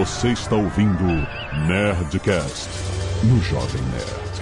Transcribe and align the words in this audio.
Você 0.00 0.28
está 0.28 0.56
ouvindo 0.56 1.04
Nerdcast 1.68 2.70
no 3.22 3.38
Jovem 3.42 3.82
Nerd. 3.92 4.40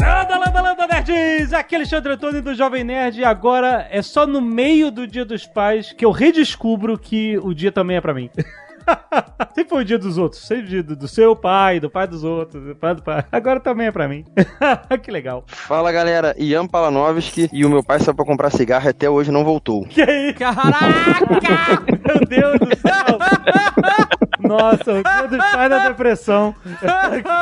Landa, 0.00 0.36
landa, 0.36 0.62
landa, 0.62 0.86
nerds! 0.88 1.52
Aqui 1.52 1.76
é 1.76 1.78
Alexandre 1.78 2.14
Antônio 2.14 2.42
do 2.42 2.56
Jovem 2.56 2.82
Nerd 2.82 3.20
e 3.20 3.24
agora 3.24 3.86
é 3.88 4.02
só 4.02 4.26
no 4.26 4.40
meio 4.40 4.90
do 4.90 5.06
Dia 5.06 5.24
dos 5.24 5.46
Pais 5.46 5.92
que 5.92 6.04
eu 6.04 6.10
redescubro 6.10 6.98
que 6.98 7.38
o 7.38 7.54
dia 7.54 7.70
também 7.70 7.98
é 7.98 8.00
pra 8.00 8.12
mim. 8.12 8.30
Sempre 9.54 9.70
foi 9.70 9.82
o 9.82 9.84
dia 9.84 9.98
dos 9.98 10.18
outros. 10.18 10.46
Sempre 10.46 10.64
o 10.64 10.68
dia 10.68 10.82
do, 10.82 10.96
do 10.96 11.08
seu 11.08 11.34
pai, 11.34 11.80
do 11.80 11.90
pai 11.90 12.06
dos 12.06 12.24
outros, 12.24 12.62
do 12.62 12.76
pai 12.76 12.94
do 12.94 13.02
pai. 13.02 13.24
Agora 13.30 13.60
também 13.60 13.86
é 13.86 13.92
pra 13.92 14.08
mim. 14.08 14.24
que 15.02 15.10
legal. 15.10 15.44
Fala 15.46 15.90
galera, 15.92 16.34
Ian 16.38 16.66
Palanovski 16.66 17.48
e 17.52 17.64
o 17.64 17.70
meu 17.70 17.82
pai 17.82 18.00
saiu 18.00 18.14
pra 18.14 18.24
comprar 18.24 18.50
cigarro 18.50 18.86
e 18.86 18.90
até 18.90 19.08
hoje 19.08 19.30
não 19.30 19.44
voltou. 19.44 19.86
Que 19.86 20.02
aí? 20.02 20.32
Caraca! 20.34 20.76
Meu 22.06 22.20
Deus 22.26 22.58
do 22.60 22.76
céu! 22.76 24.25
Nossa, 24.38 24.92
o 24.92 25.02
dia 25.02 25.28
dos 25.28 25.38
pais 25.38 25.70
da 25.70 25.88
depressão. 25.88 26.54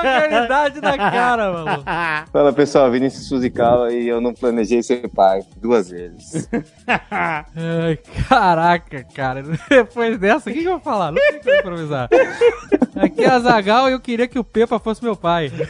Realidade 0.03 0.81
da 0.81 0.97
cara, 0.97 1.53
mano. 1.53 1.85
Fala 2.33 2.53
pessoal, 2.53 2.91
Vinícius 2.91 3.29
Fuzikawa 3.29 3.93
e 3.93 4.09
eu 4.09 4.21
não 4.21 4.33
planejei 4.33 4.83
ser 4.83 5.09
pai 5.09 5.43
duas 5.57 5.91
vezes. 5.91 6.49
Ai, 6.87 7.99
caraca, 8.29 9.05
cara. 9.15 9.43
Depois 9.69 10.19
dessa, 10.19 10.51
o 10.51 10.53
que, 10.53 10.61
que 10.61 10.67
eu 10.67 10.73
vou 10.73 10.81
falar? 10.81 11.13
Não 11.13 11.21
tem 11.21 11.41
como 11.41 11.57
improvisar. 11.57 12.09
Aqui 12.97 13.25
é 13.25 13.31
a 13.31 13.39
Zagal 13.41 13.89
e 13.89 13.93
eu 13.93 14.01
queria 14.01 14.29
que 14.29 14.39
o 14.39 14.45
Pepa 14.45 14.79
fosse 14.79 15.03
meu 15.03 15.17
pai. 15.17 15.51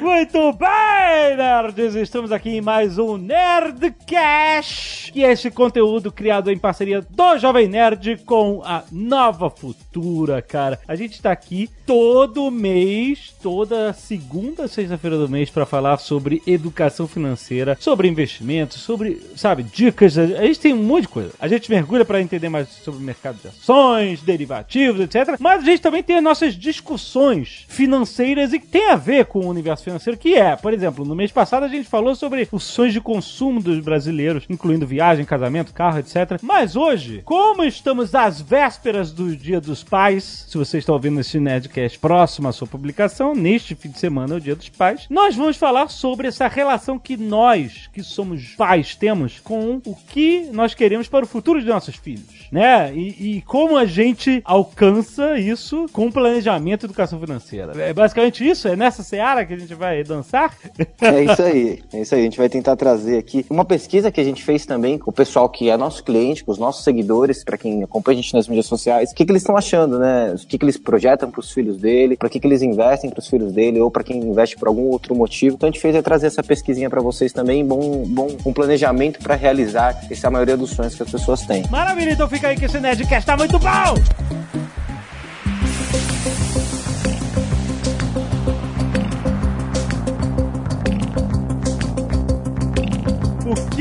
Muito 0.00 0.52
bem, 0.54 1.36
nerds! 1.36 1.94
Estamos 1.94 2.32
aqui 2.32 2.50
em 2.50 2.60
mais 2.60 2.98
um 2.98 3.16
Nerdcast, 3.16 5.12
que 5.12 5.24
é 5.24 5.32
esse 5.32 5.50
conteúdo 5.50 6.10
criado 6.10 6.50
em 6.50 6.58
parceria 6.58 7.01
do 7.10 7.38
Jovem 7.38 7.68
Nerd 7.68 8.18
com 8.24 8.62
a 8.64 8.84
Nova 8.90 9.50
Futura, 9.50 10.40
cara. 10.42 10.78
A 10.86 10.94
gente 10.94 11.20
tá 11.20 11.32
aqui 11.32 11.68
todo 11.86 12.50
mês, 12.50 13.34
toda 13.42 13.92
segunda 13.92 14.68
sexta-feira 14.68 15.16
do 15.18 15.28
mês 15.28 15.50
para 15.50 15.66
falar 15.66 15.98
sobre 15.98 16.42
educação 16.46 17.06
financeira, 17.08 17.76
sobre 17.80 18.08
investimentos, 18.08 18.80
sobre, 18.80 19.20
sabe, 19.36 19.62
dicas. 19.62 20.16
A 20.18 20.26
gente 20.26 20.60
tem 20.60 20.74
um 20.74 20.82
monte 20.82 21.02
de 21.02 21.08
coisa. 21.08 21.30
A 21.40 21.48
gente 21.48 21.70
mergulha 21.70 22.04
para 22.04 22.20
entender 22.20 22.48
mais 22.48 22.68
sobre 22.68 23.02
mercado 23.02 23.38
de 23.40 23.48
ações, 23.48 24.22
derivativos, 24.22 25.00
etc. 25.00 25.36
Mas 25.38 25.62
a 25.62 25.64
gente 25.64 25.80
também 25.80 26.02
tem 26.02 26.16
as 26.16 26.22
nossas 26.22 26.54
discussões 26.54 27.64
financeiras 27.68 28.52
e 28.52 28.58
que 28.58 28.66
tem 28.66 28.90
a 28.90 28.96
ver 28.96 29.26
com 29.26 29.40
o 29.40 29.48
universo 29.48 29.84
financeiro, 29.84 30.18
que 30.18 30.34
é, 30.34 30.56
por 30.56 30.72
exemplo, 30.72 31.04
no 31.04 31.14
mês 31.14 31.32
passado 31.32 31.64
a 31.64 31.68
gente 31.68 31.88
falou 31.88 32.14
sobre 32.14 32.48
os 32.52 32.64
sonhos 32.64 32.92
de 32.92 33.00
consumo 33.00 33.60
dos 33.60 33.80
brasileiros, 33.80 34.44
incluindo 34.48 34.86
viagem, 34.86 35.24
casamento, 35.24 35.72
carro, 35.72 35.98
etc. 35.98 36.38
Mas 36.42 36.76
hoje, 36.76 36.91
como 37.24 37.64
estamos 37.64 38.14
às 38.14 38.40
vésperas 38.40 39.12
do 39.12 39.34
Dia 39.34 39.60
dos 39.60 39.82
Pais, 39.82 40.44
se 40.48 40.58
você 40.58 40.78
está 40.78 40.92
ouvindo 40.92 41.20
esse 41.20 41.40
Nerdcast 41.40 41.98
próximo 41.98 42.48
à 42.48 42.52
sua 42.52 42.66
publicação, 42.66 43.34
neste 43.34 43.74
fim 43.74 43.88
de 43.88 43.98
semana 43.98 44.34
é 44.34 44.36
o 44.36 44.40
Dia 44.40 44.54
dos 44.54 44.68
Pais, 44.68 45.06
nós 45.08 45.34
vamos 45.34 45.56
falar 45.56 45.88
sobre 45.88 46.28
essa 46.28 46.48
relação 46.48 46.98
que 46.98 47.16
nós, 47.16 47.88
que 47.92 48.02
somos 48.02 48.54
pais, 48.56 48.94
temos 48.94 49.40
com 49.40 49.80
o 49.86 49.94
que 49.94 50.50
nós 50.52 50.74
queremos 50.74 51.08
para 51.08 51.24
o 51.24 51.28
futuro 51.28 51.60
de 51.60 51.66
nossos 51.66 51.96
filhos, 51.96 52.48
né? 52.50 52.92
E, 52.94 53.36
e 53.36 53.42
como 53.42 53.76
a 53.76 53.86
gente 53.86 54.42
alcança 54.44 55.38
isso 55.38 55.86
com 55.92 56.10
planejamento 56.10 56.84
e 56.84 56.86
educação 56.86 57.18
financeira. 57.18 57.72
É 57.82 57.92
basicamente 57.92 58.46
isso? 58.46 58.68
É 58.68 58.76
nessa 58.76 59.02
seara 59.02 59.46
que 59.46 59.54
a 59.54 59.58
gente 59.58 59.74
vai 59.74 60.04
dançar? 60.04 60.54
É 61.00 61.24
isso 61.24 61.42
aí, 61.42 61.82
é 61.92 62.00
isso 62.02 62.14
aí. 62.14 62.20
A 62.20 62.24
gente 62.24 62.38
vai 62.38 62.48
tentar 62.48 62.76
trazer 62.76 63.18
aqui 63.18 63.46
uma 63.48 63.64
pesquisa 63.64 64.10
que 64.10 64.20
a 64.20 64.24
gente 64.24 64.42
fez 64.42 64.66
também 64.66 64.98
com 64.98 65.10
o 65.10 65.12
pessoal 65.12 65.48
que 65.48 65.70
é 65.70 65.76
nosso 65.76 66.04
cliente, 66.04 66.44
com 66.44 66.52
os 66.52 66.58
nossos 66.58 66.81
seguidores, 66.84 67.44
para 67.44 67.56
quem 67.56 67.82
acompanha 67.82 68.18
a 68.18 68.22
gente 68.22 68.34
nas 68.34 68.48
mídias 68.48 68.66
sociais, 68.66 69.10
o 69.10 69.14
que, 69.14 69.24
que 69.24 69.32
eles 69.32 69.42
estão 69.42 69.56
achando, 69.56 69.98
né? 69.98 70.34
O 70.34 70.46
que, 70.46 70.58
que 70.58 70.64
eles 70.64 70.76
projetam 70.76 71.30
para 71.30 71.40
os 71.40 71.50
filhos 71.50 71.76
dele, 71.76 72.16
para 72.16 72.28
que, 72.28 72.40
que 72.40 72.46
eles 72.46 72.62
investem 72.62 73.10
para 73.10 73.20
os 73.20 73.28
filhos 73.28 73.52
dele, 73.52 73.80
ou 73.80 73.90
para 73.90 74.04
quem 74.04 74.18
investe 74.18 74.56
por 74.56 74.68
algum 74.68 74.88
outro 74.88 75.14
motivo. 75.14 75.56
Então 75.56 75.68
a 75.68 75.72
gente 75.72 75.80
fez 75.80 75.94
é 75.94 76.02
trazer 76.02 76.26
essa 76.26 76.42
pesquisinha 76.42 76.88
para 76.88 77.00
vocês 77.00 77.32
também, 77.32 77.64
bom, 77.64 78.04
bom 78.06 78.28
um 78.44 78.52
planejamento 78.52 79.18
para 79.20 79.34
realizar 79.34 79.98
essa 80.10 80.30
maioria 80.30 80.56
dos 80.56 80.70
sonhos 80.70 80.94
que 80.94 81.02
as 81.02 81.10
pessoas 81.10 81.42
têm. 81.42 81.64
Maravilha, 81.70 82.12
então 82.12 82.28
fica 82.28 82.48
aí 82.48 82.56
que 82.56 82.64
esse 82.64 82.80
Nerdcast 82.80 83.26
tá 83.26 83.36
muito 83.36 83.58
bom! 83.58 83.94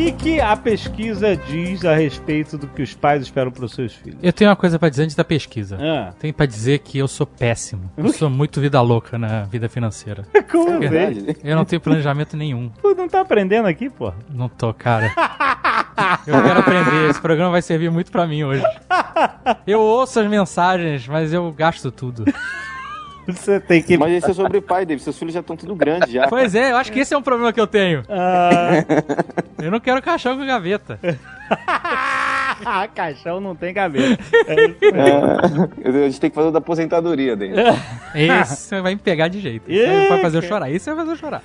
Que, 0.01 0.11
que 0.13 0.41
a 0.41 0.57
pesquisa 0.57 1.35
diz 1.37 1.85
a 1.85 1.93
respeito 1.93 2.57
do 2.57 2.67
que 2.67 2.81
os 2.81 2.93
pais 2.95 3.21
esperam 3.21 3.51
para 3.51 3.65
os 3.65 3.73
seus 3.73 3.93
filhos? 3.93 4.17
Eu 4.23 4.33
tenho 4.33 4.49
uma 4.49 4.55
coisa 4.55 4.79
pra 4.79 4.89
dizer 4.89 5.03
antes 5.03 5.15
da 5.15 5.23
pesquisa. 5.23 5.77
Ah, 5.79 6.13
Tenho 6.19 6.33
pra 6.33 6.45
dizer 6.47 6.79
que 6.79 6.97
eu 6.97 7.07
sou 7.07 7.27
péssimo. 7.27 7.91
Eu 7.97 8.11
sou 8.11 8.29
muito 8.29 8.59
vida 8.59 8.81
louca 8.81 9.17
na 9.17 9.43
vida 9.43 9.69
financeira. 9.69 10.25
como 10.51 10.83
É 10.83 10.89
verdade. 10.89 11.37
Eu 11.43 11.55
não 11.55 11.65
tenho 11.65 11.79
planejamento 11.79 12.35
nenhum. 12.35 12.69
Tu 12.81 12.95
não 12.95 13.07
tá 13.07 13.21
aprendendo 13.21 13.67
aqui, 13.67 13.89
pô? 13.89 14.11
Não 14.29 14.49
tô, 14.49 14.73
cara. 14.73 15.11
Eu 16.25 16.41
quero 16.41 16.59
aprender. 16.59 17.09
Esse 17.09 17.21
programa 17.21 17.51
vai 17.51 17.61
servir 17.61 17.91
muito 17.91 18.11
pra 18.11 18.25
mim 18.25 18.43
hoje. 18.43 18.63
Eu 19.67 19.79
ouço 19.79 20.19
as 20.19 20.27
mensagens, 20.27 21.07
mas 21.07 21.31
eu 21.31 21.51
gasto 21.51 21.91
tudo. 21.91 22.25
Você 23.27 23.59
tem 23.59 23.81
que. 23.81 23.97
Mas 23.97 24.13
esse 24.13 24.31
é 24.31 24.33
sobre 24.33 24.57
o 24.57 24.61
pai 24.61 24.85
dele, 24.85 24.99
seus 24.99 25.17
filhos 25.17 25.33
já 25.33 25.39
estão 25.41 25.55
tudo 25.55 25.75
grandes 25.75 26.11
já. 26.11 26.27
Pois 26.27 26.55
é, 26.55 26.71
eu 26.71 26.77
acho 26.77 26.91
que 26.91 26.99
esse 26.99 27.13
é 27.13 27.17
um 27.17 27.21
problema 27.21 27.53
que 27.53 27.59
eu 27.61 27.67
tenho. 27.67 28.03
Ah, 28.09 28.83
Eu 29.61 29.69
não 29.71 29.79
quero 29.79 30.01
caixão 30.01 30.37
com 30.37 30.45
gaveta. 30.45 30.99
caixão 32.93 33.39
não 33.39 33.55
tem 33.55 33.73
cabeça. 33.73 34.17
É, 34.47 35.87
a 35.87 35.91
gente 36.07 36.19
tem 36.19 36.29
que 36.29 36.35
fazer 36.35 36.49
o 36.49 36.51
da 36.51 36.59
aposentadoria 36.59 37.35
dele. 37.35 37.55
Esse 38.13 38.81
vai 38.81 38.95
me 38.95 39.01
pegar 39.01 39.27
de 39.27 39.39
jeito. 39.39 39.69
Esse 39.69 40.09
vai 40.09 40.21
fazer 40.21 40.37
eu 40.37 40.41
chorar. 40.41 40.69
Esse 40.71 40.89
vai 40.93 40.95
fazer 41.05 41.11
eu 41.11 41.15
chorar. 41.17 41.41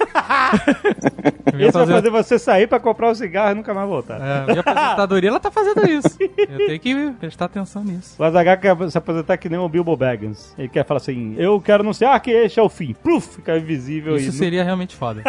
Minha, 1.55 1.69
Esse 1.69 1.79
vai 1.79 1.87
fazer 1.87 2.11
você 2.11 2.39
sair 2.39 2.67
pra 2.67 2.81
comprar 2.81 3.11
o 3.11 3.15
cigarro 3.15 3.53
e 3.53 3.55
nunca 3.55 3.73
mais 3.73 3.89
voltar. 3.89 4.21
É, 4.21 4.47
minha 4.47 4.61
aposentadoria, 4.61 5.31
ela 5.31 5.41
tá 5.41 5.51
fazendo 5.51 5.89
isso. 5.89 6.17
Eu 6.21 6.67
tenho 6.67 6.81
que 6.81 7.11
prestar 7.19 7.47
atenção 7.47 7.83
nisso. 7.85 8.17
O 8.19 8.25
Azaghal 8.25 8.57
quer 8.59 8.91
se 8.91 8.99
aposentar 8.99 9.37
que 9.37 9.49
nem 9.49 9.59
o 9.59 9.69
Bilbo 9.69 9.97
Baggins. 9.97 10.55
Ele 10.59 10.69
quer 10.69 10.85
falar 10.85 10.99
assim: 10.99 11.35
Eu 11.39 11.61
quero 11.61 11.83
anunciar 11.83 12.19
que 12.21 12.31
este 12.31 12.59
é 12.59 12.63
o 12.63 12.69
fim. 12.69 12.95
Pluf, 12.95 13.37
fica 13.37 13.57
invisível 13.57 14.17
Isso 14.17 14.31
e. 14.31 14.33
seria 14.33 14.65
realmente 14.65 14.95
foda. 14.95 15.23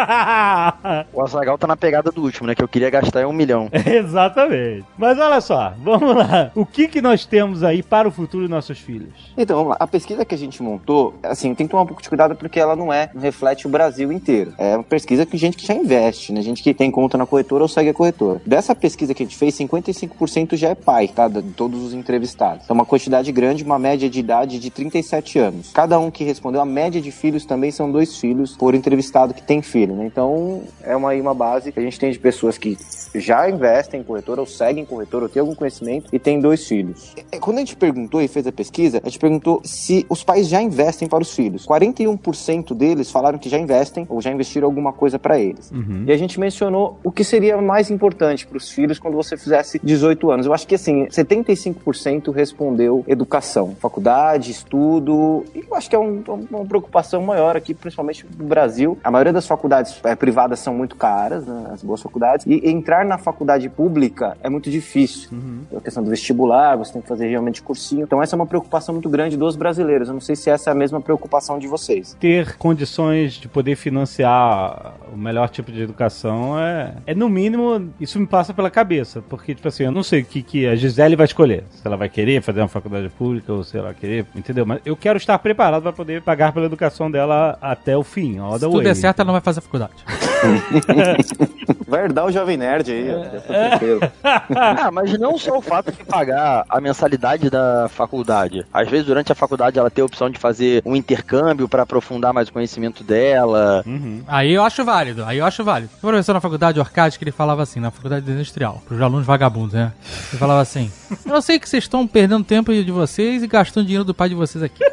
O 1.13 1.21
Azagal 1.21 1.57
tá 1.57 1.67
na 1.67 1.77
pegada 1.77 2.11
do 2.11 2.21
último, 2.21 2.47
né? 2.47 2.55
Que 2.55 2.63
eu 2.63 2.67
queria 2.67 2.89
gastar 2.89 3.21
é 3.21 3.27
um 3.27 3.33
milhão. 3.33 3.69
Exatamente. 3.85 4.85
Mas 4.97 5.19
olha 5.19 5.41
só, 5.41 5.73
vamos 5.83 6.15
lá. 6.15 6.51
O 6.55 6.65
que, 6.65 6.87
que 6.87 7.01
nós 7.01 7.25
temos 7.25 7.63
aí 7.63 7.83
para 7.83 8.07
o 8.07 8.11
futuro 8.11 8.45
de 8.45 8.49
nossos 8.49 8.79
filhos? 8.79 9.31
Então, 9.37 9.57
vamos 9.57 9.71
lá. 9.71 9.77
A 9.79 9.87
pesquisa 9.87 10.25
que 10.25 10.35
a 10.35 10.37
gente 10.37 10.61
montou, 10.61 11.13
assim, 11.23 11.53
tem 11.53 11.67
que 11.67 11.71
tomar 11.71 11.83
um 11.83 11.87
pouco 11.87 12.01
de 12.01 12.09
cuidado 12.09 12.35
porque 12.35 12.59
ela 12.59 12.75
não 12.75 12.91
é, 12.91 13.09
não 13.13 13.21
reflete 13.21 13.67
o 13.67 13.69
Brasil 13.69 14.11
inteiro. 14.11 14.53
É 14.57 14.75
uma 14.75 14.83
pesquisa 14.83 15.25
que 15.25 15.37
gente 15.37 15.57
que 15.57 15.65
já 15.65 15.73
investe, 15.73 16.33
né? 16.33 16.41
Gente 16.41 16.61
que 16.63 16.73
tem 16.73 16.89
conta 16.91 17.17
na 17.17 17.25
corretora 17.25 17.63
ou 17.63 17.67
segue 17.67 17.89
a 17.89 17.93
corretora. 17.93 18.41
Dessa 18.45 18.75
pesquisa 18.75 19.13
que 19.13 19.23
a 19.23 19.25
gente 19.25 19.37
fez, 19.37 19.55
55% 19.55 20.55
já 20.55 20.69
é 20.69 20.75
pai, 20.75 21.07
tá? 21.07 21.27
De 21.27 21.41
todos 21.53 21.81
os 21.83 21.93
entrevistados. 21.93 22.63
Então, 22.63 22.73
uma 22.73 22.85
quantidade 22.85 23.31
grande, 23.31 23.63
uma 23.63 23.79
média 23.79 24.09
de 24.09 24.19
idade 24.19 24.59
de 24.59 24.69
37 24.69 25.39
anos. 25.39 25.71
Cada 25.71 25.99
um 25.99 26.11
que 26.11 26.23
respondeu, 26.23 26.61
a 26.61 26.65
média 26.65 27.01
de 27.01 27.11
filhos 27.11 27.45
também 27.45 27.71
são 27.71 27.91
dois 27.91 28.17
filhos 28.17 28.55
por 28.55 28.75
entrevistado 28.75 29.33
que 29.33 29.41
tem 29.41 29.61
filho, 29.61 29.95
né? 29.95 30.05
Então, 30.05 30.63
é 30.83 30.95
uma, 30.95 31.13
uma 31.13 31.33
base 31.33 31.71
que 31.71 31.79
a 31.79 31.83
gente 31.83 31.99
tem 31.99 32.11
de 32.11 32.19
pessoas 32.19 32.57
que 32.57 32.77
já 33.15 33.49
investem 33.49 34.01
em 34.01 34.03
corretora 34.03 34.41
ou 34.41 34.47
seguem 34.47 34.85
corretora 34.85 35.25
ou 35.25 35.29
têm 35.29 35.39
algum 35.39 35.55
conhecimento 35.55 35.66
e 36.11 36.19
tem 36.19 36.39
dois 36.39 36.67
filhos. 36.67 37.13
É, 37.31 37.37
Quando 37.39 37.57
a 37.57 37.59
gente 37.59 37.75
perguntou 37.75 38.21
e 38.21 38.27
fez 38.27 38.45
a 38.47 38.51
pesquisa, 38.51 38.99
a 39.03 39.07
gente 39.09 39.19
perguntou 39.19 39.61
se 39.63 40.05
os 40.09 40.23
pais 40.23 40.47
já 40.47 40.61
investem 40.61 41.07
para 41.07 41.21
os 41.21 41.33
filhos. 41.33 41.65
41% 41.65 42.73
deles 42.73 43.11
falaram 43.11 43.37
que 43.37 43.49
já 43.49 43.57
investem 43.57 44.05
ou 44.09 44.21
já 44.21 44.31
investiram 44.31 44.67
alguma 44.67 44.93
coisa 44.93 45.17
para 45.19 45.39
eles. 45.39 45.71
E 46.05 46.11
a 46.11 46.17
gente 46.17 46.39
mencionou 46.39 46.99
o 47.03 47.11
que 47.11 47.23
seria 47.23 47.57
mais 47.61 47.89
importante 47.91 48.45
para 48.47 48.57
os 48.57 48.69
filhos 48.69 48.99
quando 48.99 49.15
você 49.15 49.35
fizesse 49.37 49.79
18 49.83 50.31
anos. 50.31 50.45
Eu 50.45 50.53
acho 50.53 50.67
que 50.67 50.75
assim, 50.75 51.07
75% 51.55 52.31
respondeu 52.31 53.03
educação, 53.07 53.75
faculdade, 53.79 54.51
estudo. 54.51 55.43
E 55.55 55.59
eu 55.69 55.75
acho 55.75 55.89
que 55.89 55.95
é 55.95 55.99
um- 55.99 56.23
uma 56.49 56.65
preocupação 56.65 57.21
maior 57.23 57.55
aqui, 57.55 57.73
principalmente 57.73 58.25
no 58.37 58.45
Brasil. 58.45 58.97
A 59.03 59.11
maioria 59.11 59.33
das 59.33 59.47
faculdades 59.47 59.99
eh, 60.03 60.15
privadas 60.15 60.59
são 60.59 60.73
muito 60.73 60.95
caras, 60.95 61.45
né, 61.45 61.67
as 61.71 61.83
boas 61.83 62.01
faculdades. 62.01 62.45
E 62.45 62.69
entrar 62.69 63.05
na 63.05 63.17
faculdade 63.17 63.69
pública 63.69 64.37
é 64.43 64.49
muito 64.49 64.69
difícil. 64.69 65.29
A 65.75 65.81
questão 65.81 66.03
do 66.03 66.09
vestibular, 66.09 66.75
você 66.77 66.93
tem 66.93 67.01
que 67.01 67.07
fazer 67.07 67.27
realmente 67.27 67.61
cursinho. 67.61 68.03
Então 68.03 68.21
essa 68.21 68.35
é 68.35 68.37
uma 68.37 68.45
preocupação 68.45 68.93
muito 68.93 69.09
grande 69.09 69.37
dos 69.37 69.55
brasileiros. 69.55 70.07
Eu 70.07 70.13
não 70.13 70.21
sei 70.21 70.35
se 70.35 70.49
essa 70.49 70.69
é 70.69 70.71
a 70.71 70.75
mesma 70.75 71.01
preocupação 71.01 71.59
de 71.59 71.67
vocês. 71.67 72.15
Ter 72.19 72.57
condições 72.57 73.33
de 73.33 73.47
poder 73.47 73.75
financiar 73.75 74.93
o 75.13 75.17
melhor 75.17 75.49
tipo 75.49 75.71
de 75.71 75.81
educação 75.81 76.59
é, 76.59 76.93
é 77.05 77.15
no 77.15 77.29
mínimo, 77.29 77.89
isso 77.99 78.19
me 78.19 78.27
passa 78.27 78.53
pela 78.53 78.69
cabeça. 78.69 79.21
Porque, 79.27 79.53
tipo 79.55 79.67
assim, 79.67 79.83
eu 79.83 79.91
não 79.91 80.03
sei 80.03 80.21
o 80.21 80.25
que, 80.25 80.41
que 80.41 80.67
a 80.67 80.75
Gisele 80.75 81.15
vai 81.15 81.25
escolher. 81.25 81.63
Se 81.71 81.85
ela 81.85 81.97
vai 81.97 82.09
querer 82.09 82.41
fazer 82.41 82.61
uma 82.61 82.67
faculdade 82.67 83.09
pública 83.09 83.51
ou 83.53 83.63
se 83.63 83.77
ela 83.77 83.87
vai 83.87 83.95
querer, 83.95 84.25
entendeu? 84.35 84.65
Mas 84.65 84.79
eu 84.85 84.95
quero 84.95 85.17
estar 85.17 85.37
preparado 85.39 85.81
para 85.83 85.93
poder 85.93 86.21
pagar 86.21 86.51
pela 86.51 86.65
educação 86.65 87.09
dela 87.09 87.57
até 87.61 87.97
o 87.97 88.03
fim, 88.03 88.37
all 88.39 88.53
Se 88.53 88.59
the 88.59 88.65
tudo 88.65 88.75
way. 88.77 88.85
der 88.85 88.95
certo, 88.95 89.19
ela 89.19 89.27
não 89.27 89.33
vai 89.33 89.41
fazer 89.41 89.61
faculdade. 89.61 89.93
Vai 91.87 92.03
herdar 92.03 92.25
o 92.25 92.31
Jovem 92.31 92.57
Nerd 92.57 92.91
aí, 92.91 93.09
ó. 93.09 93.39
Tranquilo. 93.41 94.01
Ah, 94.55 94.91
mas 94.91 95.17
não 95.17 95.37
só 95.37 95.57
o 95.57 95.61
fato 95.61 95.91
de 95.91 96.03
pagar 96.03 96.65
a 96.69 96.79
mensalidade 96.81 97.49
da 97.49 97.87
faculdade. 97.89 98.65
Às 98.73 98.87
vezes, 98.89 99.05
durante 99.05 99.31
a 99.31 99.35
faculdade, 99.35 99.77
ela 99.79 99.89
tem 99.89 100.01
a 100.01 100.05
opção 100.05 100.29
de 100.29 100.37
fazer 100.39 100.81
um 100.85 100.95
intercâmbio 100.95 101.67
pra 101.67 101.83
aprofundar 101.83 102.33
mais 102.33 102.49
o 102.49 102.53
conhecimento 102.53 103.03
dela. 103.03 103.83
Uhum. 103.85 104.21
Aí 104.27 104.53
eu 104.53 104.63
acho 104.63 104.83
válido, 104.83 104.96
aí 105.25 105.37
eu 105.37 105.45
acho 105.45 105.63
válido. 105.63 105.91
O 105.97 106.01
professor 106.01 106.33
na 106.33 106.41
faculdade 106.41 106.79
Orcade 106.79 107.17
que 107.17 107.23
ele 107.23 107.31
falava 107.31 107.63
assim, 107.63 107.79
na 107.79 107.91
faculdade 107.91 108.25
de 108.25 108.31
industrial, 108.31 108.81
pros 108.87 109.01
alunos 109.01 109.25
vagabundos, 109.25 109.73
né? 109.73 109.91
Ele 110.29 110.39
falava 110.39 110.61
assim: 110.61 110.91
Eu 111.25 111.41
sei 111.41 111.59
que 111.59 111.67
vocês 111.69 111.83
estão 111.83 112.07
perdendo 112.07 112.43
tempo 112.43 112.73
de 112.73 112.91
vocês 112.91 113.43
e 113.43 113.47
gastando 113.47 113.85
dinheiro 113.85 114.03
do 114.03 114.13
pai 114.13 114.29
de 114.29 114.35
vocês 114.35 114.63
aqui. 114.63 114.83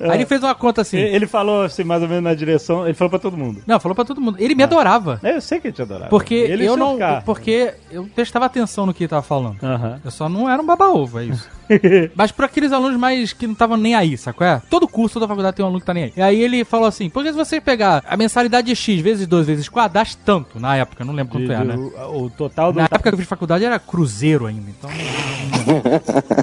Aí 0.00 0.18
ele 0.18 0.26
fez 0.26 0.42
uma 0.42 0.54
conta 0.54 0.80
assim. 0.82 0.98
Ele 0.98 1.26
falou 1.26 1.62
assim, 1.62 1.84
mais 1.84 2.02
ou 2.02 2.08
menos 2.08 2.24
na 2.24 2.34
direção, 2.34 2.84
ele 2.84 2.94
falou 2.94 3.10
pra 3.10 3.18
todo 3.18 3.36
mundo. 3.36 3.62
Não, 3.66 3.78
falou 3.78 3.94
pra 3.94 4.04
todo 4.04 4.20
mundo. 4.20 4.36
Ele 4.40 4.54
me 4.54 4.62
adorava. 4.62 5.20
É, 5.22 5.36
Eu 5.36 5.40
sei 5.40 5.60
que 5.60 5.68
ele 5.68 5.74
te 5.74 5.82
adorava. 5.82 6.10
Porque 6.10 6.34
ele 6.34 6.64
eu 6.64 6.76
não. 6.76 6.98
Porque 7.24 7.74
eu 7.90 8.04
prestava 8.14 8.46
atenção 8.46 8.86
no 8.86 8.92
que 8.92 9.04
ele 9.04 9.08
tava 9.08 9.22
falando. 9.22 9.62
Aham. 9.62 10.00
Eu 10.04 10.10
só 10.10 10.28
não 10.28 10.50
era 10.50 10.60
um 10.60 10.66
baba-ovo, 10.66 11.20
é 11.20 11.24
isso. 11.26 11.48
Mas 12.14 12.32
pra 12.32 12.46
aqueles 12.46 12.72
alunos 12.72 12.98
mais 12.98 13.32
que 13.32 13.46
não 13.46 13.52
estavam 13.52 13.76
nem 13.76 13.94
aí, 13.94 14.16
sacou? 14.16 14.46
É? 14.46 14.60
Todo 14.70 14.88
curso, 14.88 15.14
toda 15.14 15.28
faculdade 15.28 15.56
tem 15.56 15.64
um 15.64 15.68
aluno 15.68 15.80
que 15.80 15.86
tá 15.86 15.94
nem 15.94 16.04
aí. 16.04 16.12
E 16.16 16.22
aí 16.22 16.40
ele 16.40 16.64
falou 16.64 16.86
assim: 16.86 17.08
porque 17.08 17.30
se 17.30 17.36
você 17.36 17.60
pegar 17.60 18.02
a 18.06 18.16
mensalidade 18.16 18.66
de 18.66 18.76
X 18.76 19.00
vezes 19.00 19.26
2 19.26 19.46
vezes 19.46 19.68
4, 19.68 19.94
dá 19.94 20.06
tanto 20.24 20.60
na 20.60 20.76
época, 20.76 21.04
não 21.04 21.14
lembro 21.14 21.32
quanto 21.32 21.50
era, 21.50 21.64
né? 21.64 21.74
o, 21.76 22.24
o 22.24 22.30
total 22.30 22.72
do. 22.72 22.78
Na 22.78 22.84
época 22.84 23.10
que 23.10 23.14
eu 23.14 23.18
fiz 23.18 23.28
faculdade 23.28 23.64
era 23.64 23.78
cruzeiro 23.78 24.46
ainda, 24.46 24.70
então. 24.70 24.90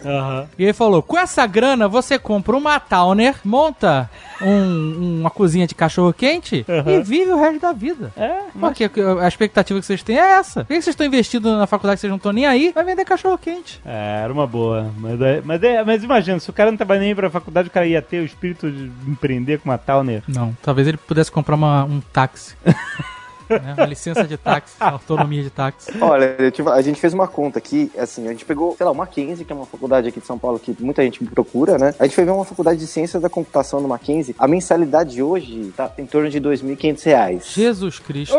Aham. 0.06 0.48
E 0.58 0.64
ele 0.64 0.74
falou: 0.74 1.02
com 1.02 1.18
essa 1.18 1.46
grana 1.46 1.88
você 1.88 2.18
compra 2.20 2.56
uma 2.56 2.80
Towner, 2.80 3.36
monta 3.44 4.10
um- 4.42 5.20
uma 5.22 5.30
cozinha 5.30 5.68
de 5.68 5.76
cachorro 5.76 6.14
quente 6.14 6.66
e 6.86 7.02
vive 7.04 7.32
o 7.32 7.40
resto 7.40 7.60
da 7.60 7.72
vida. 7.74 8.12
É, 8.18 8.40
Porque 8.60 8.90
a 9.22 9.28
expectativa 9.28 9.80
que 9.80 9.86
vocês 9.86 10.02
têm 10.04 10.18
é 10.18 10.32
essa. 10.40 10.62
Por 10.62 10.68
que 10.68 10.74
vocês 10.82 10.88
estão 10.88 11.06
investindo 11.06 11.58
na 11.58 11.68
faculdade 11.68 11.98
que 11.98 12.02
vocês 12.02 12.10
não 12.12 12.18
estão 12.18 12.32
nem 12.32 12.46
aí? 12.46 12.72
Vai 12.74 12.84
vender 12.84 13.06
cachorro 13.06 13.38
quente. 13.38 13.80
É, 13.86 14.22
era 14.24 14.32
uma 14.34 14.48
boa. 14.48 14.92
Mas, 14.98 15.22
é- 15.22 15.42
mas, 15.44 15.64
é- 15.64 15.84
mas 15.84 16.04
imagina, 16.04 16.40
se 16.40 16.50
o 16.50 16.54
cara 16.54 16.72
não 16.72 16.78
tava 16.78 16.98
nem 16.98 17.14
pra 17.16 17.30
faculdade, 17.30 17.68
o 17.68 17.72
cara 17.72 17.86
ia 17.86 18.02
ter 18.02 18.22
o 18.22 18.26
espírito 18.26 18.72
de 18.72 18.92
empreender 19.08 19.60
com 19.60 19.70
uma 19.70 19.78
Towner. 19.78 20.24
Não, 20.28 20.56
talvez 20.62 20.88
ele 20.88 20.98
pudesse 20.98 21.32
comprar 21.32 21.56
uma- 21.56 21.84
um 21.84 22.00
táxi. 22.14 22.56
Né? 23.50 23.74
Uma 23.78 23.86
licença 23.86 24.24
de 24.26 24.38
táxi, 24.38 24.76
autonomia 24.80 25.42
de 25.44 25.50
táxi. 25.50 25.92
Olha, 26.00 26.36
eu 26.38 26.52
tive- 26.52 26.70
a 26.70 26.82
gente 26.82 27.00
fez 27.00 27.14
uma 27.14 27.28
conta 27.28 27.58
aqui, 27.60 27.92
assim, 27.98 28.28
a 28.28 28.32
gente 28.32 28.46
pegou, 28.46 28.76
sei 28.78 28.86
lá, 28.86 28.92
uma 28.92 29.00
Mackenzie, 29.10 29.44
que 29.46 29.52
é 29.52 29.56
uma 29.56 29.66
faculdade 29.66 30.08
aqui 30.10 30.20
de 30.20 30.26
São 30.28 30.38
Paulo 30.38 30.60
que 30.60 30.76
muita 30.80 31.02
gente 31.04 31.24
procura, 31.26 31.78
né? 31.78 31.96
A 32.00 32.04
gente 32.04 32.14
foi 32.16 32.26
ver 32.26 32.32
uma 32.32 32.46
faculdade 32.46 32.80
de 32.80 32.86
ciências 32.86 33.22
da 33.22 33.30
computação 33.30 33.80
no 33.82 33.88
Mackenzie. 33.88 34.36
A 34.38 34.48
mensalidade 34.48 35.22
hoje 35.24 35.74
tá 35.76 35.92
em 35.98 36.06
torno 36.06 36.30
de 36.30 36.40
2.500 36.40 37.04
reais. 37.06 37.48
Jesus 37.54 37.98
Cristo. 37.98 38.36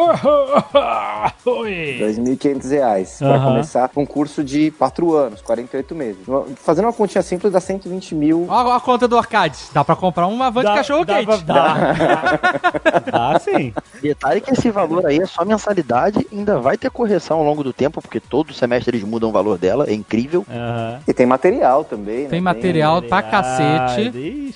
Oi! 1.47 1.99
2.500 2.01 2.71
reais 2.71 3.17
pra 3.19 3.29
Aham. 3.37 3.45
começar 3.47 3.91
um 3.97 4.07
curso 4.07 4.45
de 4.45 4.71
4 4.73 5.15
anos, 5.17 5.41
48 5.43 5.95
meses. 5.95 6.19
Fazendo 6.57 6.85
uma 6.87 6.93
continha 6.93 7.23
simples 7.23 7.53
dá 7.53 7.61
120 7.61 8.15
mil. 8.15 8.47
Olha 8.49 8.75
a 8.77 8.81
conta 8.81 9.09
do 9.09 9.17
arcade. 9.19 9.59
Dá 9.73 9.85
pra 9.85 9.97
comprar 9.97 10.27
uma 10.27 10.51
van 10.51 10.61
de 10.63 10.67
cachorro 10.69 11.05
dá, 11.05 11.15
quente. 11.25 11.45
Dá, 11.45 11.93
dá, 11.93 12.99
dá 13.33 13.39
sim. 13.41 13.73
Detalhe 14.01 14.41
que 14.41 14.53
esse 14.53 14.71
valor 14.71 15.00
aí 15.07 15.19
é 15.19 15.27
só 15.27 15.45
mensalidade, 15.45 16.27
ainda 16.33 16.59
vai 16.59 16.77
ter 16.77 16.91
correção 16.91 17.39
ao 17.39 17.45
longo 17.45 17.63
do 17.63 17.73
tempo, 17.73 18.01
porque 18.01 18.21
todo 18.21 18.53
semestre 18.53 18.97
eles 18.97 19.07
mudam 19.07 19.29
o 19.29 19.33
valor 19.33 19.59
dela, 19.59 19.87
é 19.89 19.93
incrível. 19.93 20.45
Aham. 20.49 21.01
E 21.07 21.13
tem 21.13 21.27
material 21.27 21.85
também, 21.85 22.25
né? 22.25 22.29
Tem 22.29 22.41
material 22.41 23.03
pra 23.03 23.23
cacete. 23.23 24.09
Ixi, 24.09 24.55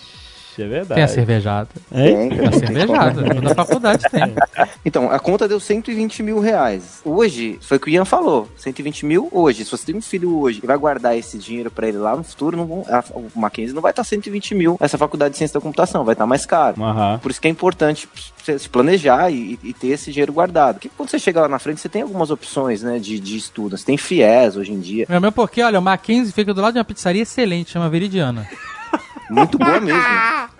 é 0.62 0.68
verdade. 0.68 0.94
Tem 0.94 1.04
a 1.04 1.08
cervejada. 1.08 1.68
Hein? 1.92 2.28
Tem, 2.30 2.46
a 2.46 2.52
cervejada. 2.52 3.34
Toda 3.34 3.54
faculdade 3.54 4.02
tem. 4.10 4.34
Então, 4.84 5.10
a 5.10 5.18
conta 5.18 5.48
deu 5.48 5.58
120 5.58 6.22
mil 6.22 6.38
reais. 6.40 7.00
Hoje, 7.04 7.58
foi 7.62 7.78
o 7.78 7.80
que 7.80 7.88
o 7.88 7.90
Ian 7.90 8.04
falou, 8.04 8.48
120 8.56 9.06
mil 9.06 9.28
hoje. 9.32 9.64
Se 9.64 9.70
você 9.70 9.86
tem 9.86 9.96
um 9.96 10.00
filho 10.00 10.38
hoje 10.38 10.60
e 10.62 10.66
vai 10.66 10.76
guardar 10.76 11.16
esse 11.16 11.38
dinheiro 11.38 11.70
pra 11.70 11.88
ele 11.88 11.96
lá 11.96 12.14
no 12.14 12.22
futuro, 12.22 12.56
não 12.56 12.66
vão, 12.66 12.84
a, 12.88 13.02
o 13.14 13.30
Mackenzie 13.34 13.74
não 13.74 13.80
vai 13.80 13.92
estar 13.92 14.04
120 14.04 14.54
mil. 14.54 14.76
Essa 14.78 14.98
faculdade 14.98 15.32
de 15.32 15.38
ciência 15.38 15.54
da 15.54 15.62
computação 15.62 16.04
vai 16.04 16.12
estar 16.12 16.26
mais 16.26 16.44
caro. 16.44 16.82
Aham. 16.82 17.18
Por 17.18 17.30
isso 17.30 17.40
que 17.40 17.48
é 17.48 17.50
importante 17.50 18.06
você 18.36 18.58
se 18.58 18.68
planejar 18.68 19.30
e, 19.30 19.58
e 19.62 19.72
ter 19.72 19.88
esse 19.88 20.12
dinheiro 20.12 20.32
guardado. 20.32 20.74
Porque 20.74 20.90
quando 20.96 21.08
você 21.08 21.18
chega 21.18 21.40
lá 21.40 21.48
na 21.48 21.58
frente, 21.58 21.80
você 21.80 21.88
tem 21.88 22.02
algumas 22.02 22.30
opções, 22.30 22.82
né, 22.82 22.98
de, 22.98 23.18
de 23.18 23.36
estudo. 23.36 23.76
Você 23.76 23.84
tem 23.84 23.96
FIES 23.96 24.56
hoje 24.56 24.72
em 24.72 24.80
dia. 24.80 25.06
Meu, 25.08 25.20
meu, 25.20 25.32
porque, 25.32 25.62
olha, 25.62 25.78
o 25.78 25.82
Mackenzie 25.82 26.32
fica 26.32 26.52
do 26.52 26.60
lado 26.60 26.74
de 26.74 26.78
uma 26.78 26.84
pizzaria 26.84 27.22
excelente, 27.22 27.70
chama 27.70 27.88
Veridiana. 27.88 28.46
Muito 29.34 29.58
boa 29.58 29.80
mesmo. 29.80 30.00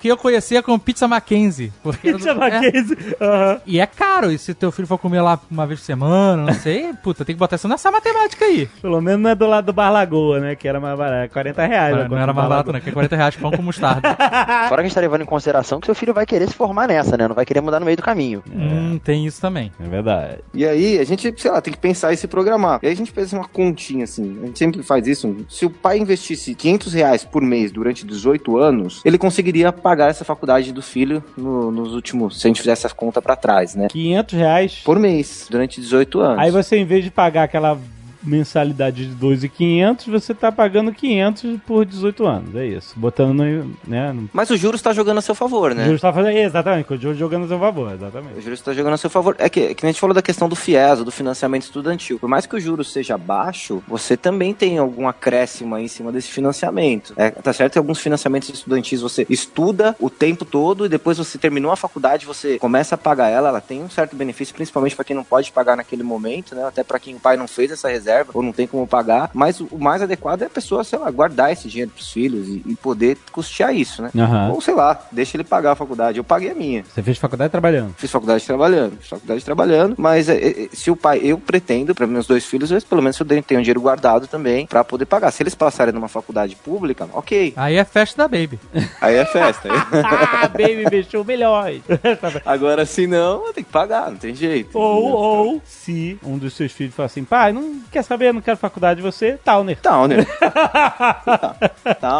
Que 0.01 0.09
eu 0.09 0.17
conhecia 0.17 0.63
como 0.63 0.79
pizza 0.79 1.09
Mackenzie. 1.09 1.73
Era 1.85 1.93
do- 1.93 1.99
Pizza 1.99 2.31
é. 2.31 2.35
Mackenzie. 2.35 2.97
Aham. 3.21 3.61
E 3.67 3.81
é 3.81 3.87
caro, 3.87 4.31
e 4.31 4.39
se 4.39 4.53
teu 4.55 4.71
filho 4.71 4.87
for 4.87 4.99
comer 4.99 5.21
lá 5.23 5.39
uma 5.51 5.67
vez 5.67 5.81
por 5.81 5.87
semana, 5.87 6.45
não 6.47 6.55
sei, 6.55 6.93
puta, 7.03 7.25
tem 7.25 7.35
que 7.35 7.39
botar 7.39 7.57
isso 7.57 7.69
nessa 7.69 7.91
matemática 7.91 8.45
aí. 8.45 8.67
Pelo 8.83 9.01
menos 9.01 9.21
não 9.23 9.31
é 9.31 9.35
do 9.35 9.47
lado 9.47 9.67
do 9.67 9.73
Bar 9.73 9.91
Lagoa, 9.91 10.41
né? 10.41 10.55
Que 10.55 10.69
era 10.69 10.79
mais 10.81 10.97
barato. 10.99 11.33
40 11.33 11.67
reais. 11.67 11.97
Não, 11.97 12.09
né, 12.09 12.23
era 12.23 12.33
do 12.33 12.35
mais 12.35 12.49
Bar 12.49 12.49
barato, 12.49 12.73
não, 12.73 12.81
que 12.81 12.89
é 12.91 12.93
40 12.93 13.17
reais 13.17 13.37
pão 13.37 13.51
com 13.51 13.63
mostarda. 13.63 14.15
Fora 14.69 14.77
que 14.77 14.81
a 14.81 14.83
gente 14.85 14.95
tá 14.95 15.01
levando 15.01 15.23
em 15.23 15.27
consideração 15.27 15.81
que 15.81 15.87
seu 15.87 15.95
filho 15.95 16.13
vai 16.13 16.27
querer 16.27 16.49
se 16.49 16.55
formar 16.55 16.87
nessa, 16.89 17.17
né? 17.17 17.27
Não 17.29 17.35
vai 17.35 17.45
querer 17.47 17.61
mudar 17.61 17.81
no 17.81 17.87
meio 17.87 17.97
do 17.97 18.03
caminho. 18.03 18.43
hum, 18.53 18.99
tem 19.03 19.27
isso 19.27 19.41
também. 19.41 19.73
É 19.81 19.89
verdade. 19.89 20.39
E 20.53 20.67
aí, 20.67 20.99
a 20.99 21.05
gente, 21.05 21.33
sei 21.41 21.51
lá, 21.51 21.61
tem 21.61 21.73
que 21.73 21.79
pensar 21.79 22.13
e 22.13 22.17
se 22.17 22.27
programar. 22.29 22.79
E 22.83 22.87
aí 22.87 22.93
a 22.93 22.97
gente 22.97 23.11
fez 23.13 23.33
uma 23.33 23.45
continha, 23.49 24.05
assim. 24.05 24.39
A 24.43 24.47
gente 24.47 24.59
sempre 24.59 24.83
faz 24.83 25.07
isso. 25.07 25.35
Se 25.49 25.65
o 25.65 25.71
pai 25.71 25.99
investisse 25.99 26.55
500 26.55 26.93
reais 26.93 27.25
por 27.25 27.43
mês 27.43 27.73
durante 27.73 28.07
18 28.07 28.57
anos, 28.59 28.64
ele 29.05 29.19
conseguiria 29.19 29.73
pagar 29.73 30.11
essa 30.11 30.25
faculdade 30.25 30.73
do 30.73 30.83
filho 30.83 31.23
no- 31.37 31.71
nos 31.71 31.93
últimos... 31.95 32.41
Se 32.41 32.47
a 32.47 32.49
gente 32.49 32.61
fizesse 32.61 32.87
essa 32.87 32.95
conta 32.95 33.21
pra 33.23 33.37
trás, 33.37 33.75
né? 33.75 33.89
500 33.89 34.35
reais. 34.39 34.81
Por 34.85 34.99
mês, 34.99 35.47
durante 35.51 35.81
18 35.81 36.21
anos. 36.21 36.39
Aí 36.39 36.51
você, 36.51 36.77
em 36.77 36.85
vez 36.85 37.05
de 37.05 37.11
pagar 37.11 37.45
aquela 37.45 37.79
mensalidade 38.25 39.07
de 39.07 39.15
2.500, 39.15 40.11
você 40.11 40.35
tá 40.35 40.51
pagando 40.51 40.93
500 40.93 41.61
por 41.67 41.85
18 41.85 42.27
anos. 42.27 42.55
É 42.57 42.67
isso. 42.67 42.95
Botando 42.97 43.35
no. 43.35 43.77
Né, 43.87 44.13
no... 44.13 44.29
Mas 44.33 44.51
o 44.51 44.57
juros 44.57 44.81
tá 44.81 44.93
jogando 44.93 45.19
a 45.19 45.23
seu 45.23 45.35
favor, 45.35 45.73
O 45.73 45.75
né? 45.75 45.85
Júlio 45.85 46.01
tá 46.01 46.13
fazendo. 46.13 46.37
Exatamente, 46.37 46.93
o 46.93 46.97
Júlio 46.97 47.17
jogando 47.17 47.45
a 47.45 47.49
seu 47.49 47.59
favor, 47.59 47.93
exatamente. 47.93 48.39
O 48.39 48.41
juros 48.41 48.59
está 48.59 48.73
jogando 48.73 48.95
a 48.95 48.97
seu 48.97 49.11
favor. 49.11 49.37
É 49.39 49.49
que, 49.49 49.61
é 49.61 49.75
que 49.75 49.85
a 49.85 49.89
gente 49.89 50.01
falou 50.01 50.15
da 50.15 50.23
questão 50.23 50.49
do 50.49 50.57
FIES, 50.57 51.05
do 51.05 51.11
financiamento 51.11 51.63
estudantil. 51.63 52.19
Por 52.19 52.29
mais 52.29 52.47
que 52.47 52.57
o 52.57 52.61
juros 52.61 52.93
seja 52.93 53.17
baixo, 53.19 53.83
você 53.87 54.17
também 54.17 54.55
tem 54.55 54.79
algum 54.79 55.07
acréscimo 55.07 55.75
aí 55.75 55.85
em 55.85 55.89
cima 55.89 56.11
desse 56.11 56.29
financiamento. 56.29 57.13
É, 57.17 57.31
tá 57.31 57.53
certo 57.53 57.73
que 57.73 57.79
alguns 57.79 57.99
financiamentos 57.99 58.49
estudantis 58.49 59.01
você 59.01 59.27
estuda 59.29 59.95
o 60.01 60.09
tempo 60.09 60.45
todo 60.45 60.87
e 60.87 60.89
depois 60.89 61.19
você 61.19 61.39
terminou 61.39 61.71
a 61.71 61.77
faculdade, 61.77 62.27
você 62.27 62.59
começa 62.59 62.95
a 62.95 62.99
pagar 62.99 63.29
ela, 63.29 63.49
ela 63.49 63.61
tem 63.61 63.83
um 63.83 63.91
certo 63.91 64.17
benefício, 64.17 64.55
principalmente 64.55 64.97
para 64.97 65.05
quem 65.05 65.17
não 65.17 65.25
pode 65.25 65.53
pagar 65.53 65.77
naquele 65.77 66.03
momento, 66.03 66.55
né? 66.55 66.65
Até 66.65 66.83
para 66.83 66.99
quem 66.99 67.15
o 67.15 67.21
pai 67.21 67.37
não 67.37 67.49
fez 67.49 67.71
essa 67.71 67.89
reserva 67.89 68.14
ou 68.33 68.43
não 68.43 68.53
tem 68.53 68.67
como 68.67 68.87
pagar. 68.87 69.31
Mas 69.33 69.61
o, 69.61 69.69
mais 69.79 70.03
adequado 70.03 70.43
é 70.43 70.47
a 70.47 70.51
pessoa, 70.51 70.85
sei 70.85 70.99
lá, 70.99 71.11
guardar 71.11 71.53
esse 71.53 71.69
dinheiro 71.69 71.91
pros 71.91 72.13
filhos 72.13 72.49
e, 72.49 72.63
e 72.67 72.77
poder 72.77 73.19
custear 73.33 73.75
isso, 73.75 74.03
né? 74.03 74.11
Aham. 74.17 74.51
Ou 74.51 74.61
sei 74.61 74.75
lá, 74.75 75.01
deixa 75.11 75.37
ele 75.37 75.45
pagar 75.45 75.73
a 75.73 75.77
faculdade. 75.77 76.19
Eu 76.19 76.25
paguei 76.25 76.51
a 76.51 76.55
minha. 76.55 76.85
Você 76.85 77.03
fez 77.03 77.19
faculdade 77.19 77.51
trabalhando. 77.51 77.95
Fiz 77.97 78.11
faculdade 78.11 78.45
trabalhando, 78.45 78.97
fiz 78.99 79.09
faculdade 79.09 79.45
trabalhando, 79.45 79.95
mas 79.99 80.29
é, 80.29 80.37
é, 80.37 80.69
se 80.73 80.91
o 80.91 80.97
pai, 80.97 81.21
eu 81.23 81.39
pretendo, 81.39 81.95
para 81.95 82.07
meus 82.07 82.27
dois 82.27 82.45
filhos, 82.45 82.71
eu, 82.71 82.81
pelo 82.83 83.03
menos 83.03 83.19
eu 83.19 83.27
tenho 83.27 83.61
dinheiro 83.61 83.81
guardado 83.81 84.27
também 84.27 84.67
para 84.67 84.85
poder 84.85 85.07
pagar. 85.07 85.31
Se 85.31 85.43
eles 85.43 85.55
passarem 85.55 85.93
numa 85.93 86.09
faculdade 86.09 86.57
pública, 86.57 87.09
ok, 87.13 87.55
Aí 87.57 87.77
é 87.77 87.85
festa 87.85 88.23
da 88.23 88.29
Baby. 88.29 88.59
aí 89.01 89.17
é 89.17 89.25
festa. 89.25 89.69
ah, 90.05 90.49
baby, 90.49 90.83
investiu 90.83 91.25
milhões. 91.25 91.83
Agora, 92.45 92.85
se 92.85 93.07
não, 93.07 93.53
tem 93.53 93.65
que 93.65 93.71
pagar, 93.71 94.11
não 94.11 94.19
tem 94.19 94.35
jeito. 94.35 94.79
ou, 94.79 95.13
ou, 95.13 95.63
se 95.65 96.19
um 96.23 96.39
dos 96.39 96.55
seus 96.55 96.73
filhos 96.73 96.95
falar 96.95 97.07
assim, 97.07 97.25
pai, 97.25 97.53
não 97.53 97.81
quer 97.91 98.04
saber, 98.05 98.33
não 98.33 98.41
quero 98.41 98.57
faculdade, 98.57 99.03
você, 99.03 99.39
Towner. 99.45 99.79
Towner. 99.81 100.27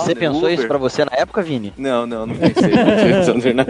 Você 0.01 0.15
pensou 0.15 0.51
isso 0.51 0.67
pra 0.67 0.79
você 0.79 1.05
na 1.05 1.13
época, 1.15 1.43
Vini? 1.43 1.73
Não, 1.77 2.07
não, 2.07 2.27
não 2.27 2.35
pensei. 2.35 2.71
Não. 3.55 3.65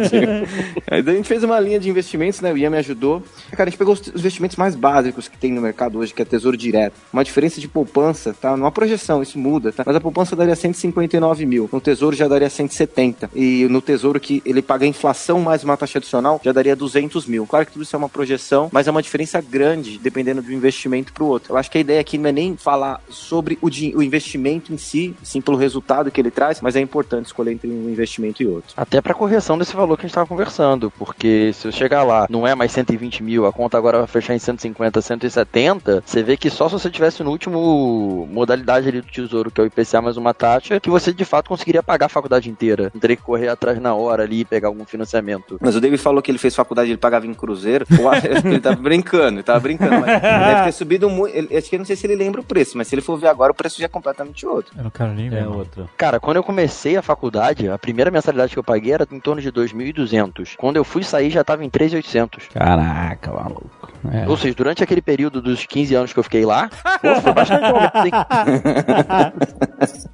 Aí 0.91 1.03
daí 1.03 1.15
a 1.15 1.17
gente 1.17 1.29
fez 1.29 1.45
uma 1.45 1.59
linha 1.61 1.79
de 1.79 1.89
investimentos, 1.89 2.41
né? 2.41 2.53
O 2.53 2.59
Ian 2.59 2.71
me 2.71 2.79
ajudou. 2.79 3.23
Cara, 3.53 3.69
a 3.69 3.71
gente 3.71 3.79
pegou 3.79 3.95
os 3.95 4.01
os 4.15 4.21
investimentos 4.21 4.57
mais 4.57 4.75
básicos 4.75 5.29
que 5.29 5.37
tem 5.37 5.53
no 5.53 5.61
mercado 5.61 5.99
hoje, 5.99 6.15
que 6.15 6.23
é 6.23 6.25
Tesouro 6.25 6.57
Direto. 6.57 6.95
Uma 7.13 7.25
diferença 7.25 7.61
de 7.61 7.69
poupança, 7.69 8.35
tá? 8.39 8.57
Numa 8.57 8.71
projeção, 8.71 9.23
isso 9.23 9.39
muda, 9.39 9.73
tá? 9.73 9.83
Mas 9.85 9.97
a 9.97 10.01
poupança 10.01 10.37
daria 10.37 10.55
159 10.55 11.45
mil. 11.45 11.69
No 11.73 11.81
Tesouro 11.81 12.15
já 12.15 12.29
daria 12.29 12.49
170. 12.49 13.31
E 13.35 13.67
no 13.69 13.83
Tesouro 13.83 14.21
que 14.21 14.43
ele 14.45 14.63
paga 14.63 14.85
a 14.85 14.89
inflação 14.89 15.41
mais 15.41 15.65
uma 15.65 15.77
taxa 15.77 15.99
adicional, 15.99 16.41
já 16.43 16.53
daria 16.53 16.77
200 16.77 17.27
mil. 17.27 17.47
Claro 17.47 17.67
que 17.67 17.73
tudo 17.73 17.83
isso 17.83 17.95
é 17.95 17.99
uma 17.99 18.09
projeção, 18.09 18.69
mas 18.73 18.87
é 18.87 18.91
uma 18.91 19.03
diferença 19.03 19.41
grande, 19.41 19.99
dependendo 19.99 20.41
do 20.41 20.53
investimento 20.53 21.13
pro 21.13 21.27
outro. 21.27 21.53
Eu 21.53 21.57
acho 21.57 21.71
que 21.71 21.79
a 21.79 21.81
ideia 21.81 21.94
aqui 21.99 22.19
não 22.19 22.29
é 22.29 22.33
nem 22.33 22.57
falar 22.57 23.01
sobre 23.09 23.59
o, 23.63 23.67
o 23.69 24.03
investimento 24.03 24.73
em 24.73 24.77
si, 24.79 25.15
sim 25.23 25.41
pelo 25.41 25.57
resultado 25.57 26.11
que 26.11 26.21
ele 26.21 26.31
traz, 26.31 26.61
mas 26.61 26.77
é 26.77 26.81
importante 26.81 27.27
escolher 27.27 27.53
entre 27.53 27.69
um 27.71 27.89
investimento 27.89 28.43
e 28.43 28.47
outro. 28.47 28.73
Até 28.77 29.01
pra 29.01 29.15
correção 29.15 29.59
desse 29.59 29.75
valor 29.75 29.97
que 29.97 30.05
a 30.05 30.09
gente 30.09 30.15
tava 30.15 30.27
conversando, 30.27 30.91
porque 30.99 31.53
se 31.53 31.67
eu 31.67 31.73
chegar 31.73 32.03
lá, 32.03 32.27
não 32.31 32.47
é 32.47 32.55
mais 32.55 32.73
120 32.73 33.23
mil, 33.23 33.47
a 33.47 33.53
conta 33.53 33.77
agora 33.79 33.99
vai 33.99 34.07
fechar 34.07 34.35
em 34.35 34.39
150, 34.39 35.01
170, 35.01 36.03
você 36.05 36.23
vê 36.23 36.37
que 36.37 36.51
só 36.51 36.69
se 36.69 36.73
você 36.75 36.91
tivesse 36.91 37.23
no 37.23 37.31
último 37.31 38.27
modalidade 38.31 38.89
ali 38.89 39.01
do 39.01 39.07
tesouro, 39.07 39.51
que 39.51 39.61
é 39.61 39.65
o 39.65 39.67
IPCA 39.67 40.01
mais 40.03 40.17
uma 40.17 40.35
taxa, 40.35 40.81
que 40.81 40.91
você 40.91 41.13
de 41.13 41.25
fato 41.25 41.49
conseguiria 41.49 41.83
pagar 41.83 42.07
a 42.07 42.09
faculdade 42.09 42.49
inteira. 42.51 42.91
Não 42.95 43.01
teria 43.01 43.17
que 43.17 43.23
correr 43.23 43.49
atrás 43.49 43.81
na 43.81 43.95
hora 43.95 44.23
ali 44.23 44.41
e 44.41 44.45
pegar 44.45 44.69
algum 44.69 44.85
financiamento. 44.85 45.59
Mas 45.61 45.77
o 45.77 45.81
David 45.81 46.01
falou 46.01 46.23
que 46.23 46.31
ele 46.31 46.39
fez 46.39 46.55
faculdade 46.55 46.89
e 46.89 46.93
ele 46.93 46.99
pagava 46.99 47.27
em 47.27 47.35
cruzeiro. 47.35 47.87
Eu 47.99 48.09
acho 48.09 48.23
que 48.23 48.49
ele 48.49 48.61
tava 48.61 48.77
brincando, 48.77 49.37
ele 49.37 49.43
tava 49.43 49.61
brincando. 49.61 50.01
Mas 50.01 50.21
deve 50.23 50.65
ter 50.65 50.73
subido 50.73 51.09
muito. 51.11 51.35
ele- 51.35 51.57
Acho 51.57 51.71
que 51.71 51.77
não 51.85 51.87
sei 51.87 51.97
se 51.97 52.07
ele 52.07 52.17
lembra 52.17 52.41
o 52.41 52.45
preço, 52.45 52.79
mas 52.79 52.89
se 52.89 52.95
ele 52.95 53.03
for 53.03 53.19
ver 53.19 53.29
agora, 53.29 53.53
o 53.53 53.55
preço 53.55 53.79
já 53.79 53.85
é 53.85 53.89
completamente 53.89 54.47
outro. 54.47 54.73
Eu 54.77 54.85
não 54.85 54.91
quero 54.91 55.13
nem 55.13 55.29
ver. 55.29 55.43
É 55.43 55.45
não. 55.45 55.59
outra. 55.59 55.87
Cara, 55.99 56.19
quando 56.19 56.39
eu 56.39 56.43
comecei 56.43 56.97
a 56.97 57.03
faculdade, 57.03 57.69
a 57.69 57.79
primeira 57.79 58.11
mensalidade 58.11 58.55
que 58.55 58.59
eu 58.59 58.65
paguei 58.65 58.95
era 58.95 59.07
em 59.13 59.21
torno 59.21 59.43
de 59.43 59.53
2.200. 59.53 60.55
Quando 60.57 60.77
eu 60.77 60.85
fui 60.85 61.05
sair, 61.05 61.31
já 61.31 61.45
tava 61.45 61.63
em 61.63 61.69
3.800. 61.69 62.49
Caraca, 62.55 63.31
maluco. 63.31 63.93
É. 64.11 64.27
Ou 64.29 64.37
seja, 64.37 64.55
durante 64.55 64.83
aquele 64.83 65.03
período 65.03 65.43
dos 65.43 65.67
15 65.67 65.95
anos 65.95 66.13
que 66.13 66.19
eu 66.19 66.23
fiquei 66.25 66.47
lá, 66.47 66.71
pô, 67.03 67.21
foi 67.21 67.33
bastante 67.33 67.65
aumento, 67.65 67.97
hein? 67.99 68.13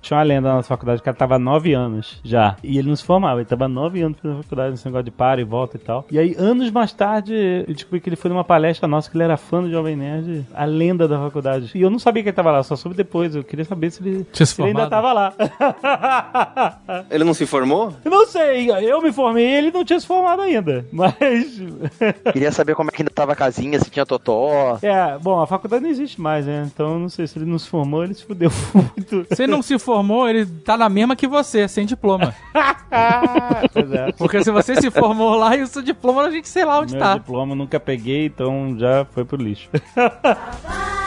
Tinha 0.00 0.18
uma 0.18 0.22
lenda 0.24 0.48
na 0.48 0.54
nossa 0.56 0.68
faculdade, 0.68 1.00
o 1.00 1.04
cara 1.04 1.16
tava 1.16 1.36
há 1.36 1.38
nove 1.38 1.72
anos 1.74 2.20
já. 2.24 2.56
E 2.62 2.78
ele 2.78 2.88
não 2.88 2.96
se 2.96 3.04
formava, 3.04 3.40
ele 3.40 3.48
tava 3.48 3.64
há 3.66 3.68
nove 3.68 4.00
anos 4.02 4.18
fazendo 4.20 4.42
faculdade, 4.42 4.70
nesse 4.72 4.86
negócio 4.86 5.04
de 5.04 5.10
para 5.10 5.40
e 5.40 5.44
volta 5.44 5.76
e 5.76 5.80
tal. 5.80 6.06
E 6.10 6.18
aí, 6.18 6.34
anos 6.38 6.70
mais 6.70 6.92
tarde, 6.92 7.34
eu 7.66 7.74
descobri 7.74 8.00
que 8.00 8.08
ele 8.08 8.16
foi 8.16 8.30
numa 8.30 8.44
palestra 8.44 8.88
nossa, 8.88 9.10
que 9.10 9.16
ele 9.16 9.24
era 9.24 9.36
fã 9.36 9.62
do 9.62 9.70
Jovem 9.70 9.96
Nerd, 9.96 10.46
a 10.54 10.64
lenda 10.64 11.06
da 11.06 11.18
faculdade. 11.18 11.70
E 11.74 11.82
eu 11.82 11.90
não 11.90 11.98
sabia 11.98 12.22
que 12.22 12.28
ele 12.28 12.36
tava 12.36 12.50
lá, 12.50 12.62
só 12.62 12.76
soube 12.76 12.96
depois. 12.96 13.34
Eu 13.34 13.44
queria 13.44 13.64
saber 13.64 13.90
se 13.90 14.02
ele, 14.02 14.26
Tinha 14.32 14.46
se 14.46 14.54
se 14.54 14.62
ele 14.62 14.70
ainda 14.70 14.88
tava 14.88 15.12
lá. 15.12 15.32
Ele 17.10 17.24
não 17.24 17.34
se 17.34 17.46
formou? 17.46 17.92
eu 18.04 18.10
não 18.10 18.26
sei, 18.26 18.70
eu 18.70 19.00
me 19.00 19.12
formei 19.12 19.46
e 19.46 19.56
ele 19.56 19.70
não 19.70 19.84
tinha 19.84 19.98
se 19.98 20.06
formado 20.06 20.42
ainda. 20.42 20.84
Mas. 20.92 21.60
Queria 22.32 22.52
saber 22.52 22.74
como 22.74 22.90
é 22.90 22.92
que 22.92 23.02
ainda 23.02 23.10
tava 23.10 23.32
a 23.32 23.36
casinha, 23.36 23.78
se 23.78 23.90
tinha 23.90 24.04
totó. 24.06 24.78
É, 24.82 25.18
bom, 25.18 25.40
a 25.40 25.46
faculdade 25.46 25.82
não 25.82 25.90
existe 25.90 26.20
mais, 26.20 26.46
né? 26.46 26.68
Então 26.72 26.94
eu 26.94 26.98
não 26.98 27.08
sei 27.08 27.26
se 27.26 27.38
ele 27.38 27.46
não 27.46 27.58
se 27.58 27.68
formou, 27.68 28.04
ele 28.04 28.14
se 28.14 28.24
fudeu 28.24 28.50
muito. 28.74 29.26
Ele 29.38 29.49
não 29.50 29.62
se 29.62 29.78
formou, 29.78 30.28
ele 30.28 30.46
tá 30.46 30.76
na 30.76 30.88
mesma 30.88 31.16
que 31.16 31.26
você, 31.26 31.66
sem 31.68 31.86
diploma. 31.86 32.34
pois 33.72 33.92
é. 33.92 34.12
Porque 34.12 34.42
se 34.42 34.50
você 34.50 34.76
se 34.76 34.90
formou 34.90 35.34
lá 35.34 35.56
e 35.56 35.62
o 35.62 35.66
seu 35.66 35.82
diploma, 35.82 36.22
a 36.22 36.30
gente 36.30 36.48
sei 36.48 36.64
lá 36.64 36.80
onde 36.80 36.94
Meu 36.94 37.02
tá. 37.02 37.14
diploma 37.14 37.54
nunca 37.54 37.78
peguei, 37.80 38.26
então 38.26 38.76
já 38.78 39.04
foi 39.04 39.24
pro 39.24 39.36
lixo. 39.36 39.68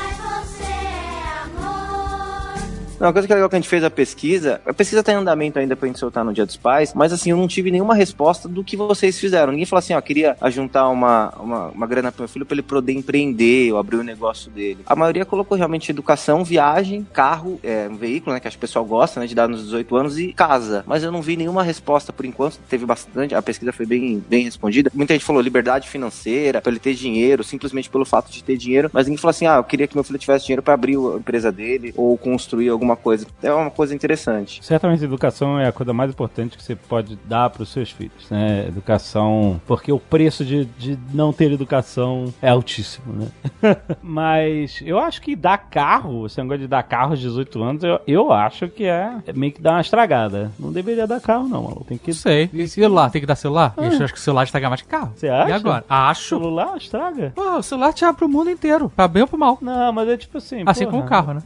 Não, 3.03 3.09
uma 3.09 3.13
coisa 3.13 3.27
que 3.27 3.33
é 3.33 3.35
legal 3.35 3.49
que 3.49 3.55
a 3.57 3.59
gente 3.59 3.67
fez 3.67 3.83
a 3.83 3.89
pesquisa, 3.89 4.61
a 4.65 4.73
pesquisa 4.73 5.03
tá 5.03 5.11
em 5.11 5.15
andamento 5.15 5.59
ainda 5.59 5.75
pra 5.75 5.87
gente 5.87 5.99
soltar 5.99 6.23
no 6.23 6.31
Dia 6.31 6.45
dos 6.45 6.55
Pais, 6.55 6.93
mas 6.93 7.11
assim, 7.11 7.31
eu 7.31 7.35
não 7.35 7.49
tive 7.49 7.69
nenhuma 7.69 7.93
resposta 7.93 8.47
do 8.47 8.63
que 8.63 8.77
vocês 8.77 9.19
fizeram. 9.19 9.51
Ninguém 9.51 9.65
falou 9.65 9.79
assim, 9.79 9.93
ó, 9.93 9.99
queria 9.99 10.37
juntar 10.47 10.87
uma, 10.87 11.33
uma, 11.37 11.67
uma 11.67 11.85
grana 11.85 12.13
pro 12.13 12.21
meu 12.21 12.29
filho 12.29 12.45
pra 12.45 12.55
ele 12.55 12.61
poder 12.61 12.93
empreender 12.93 13.73
ou 13.73 13.77
abrir 13.77 13.97
o 13.97 14.03
negócio 14.03 14.49
dele. 14.49 14.77
A 14.85 14.95
maioria 14.95 15.25
colocou 15.25 15.57
realmente 15.57 15.91
educação, 15.91 16.45
viagem, 16.45 17.05
carro, 17.11 17.59
é, 17.61 17.89
um 17.91 17.97
veículo, 17.97 18.33
né, 18.33 18.39
que 18.39 18.47
acho 18.47 18.57
que 18.57 18.63
o 18.63 18.65
pessoal 18.65 18.85
gosta, 18.85 19.19
né, 19.19 19.27
de 19.27 19.35
dar 19.35 19.49
nos 19.49 19.63
18 19.63 19.97
anos 19.97 20.17
e 20.17 20.31
casa. 20.31 20.85
Mas 20.87 21.03
eu 21.03 21.11
não 21.11 21.21
vi 21.21 21.35
nenhuma 21.35 21.61
resposta 21.61 22.13
por 22.13 22.25
enquanto, 22.25 22.57
teve 22.69 22.85
bastante, 22.85 23.35
a 23.35 23.41
pesquisa 23.41 23.73
foi 23.73 23.85
bem, 23.85 24.23
bem 24.29 24.45
respondida. 24.45 24.89
Muita 24.93 25.13
gente 25.13 25.25
falou 25.25 25.41
liberdade 25.41 25.89
financeira, 25.89 26.61
pra 26.61 26.71
ele 26.71 26.79
ter 26.79 26.93
dinheiro, 26.93 27.43
simplesmente 27.43 27.89
pelo 27.89 28.05
fato 28.05 28.31
de 28.31 28.41
ter 28.41 28.55
dinheiro, 28.55 28.89
mas 28.93 29.07
ninguém 29.07 29.17
falou 29.17 29.31
assim, 29.31 29.45
ah, 29.45 29.57
eu 29.57 29.63
queria 29.65 29.87
que 29.87 29.93
meu 29.97 30.05
filho 30.05 30.17
tivesse 30.17 30.45
dinheiro 30.45 30.63
pra 30.63 30.73
abrir 30.73 30.95
a 30.95 31.17
empresa 31.17 31.51
dele 31.51 31.93
ou 31.97 32.17
construir 32.17 32.69
alguma 32.69 32.92
coisa. 32.95 33.25
É 33.41 33.51
uma 33.53 33.71
coisa 33.71 33.93
interessante. 33.93 34.63
Certamente 34.63 35.03
educação 35.03 35.59
é 35.59 35.67
a 35.67 35.71
coisa 35.71 35.93
mais 35.93 36.11
importante 36.11 36.57
que 36.57 36.63
você 36.63 36.75
pode 36.75 37.17
dar 37.25 37.49
para 37.49 37.63
os 37.63 37.69
seus 37.69 37.91
filhos, 37.91 38.29
né? 38.29 38.65
Educação, 38.67 39.61
porque 39.67 39.91
o 39.91 39.99
preço 39.99 40.43
de, 40.45 40.65
de 40.65 40.97
não 41.13 41.31
ter 41.33 41.51
educação 41.51 42.33
é 42.41 42.49
altíssimo, 42.49 43.13
né? 43.13 43.27
Mas 44.01 44.81
eu 44.85 44.99
acho 44.99 45.21
que 45.21 45.35
dar 45.35 45.57
carro, 45.57 46.25
esse 46.25 46.41
negócio 46.41 46.61
de 46.61 46.67
dar 46.67 46.83
carro 46.83 47.11
aos 47.11 47.19
18 47.19 47.63
anos, 47.63 47.83
eu, 47.83 47.99
eu 48.07 48.31
acho 48.31 48.67
que 48.67 48.85
é, 48.85 49.17
é 49.25 49.33
meio 49.33 49.51
que 49.51 49.61
dar 49.61 49.73
uma 49.73 49.81
estragada. 49.81 50.51
Não 50.59 50.71
deveria 50.71 51.07
dar 51.07 51.21
carro, 51.21 51.47
não, 51.47 51.63
maluco. 51.63 51.85
Tem 51.85 51.97
que. 51.97 52.11
Não 52.11 52.15
sei. 52.15 52.49
E 52.53 52.67
celular? 52.67 53.09
Tem 53.09 53.21
que 53.21 53.27
dar 53.27 53.35
celular? 53.35 53.73
Eu 53.77 53.83
acho 53.85 54.13
que 54.13 54.19
o 54.19 54.21
celular 54.21 54.43
estraga 54.43 54.69
mais 54.69 54.81
que 54.81 54.87
carro. 54.87 55.13
Você 55.15 55.27
acha? 55.27 55.49
E 55.49 55.53
agora? 55.53 55.85
Acho. 55.89 56.37
Celular 56.37 56.77
estraga? 56.77 57.31
Pô, 57.35 57.57
o 57.57 57.63
celular 57.63 57.93
te 57.93 58.05
abre 58.05 58.17
pro 58.17 58.29
mundo 58.29 58.49
inteiro. 58.49 58.89
Pra 58.89 59.07
bem 59.07 59.21
ou 59.21 59.27
pro 59.27 59.37
mal. 59.37 59.57
Não, 59.61 59.91
mas 59.91 60.09
é 60.09 60.17
tipo 60.17 60.37
assim. 60.37 60.63
Assim 60.65 60.85
porra, 60.85 60.91
como 60.91 61.03
o 61.03 61.09
carro, 61.09 61.33
né? 61.33 61.43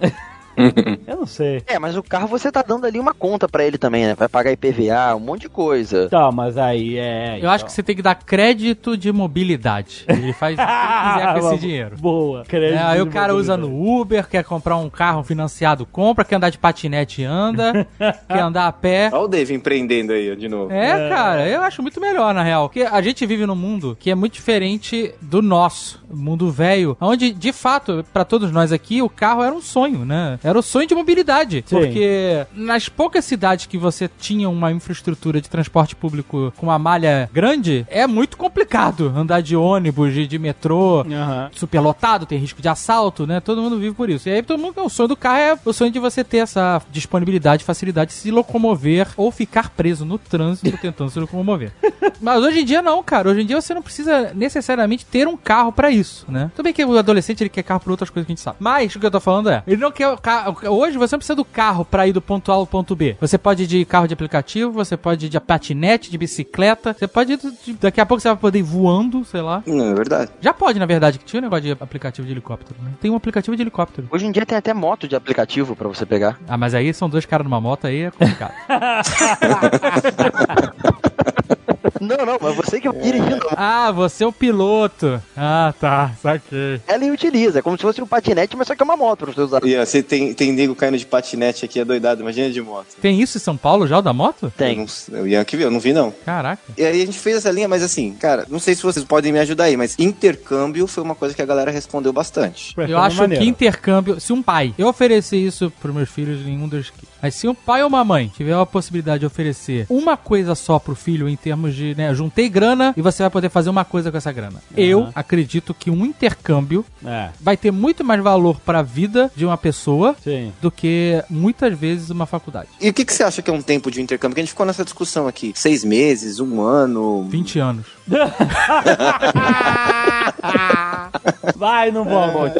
Eu 1.06 1.16
não 1.16 1.26
sei. 1.26 1.62
É, 1.66 1.78
mas 1.78 1.96
o 1.96 2.02
carro 2.02 2.26
você 2.28 2.50
tá 2.50 2.62
dando 2.62 2.86
ali 2.86 2.98
uma 2.98 3.14
conta 3.14 3.48
pra 3.48 3.64
ele 3.64 3.78
também, 3.78 4.04
né? 4.04 4.14
Vai 4.14 4.28
pagar 4.28 4.52
IPVA, 4.52 5.14
um 5.16 5.20
monte 5.20 5.42
de 5.42 5.48
coisa. 5.48 6.08
Tá, 6.08 6.30
mas 6.30 6.56
aí 6.58 6.98
é. 6.98 7.38
Eu 7.40 7.50
acho 7.50 7.64
que 7.64 7.72
você 7.72 7.82
tem 7.82 7.96
que 7.96 8.02
dar 8.02 8.14
crédito 8.14 8.96
de 8.96 9.10
mobilidade. 9.12 10.04
Ele 10.08 10.32
faz 10.32 10.54
o 10.54 10.56
que 10.56 10.62
ele 10.62 11.12
quiser 11.14 11.32
com 11.32 11.48
esse 11.48 11.58
dinheiro. 11.60 11.96
Boa. 11.98 12.42
É, 12.42 12.44
Crédito 12.44 12.82
aí 12.82 13.00
o 13.00 13.06
cara 13.06 13.34
usa 13.34 13.56
mobilidade. 13.56 13.84
no 13.84 14.00
Uber, 14.00 14.28
quer 14.28 14.44
comprar 14.44 14.76
um 14.76 14.90
carro 14.90 15.22
financiado, 15.22 15.86
compra, 15.86 16.24
quer 16.24 16.36
andar 16.36 16.50
de 16.50 16.58
patinete, 16.58 17.24
anda, 17.24 17.86
quer 18.28 18.40
andar 18.40 18.66
a 18.66 18.72
pé. 18.72 19.10
Olha 19.12 19.22
o 19.22 19.28
Dave 19.28 19.54
empreendendo 19.54 20.12
aí, 20.12 20.34
de 20.36 20.48
novo. 20.48 20.72
É, 20.72 21.08
cara, 21.08 21.48
eu 21.48 21.62
acho 21.62 21.82
muito 21.82 22.00
melhor, 22.00 22.34
na 22.34 22.42
real. 22.42 22.68
Porque 22.68 22.82
a 22.82 23.00
gente 23.00 23.24
vive 23.26 23.46
num 23.46 23.54
mundo 23.54 23.96
que 23.98 24.10
é 24.10 24.14
muito 24.14 24.34
diferente 24.34 25.12
do 25.20 25.40
nosso, 25.42 26.02
mundo 26.10 26.50
velho, 26.50 26.96
onde, 27.00 27.32
de 27.32 27.52
fato, 27.52 28.04
pra 28.12 28.24
todos 28.24 28.50
nós 28.50 28.72
aqui, 28.72 29.00
o 29.02 29.08
carro 29.08 29.42
era 29.42 29.54
um 29.54 29.60
sonho, 29.60 30.04
né? 30.04 30.38
Era 30.42 30.58
o 30.58 30.62
sonho 30.62 30.86
de 30.86 30.94
mobilidade. 30.94 31.64
Porque 31.68 32.46
nas 32.54 32.88
poucas 32.88 33.24
cidades 33.24 33.66
que 33.66 33.78
você 33.78 34.10
tinha 34.18 34.48
uma 34.48 34.72
infraestrutura 34.72 35.40
de 35.40 35.48
transporte 35.48 35.94
público 35.94 36.52
com 36.56 36.66
uma 36.66 36.78
malha 36.78 37.28
grande, 37.32 37.86
é 37.88 38.06
muito 38.06 38.36
complicado 38.36 39.12
andar 39.14 39.40
de 39.40 39.56
ônibus, 39.56 40.12
de, 40.12 40.26
de 40.26 40.38
metrô, 40.38 41.00
Aham. 41.00 41.50
superlotado, 41.52 42.26
tem 42.26 42.38
risco 42.38 42.62
de 42.62 42.68
assalto, 42.68 43.26
né? 43.26 43.40
Todo 43.40 43.60
mundo 43.60 43.78
vive 43.78 43.94
por 43.94 44.08
isso. 44.08 44.28
E 44.28 44.32
aí 44.32 44.42
todo 44.42 44.58
mundo, 44.58 44.74
o 44.82 44.88
sonho 44.88 45.08
do 45.08 45.16
carro 45.16 45.38
é 45.38 45.58
o 45.64 45.72
sonho 45.72 45.90
de 45.90 45.98
você 45.98 46.24
ter 46.24 46.38
essa 46.38 46.80
disponibilidade, 46.90 47.64
facilidade 47.64 48.10
de 48.10 48.16
se 48.16 48.30
locomover 48.30 49.08
ou 49.16 49.30
ficar 49.30 49.70
preso 49.70 50.04
no 50.04 50.18
trânsito 50.18 50.76
tentando 50.80 51.10
se 51.10 51.18
locomover. 51.18 51.72
Mas 52.20 52.42
hoje 52.42 52.60
em 52.60 52.64
dia 52.64 52.82
não, 52.82 53.02
cara. 53.02 53.30
Hoje 53.30 53.42
em 53.42 53.46
dia 53.46 53.60
você 53.60 53.74
não 53.74 53.82
precisa 53.82 54.32
necessariamente 54.34 55.04
ter 55.04 55.28
um 55.28 55.36
carro 55.36 55.72
pra 55.72 55.90
isso, 55.90 56.26
né? 56.28 56.50
Tudo 56.54 56.64
bem 56.64 56.72
que 56.72 56.84
o 56.84 56.98
adolescente 56.98 57.42
ele 57.42 57.50
quer 57.50 57.62
carro 57.62 57.80
por 57.80 57.90
outras 57.90 58.10
coisas 58.10 58.26
que 58.26 58.32
a 58.32 58.34
gente 58.34 58.42
sabe. 58.42 58.56
Mas 58.60 58.94
o 58.94 59.00
que 59.00 59.06
eu 59.06 59.10
tô 59.10 59.20
falando 59.20 59.50
é, 59.50 59.62
ele 59.66 59.80
não 59.80 59.90
quer 59.92 60.08
o 60.08 60.16
carro. 60.16 60.29
Hoje 60.68 60.98
você 60.98 61.14
não 61.14 61.18
precisa 61.18 61.34
do 61.36 61.44
carro 61.44 61.84
pra 61.84 62.06
ir 62.06 62.12
do 62.12 62.20
ponto 62.20 62.50
A 62.52 62.54
ao 62.54 62.66
ponto 62.66 62.94
B. 62.96 63.16
Você 63.20 63.36
pode 63.38 63.64
ir 63.64 63.66
de 63.66 63.84
carro 63.84 64.06
de 64.06 64.14
aplicativo, 64.14 64.70
você 64.72 64.96
pode 64.96 65.26
ir 65.26 65.28
de 65.28 65.40
patinete, 65.40 66.10
de 66.10 66.18
bicicleta, 66.18 66.94
você 66.98 67.06
pode 67.08 67.32
ir 67.32 67.38
de- 67.38 67.72
daqui 67.74 68.00
a 68.00 68.06
pouco 68.06 68.20
você 68.20 68.28
vai 68.28 68.36
poder 68.36 68.58
ir 68.58 68.62
voando, 68.62 69.24
sei 69.24 69.40
lá. 69.40 69.62
Não, 69.66 69.90
é 69.90 69.94
verdade. 69.94 70.30
Já 70.40 70.52
pode, 70.54 70.78
na 70.78 70.86
verdade, 70.86 71.18
que 71.18 71.24
tinha 71.24 71.40
um 71.40 71.44
negócio 71.44 71.64
de 71.64 71.72
aplicativo 71.82 72.26
de 72.26 72.32
helicóptero, 72.32 72.76
né? 72.82 72.90
Tem 73.00 73.10
um 73.10 73.16
aplicativo 73.16 73.56
de 73.56 73.62
helicóptero. 73.62 74.08
Hoje 74.10 74.26
em 74.26 74.32
dia 74.32 74.44
tem 74.46 74.56
até 74.58 74.72
moto 74.74 75.06
de 75.08 75.16
aplicativo 75.16 75.74
pra 75.76 75.88
você 75.88 76.04
pegar. 76.06 76.38
Ah, 76.48 76.56
mas 76.58 76.74
aí 76.74 76.92
são 76.94 77.08
dois 77.08 77.24
caras 77.26 77.44
numa 77.44 77.60
moto, 77.60 77.86
aí 77.86 78.02
é 78.02 78.10
complicado. 78.10 78.52
Não, 82.00 82.16
não, 82.24 82.38
mas 82.40 82.56
você 82.56 82.80
que 82.80 82.88
vai 82.88 83.00
dirigindo. 83.00 83.46
ah, 83.56 83.92
você 83.92 84.24
é 84.24 84.26
o 84.26 84.32
piloto. 84.32 85.22
Ah, 85.36 85.74
tá, 85.78 86.12
saquei. 86.22 86.80
Ela 86.86 87.04
utiliza, 87.06 87.58
é 87.58 87.62
como 87.62 87.76
se 87.76 87.82
fosse 87.82 88.00
um 88.02 88.06
patinete, 88.06 88.56
mas 88.56 88.66
só 88.66 88.74
que 88.74 88.82
é 88.82 88.84
uma 88.84 88.96
moto 88.96 89.24
pra 89.26 89.32
você 89.32 89.40
usar. 89.42 89.60
E 89.64 89.76
você 89.76 90.02
tem, 90.02 90.32
tem 90.32 90.52
nego 90.52 90.74
caindo 90.74 90.96
de 90.96 91.06
patinete 91.06 91.64
aqui, 91.64 91.78
é 91.80 91.84
doidado, 91.84 92.22
imagina 92.22 92.50
de 92.50 92.60
moto. 92.62 92.86
Tem 93.00 93.20
isso 93.20 93.36
em 93.36 93.40
São 93.40 93.56
Paulo 93.56 93.86
já, 93.86 93.98
o 93.98 94.02
da 94.02 94.12
moto? 94.12 94.46
Eu 94.46 94.50
Tem. 94.50 94.84
O 95.10 95.26
Ian 95.26 95.44
que 95.44 95.56
viu, 95.56 95.66
eu 95.66 95.70
não 95.70 95.80
vi 95.80 95.92
não. 95.92 96.12
Caraca. 96.24 96.62
E 96.76 96.84
aí 96.84 97.02
a 97.02 97.06
gente 97.06 97.18
fez 97.18 97.36
essa 97.36 97.50
linha, 97.50 97.68
mas 97.68 97.82
assim, 97.82 98.12
cara, 98.14 98.46
não 98.48 98.58
sei 98.58 98.74
se 98.74 98.82
vocês 98.82 99.04
podem 99.04 99.32
me 99.32 99.38
ajudar 99.38 99.64
aí, 99.64 99.76
mas 99.76 99.96
intercâmbio 99.98 100.86
foi 100.86 101.02
uma 101.02 101.14
coisa 101.14 101.34
que 101.34 101.42
a 101.42 101.46
galera 101.46 101.70
respondeu 101.70 102.12
bastante. 102.12 102.74
Eu 102.76 102.96
uma 102.96 103.06
acho 103.06 103.18
maneira. 103.18 103.42
que 103.44 103.50
intercâmbio, 103.50 104.20
se 104.20 104.32
um 104.32 104.42
pai, 104.42 104.74
eu 104.78 104.88
oferecer 104.88 105.36
isso 105.36 105.70
pros 105.80 105.94
meus 105.94 106.08
filhos, 106.08 106.44
nenhum 106.44 106.68
deles 106.68 106.90
quis. 106.90 107.08
Mas 107.22 107.34
se 107.34 107.46
um 107.46 107.54
pai 107.54 107.82
ou 107.82 107.88
uma 107.88 108.04
mãe 108.04 108.32
tiver 108.34 108.54
a 108.54 108.64
possibilidade 108.64 109.20
de 109.20 109.26
oferecer 109.26 109.86
uma 109.88 110.16
coisa 110.16 110.54
só 110.54 110.78
pro 110.78 110.94
filho 110.94 111.28
em 111.28 111.36
termos 111.36 111.74
de, 111.74 111.89
né, 111.94 112.14
juntei 112.14 112.48
grana 112.48 112.94
e 112.96 113.02
você 113.02 113.22
vai 113.22 113.30
poder 113.30 113.48
fazer 113.48 113.70
uma 113.70 113.84
coisa 113.84 114.10
com 114.10 114.16
essa 114.16 114.32
grana. 114.32 114.62
Eu 114.76 115.08
acredito 115.14 115.74
que 115.74 115.90
um 115.90 116.04
intercâmbio 116.04 116.84
É, 117.04 117.30
vai 117.40 117.56
ter 117.56 117.70
muito 117.70 118.04
mais 118.04 118.22
valor 118.22 118.60
pra 118.60 118.82
vida 118.82 119.30
de 119.34 119.44
uma 119.44 119.56
pessoa 119.56 120.14
sim. 120.22 120.52
do 120.60 120.70
que 120.70 121.22
muitas 121.28 121.78
vezes 121.78 122.10
uma 122.10 122.26
faculdade. 122.26 122.68
E 122.80 122.88
o 122.88 122.92
que, 122.94 123.04
que 123.04 123.12
você 123.12 123.22
acha 123.22 123.42
que 123.42 123.50
é 123.50 123.52
um 123.52 123.62
tempo 123.62 123.90
de 123.90 124.00
intercâmbio? 124.00 124.32
Porque 124.32 124.40
a 124.40 124.44
gente 124.44 124.50
ficou 124.52 124.66
nessa 124.66 124.84
discussão 124.84 125.26
aqui. 125.26 125.52
Seis 125.54 125.84
meses, 125.84 126.40
um 126.40 126.60
ano. 126.60 127.26
20 127.30 127.58
anos. 127.58 127.86
Vai, 131.56 131.90
não 131.90 132.04
vamos. 132.04 132.52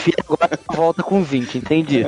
Filha 0.00 0.16
agora 0.24 0.58
volta 0.78 1.02
com 1.02 1.24
20, 1.24 1.58
entendi. 1.58 2.04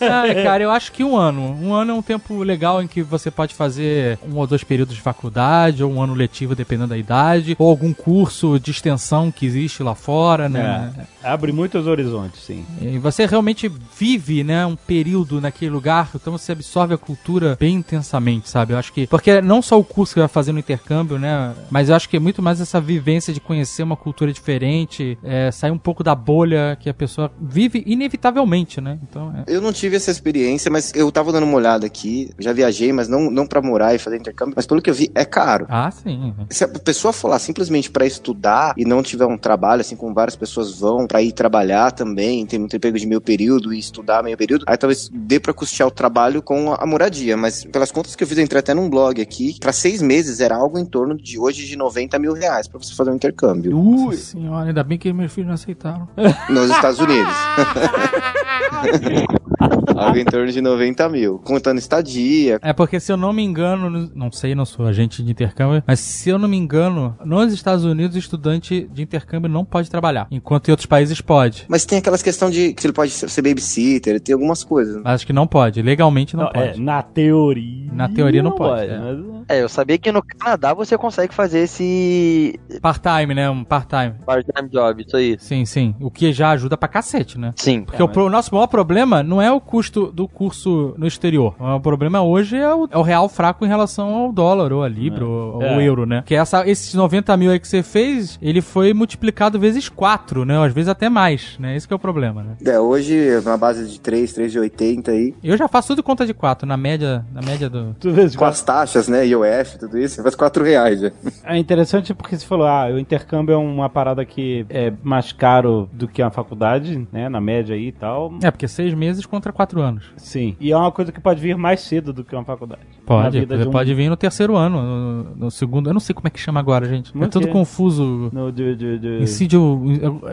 Ah, 0.00 0.42
cara, 0.42 0.62
eu 0.62 0.70
acho 0.70 0.92
que 0.92 1.02
um 1.02 1.16
ano. 1.16 1.58
Um 1.60 1.74
ano 1.74 1.90
é 1.90 1.94
um 1.94 2.02
tempo 2.02 2.42
legal 2.42 2.80
em 2.80 2.86
que 2.86 3.02
você 3.02 3.30
pode 3.30 3.54
fazer 3.54 4.18
um 4.24 4.36
ou 4.36 4.46
dois 4.46 4.62
períodos 4.62 4.94
de 4.94 5.00
faculdade, 5.00 5.82
ou 5.82 5.92
um 5.92 6.00
ano 6.00 6.14
letivo, 6.14 6.54
dependendo 6.54 6.90
da 6.90 6.96
idade, 6.96 7.56
ou 7.58 7.68
algum 7.68 7.92
curso 7.92 8.58
de 8.60 8.70
extensão 8.70 9.32
que 9.32 9.44
existe 9.44 9.82
lá 9.82 9.96
fora, 9.96 10.48
né? 10.48 10.92
É, 11.22 11.28
abre 11.28 11.50
muitos 11.50 11.88
horizontes, 11.88 12.44
sim. 12.44 12.64
E 12.80 12.98
você 12.98 13.26
realmente 13.26 13.70
vive, 13.98 14.44
né, 14.44 14.64
um 14.64 14.76
período 14.76 15.40
naquele 15.40 15.72
lugar, 15.72 16.08
então 16.14 16.38
você 16.38 16.52
absorve 16.52 16.94
a 16.94 16.98
cultura 16.98 17.56
bem 17.58 17.76
intensamente, 17.76 18.48
sabe? 18.48 18.74
Eu 18.74 18.78
acho 18.78 18.92
que. 18.92 19.08
Porque 19.08 19.40
não 19.40 19.60
só 19.60 19.78
o 19.78 19.84
curso 19.84 20.14
que 20.14 20.20
vai 20.20 20.28
fazer 20.28 20.52
no 20.52 20.60
intercâmbio, 20.60 21.18
né? 21.18 21.52
Mas 21.68 21.81
eu 21.88 21.94
acho 21.94 22.08
que 22.08 22.16
é 22.16 22.20
muito 22.20 22.42
mais 22.42 22.60
essa 22.60 22.80
vivência 22.80 23.32
de 23.32 23.40
conhecer 23.40 23.82
uma 23.82 23.96
cultura 23.96 24.32
diferente, 24.32 25.18
é, 25.22 25.50
sair 25.50 25.70
um 25.70 25.78
pouco 25.78 26.02
da 26.02 26.14
bolha 26.14 26.76
que 26.80 26.88
a 26.88 26.94
pessoa 26.94 27.30
vive 27.40 27.82
inevitavelmente, 27.86 28.80
né? 28.80 28.98
Então 29.02 29.32
é. 29.36 29.44
Eu 29.46 29.60
não 29.60 29.72
tive 29.72 29.96
essa 29.96 30.10
experiência, 30.10 30.70
mas 30.70 30.92
eu 30.94 31.10
tava 31.10 31.32
dando 31.32 31.44
uma 31.44 31.56
olhada 31.56 31.86
aqui. 31.86 32.30
Já 32.38 32.52
viajei, 32.52 32.92
mas 32.92 33.08
não, 33.08 33.30
não 33.30 33.46
pra 33.46 33.62
morar 33.62 33.94
e 33.94 33.98
fazer 33.98 34.16
intercâmbio. 34.16 34.54
Mas 34.56 34.66
pelo 34.66 34.80
que 34.80 34.90
eu 34.90 34.94
vi, 34.94 35.10
é 35.14 35.24
caro. 35.24 35.66
Ah, 35.68 35.90
sim. 35.90 36.34
Se 36.50 36.64
a 36.64 36.68
pessoa 36.68 37.12
for 37.12 37.28
lá 37.28 37.38
simplesmente 37.38 37.90
pra 37.90 38.06
estudar 38.06 38.74
e 38.76 38.84
não 38.84 39.02
tiver 39.02 39.26
um 39.26 39.38
trabalho, 39.38 39.80
assim 39.80 39.96
como 39.96 40.14
várias 40.14 40.36
pessoas 40.36 40.78
vão 40.78 41.06
pra 41.06 41.22
ir 41.22 41.32
trabalhar 41.32 41.92
também, 41.92 42.46
tem 42.46 42.58
muito 42.58 42.76
emprego 42.76 42.98
de 42.98 43.06
meio 43.06 43.20
período 43.20 43.72
e 43.72 43.78
estudar 43.78 44.22
meio 44.22 44.36
período, 44.36 44.64
aí 44.66 44.76
talvez 44.76 45.08
dê 45.12 45.38
pra 45.40 45.52
custear 45.52 45.88
o 45.88 45.90
trabalho 45.90 46.42
com 46.42 46.72
a 46.72 46.86
moradia. 46.86 47.36
Mas 47.36 47.64
pelas 47.64 47.90
contas 47.90 48.14
que 48.14 48.22
eu 48.22 48.28
fiz, 48.28 48.38
eu 48.38 48.44
entrei 48.44 48.60
até 48.60 48.74
num 48.74 48.88
blog 48.88 49.20
aqui, 49.20 49.56
pra 49.58 49.72
seis 49.72 50.02
meses 50.02 50.40
era 50.40 50.56
algo 50.56 50.78
em 50.78 50.84
torno 50.84 51.16
de 51.16 51.38
hoje 51.38 51.66
de 51.66 51.71
90 51.76 52.18
mil 52.18 52.32
reais 52.32 52.66
pra 52.68 52.78
você 52.78 52.94
fazer 52.94 53.10
um 53.10 53.14
intercâmbio 53.14 53.72
Nossa 53.72 54.16
senhora, 54.18 54.68
ainda 54.68 54.82
bem 54.84 54.98
que 54.98 55.12
meus 55.12 55.32
filhos 55.32 55.48
não 55.48 55.54
aceitaram. 55.54 56.08
nos 56.48 56.70
Estados 56.70 56.98
Unidos. 57.00 57.32
algo 59.96 60.18
em 60.18 60.24
torno 60.24 60.50
de 60.50 60.60
90 60.60 61.08
mil, 61.08 61.38
contando 61.38 61.78
estadia. 61.78 62.58
É 62.62 62.72
porque 62.72 62.98
se 62.98 63.12
eu 63.12 63.16
não 63.16 63.32
me 63.32 63.42
engano, 63.42 63.88
no- 63.90 64.10
não 64.14 64.32
sei, 64.32 64.54
não 64.54 64.64
sou 64.64 64.86
agente 64.86 65.22
de 65.22 65.30
intercâmbio, 65.30 65.82
mas 65.86 66.00
se 66.00 66.30
eu 66.30 66.38
não 66.38 66.48
me 66.48 66.56
engano, 66.56 67.16
nos 67.24 67.52
Estados 67.52 67.84
Unidos 67.84 68.16
o 68.16 68.18
estudante 68.18 68.88
de 68.92 69.02
intercâmbio 69.02 69.48
não 69.50 69.64
pode 69.64 69.90
trabalhar, 69.90 70.26
enquanto 70.30 70.68
em 70.68 70.70
outros 70.72 70.86
países 70.86 71.20
pode. 71.20 71.64
Mas 71.68 71.84
tem 71.84 71.98
aquelas 71.98 72.22
questão 72.22 72.50
de 72.50 72.72
que 72.72 72.86
ele 72.86 72.92
pode 72.92 73.10
ser 73.12 73.42
babysitter, 73.42 74.20
tem 74.20 74.32
algumas 74.32 74.64
coisas. 74.64 74.96
Mas 75.02 75.14
acho 75.14 75.26
que 75.26 75.32
não 75.32 75.46
pode, 75.46 75.80
legalmente 75.82 76.36
não, 76.36 76.44
Não, 76.44 76.50
é, 76.60 76.68
pode. 76.68 76.80
na 76.80 77.02
teoria. 77.02 77.92
Na 77.92 78.08
teoria 78.08 78.42
não 78.42 78.52
pode, 78.52 78.90
é. 78.90 78.98
mas- 78.98 79.42
É, 79.48 79.62
eu 79.62 79.68
sabia 79.68 79.98
que 79.98 80.10
no 80.12 80.22
Canadá 80.22 80.72
você 80.72 80.96
consegue 80.96 81.34
fazer 81.34 81.60
esse 81.60 82.58
Part-time, 82.80 83.34
né? 83.34 83.50
Um 83.50 83.64
part-time. 83.64 84.14
part-time 84.24 84.68
job, 84.68 85.04
isso 85.06 85.16
aí. 85.16 85.36
Sim, 85.38 85.64
sim. 85.64 85.94
O 86.00 86.10
que 86.10 86.32
já 86.32 86.50
ajuda 86.50 86.76
pra 86.76 86.88
cacete, 86.88 87.38
né? 87.38 87.52
Sim. 87.56 87.82
Porque 87.84 88.02
o, 88.02 88.08
pro- 88.08 88.26
o 88.26 88.30
nosso 88.30 88.54
maior 88.62 88.66
problema 88.68 89.22
não 89.22 89.40
é 89.42 89.50
o 89.50 89.60
custo 89.60 90.06
do 90.12 90.28
curso 90.28 90.94
no 90.96 91.06
exterior. 91.06 91.54
O 91.58 91.80
problema 91.80 92.22
hoje 92.22 92.56
é 92.56 92.74
o, 92.74 92.88
é 92.90 92.96
o 92.96 93.02
real 93.02 93.28
fraco 93.28 93.64
em 93.64 93.68
relação 93.68 94.14
ao 94.14 94.32
dólar, 94.32 94.72
ou 94.72 94.82
a 94.82 94.88
libra, 94.88 95.24
ou 95.26 95.54
ao 95.54 95.80
É. 95.80 95.86
euro, 95.86 96.06
né? 96.06 96.22
Que 96.24 96.34
essa, 96.34 96.66
esses 96.68 96.94
90 96.94 97.36
mil 97.36 97.50
aí 97.50 97.58
que 97.58 97.66
você 97.66 97.82
fez, 97.82 98.38
ele 98.40 98.60
foi 98.60 98.92
multiplicado 98.94 99.58
vezes 99.58 99.88
4, 99.88 100.44
né? 100.44 100.64
Às 100.64 100.72
vezes 100.72 100.88
até 100.88 101.08
mais, 101.08 101.56
né? 101.58 101.76
Esse 101.76 101.86
que 101.86 101.92
é 101.92 101.96
o 101.96 101.98
problema, 101.98 102.42
né? 102.42 102.56
É, 102.64 102.78
hoje, 102.78 103.40
na 103.44 103.56
base 103.56 103.88
de 103.88 104.00
3, 104.00 104.32
3,80 104.32 105.08
aí, 105.08 105.34
Eu 105.42 105.56
já 105.56 105.66
faço 105.68 105.88
tudo 105.88 106.02
conta 106.02 106.24
de 106.24 106.32
4, 106.34 106.66
na 106.66 106.76
média, 106.76 107.24
na 107.32 107.42
média 107.42 107.68
do... 107.68 107.96
Com 108.36 108.44
as 108.44 108.62
taxas, 108.62 109.08
né, 109.08 109.26
IOF, 109.26 109.78
tudo 109.78 109.98
isso, 109.98 110.22
faz 110.22 110.34
4 110.34 110.64
reais 110.64 111.00
já. 111.00 111.12
É 111.44 111.56
interessante 111.58 112.14
porque 112.14 112.36
você 112.36 112.46
falou, 112.46 112.66
ah, 112.66 112.86
o 112.92 112.98
intercâmbio 112.98 113.54
é 113.54 113.56
uma 113.56 113.88
parada 113.88 114.24
que 114.24 114.64
é 114.70 114.92
mais 115.02 115.32
caro 115.32 115.88
do 115.92 116.06
que 116.06 116.22
a 116.22 116.30
faculdade, 116.30 117.06
né, 117.12 117.28
na 117.28 117.40
média 117.40 117.74
aí 117.74 117.88
e 117.88 117.92
tal. 117.92 118.32
É, 118.42 118.50
porque 118.52 118.68
seis 118.68 118.94
meses 118.94 119.26
contra 119.26 119.52
quatro 119.52 119.80
anos. 119.82 120.04
Sim. 120.16 120.56
E 120.60 120.70
é 120.70 120.76
uma 120.76 120.92
coisa 120.92 121.10
que 121.10 121.20
pode 121.20 121.40
vir 121.40 121.56
mais 121.56 121.80
cedo 121.80 122.12
do 122.12 122.22
que 122.24 122.34
uma 122.34 122.44
faculdade. 122.44 122.82
Pode, 123.04 123.38
um- 123.40 123.70
pode 123.70 123.92
vir 123.94 124.08
no 124.08 124.16
terceiro 124.16 124.56
ano, 124.56 124.80
no, 124.82 125.24
no 125.36 125.50
segundo... 125.50 125.88
Eu 125.90 125.94
não 125.94 126.00
sei 126.00 126.14
como 126.14 126.28
é 126.28 126.30
que 126.30 126.38
chama 126.38 126.60
agora, 126.60 126.86
gente. 126.88 127.12
É 127.20 127.26
tudo 127.28 127.48
confuso. 127.48 128.30
No, 128.32 128.52
de, 128.52 128.76
de, 128.76 128.98
de... 128.98 129.22
Ensino, 129.22 129.82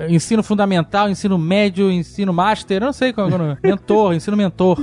ensino 0.10 0.44
fundamental, 0.44 1.10
ensino 1.10 1.38
médio, 1.38 1.92
ensino 1.92 2.32
master, 2.34 2.82
eu 2.82 2.86
não 2.88 2.94
sei 2.94 3.12
qual 3.14 3.30
é 3.30 3.34
o 3.34 3.38
nome. 3.38 3.58
Mentor, 3.64 4.14
ensino 4.16 4.38
mentor. 4.38 4.78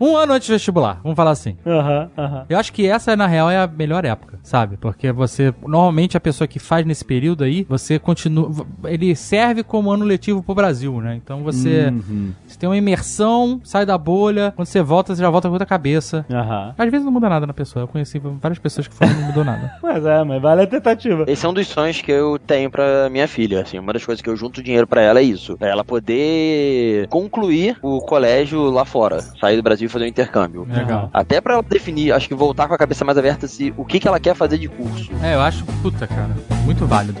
Um 0.00 0.16
ano 0.16 0.32
antes 0.34 0.48
do 0.48 0.52
vestibular, 0.52 1.00
vamos 1.02 1.16
falar 1.16 1.32
assim. 1.32 1.56
Aham, 1.66 2.10
aham. 2.16 2.44
Eu 2.48 2.56
acho 2.58 2.72
que 2.72 2.86
essa, 2.86 3.16
na 3.16 3.26
real, 3.26 3.50
é 3.50 3.58
a 3.58 3.66
melhor 3.66 4.04
época, 4.04 4.38
sabe? 4.44 4.76
Porque 4.76 5.10
você, 5.10 5.52
normalmente 5.66 6.16
a 6.16 6.20
pessoa 6.20 6.46
que 6.46 6.60
faz 6.60 6.86
nesse 6.86 7.04
período 7.04 7.42
aí, 7.42 7.66
você 7.68 7.98
continua, 7.98 8.48
ele 8.84 9.14
serve 9.16 9.64
como 9.64 9.90
ano 9.90 10.04
letivo 10.04 10.40
pro 10.42 10.54
Brasil, 10.54 11.00
né? 11.00 11.16
Então 11.16 11.42
você, 11.42 11.88
Uhum. 11.88 12.32
Você 12.58 12.60
tem 12.60 12.68
uma 12.68 12.76
imersão, 12.76 13.60
sai 13.62 13.86
da 13.86 13.96
bolha, 13.96 14.52
quando 14.56 14.66
você 14.66 14.82
volta, 14.82 15.14
você 15.14 15.22
já 15.22 15.30
volta 15.30 15.48
com 15.48 15.52
outra 15.52 15.66
cabeça. 15.66 16.26
Aham. 16.28 16.74
Às 16.76 16.90
vezes 16.90 17.04
não 17.04 17.12
muda 17.12 17.28
nada 17.28 17.46
na 17.46 17.54
pessoa, 17.54 17.84
eu 17.84 17.88
conheci 17.88 18.18
várias 18.18 18.58
pessoas 18.58 18.88
que 18.88 18.94
foram 18.94 19.12
e 19.12 19.14
não 19.14 19.26
mudou 19.26 19.44
nada. 19.44 19.72
Mas 19.80 20.04
é, 20.04 20.24
mas 20.24 20.42
vale 20.42 20.62
a 20.62 20.66
tentativa. 20.66 21.24
Esse 21.26 21.46
é 21.46 21.48
um 21.48 21.52
dos 21.52 21.66
sonhos 21.68 22.00
que 22.00 22.10
eu 22.10 22.38
tenho 22.38 22.70
pra 22.70 23.08
minha 23.10 23.28
filha, 23.28 23.62
assim, 23.62 23.78
uma 23.78 23.92
das 23.92 24.04
coisas 24.04 24.20
que 24.20 24.28
eu 24.28 24.36
junto 24.36 24.62
dinheiro 24.62 24.86
pra 24.86 25.00
ela 25.00 25.20
é 25.20 25.22
isso, 25.22 25.56
é 25.60 25.68
ela 25.68 25.84
poder 25.84 27.06
concluir 27.08 27.78
o 27.82 28.00
colégio 28.00 28.70
lá 28.70 28.84
fora, 28.84 29.20
sair 29.20 29.56
do 29.56 29.62
Brasil 29.62 29.86
e 29.86 29.88
fazer 29.88 30.04
um 30.04 30.08
intercâmbio. 30.08 30.66
Legal. 30.68 31.10
Até 31.12 31.40
pra 31.40 31.54
ela 31.54 31.62
definir, 31.62 32.12
acho 32.12 32.28
que 32.28 32.34
voltar 32.34 32.66
com 32.66 32.74
a 32.74 32.78
cabeça 32.78 33.04
mais 33.04 33.16
aberta 33.16 33.46
se 33.46 33.72
o 33.76 33.84
que 33.84 34.00
que 34.00 34.08
ela 34.08 34.18
quer 34.18 34.34
fazer 34.34 34.58
de 34.58 34.68
curso. 34.68 35.10
É, 35.22 35.34
eu 35.34 35.40
acho, 35.40 35.64
puta, 35.82 36.06
cara, 36.06 36.34
muito 36.64 36.86
válido. 36.86 37.20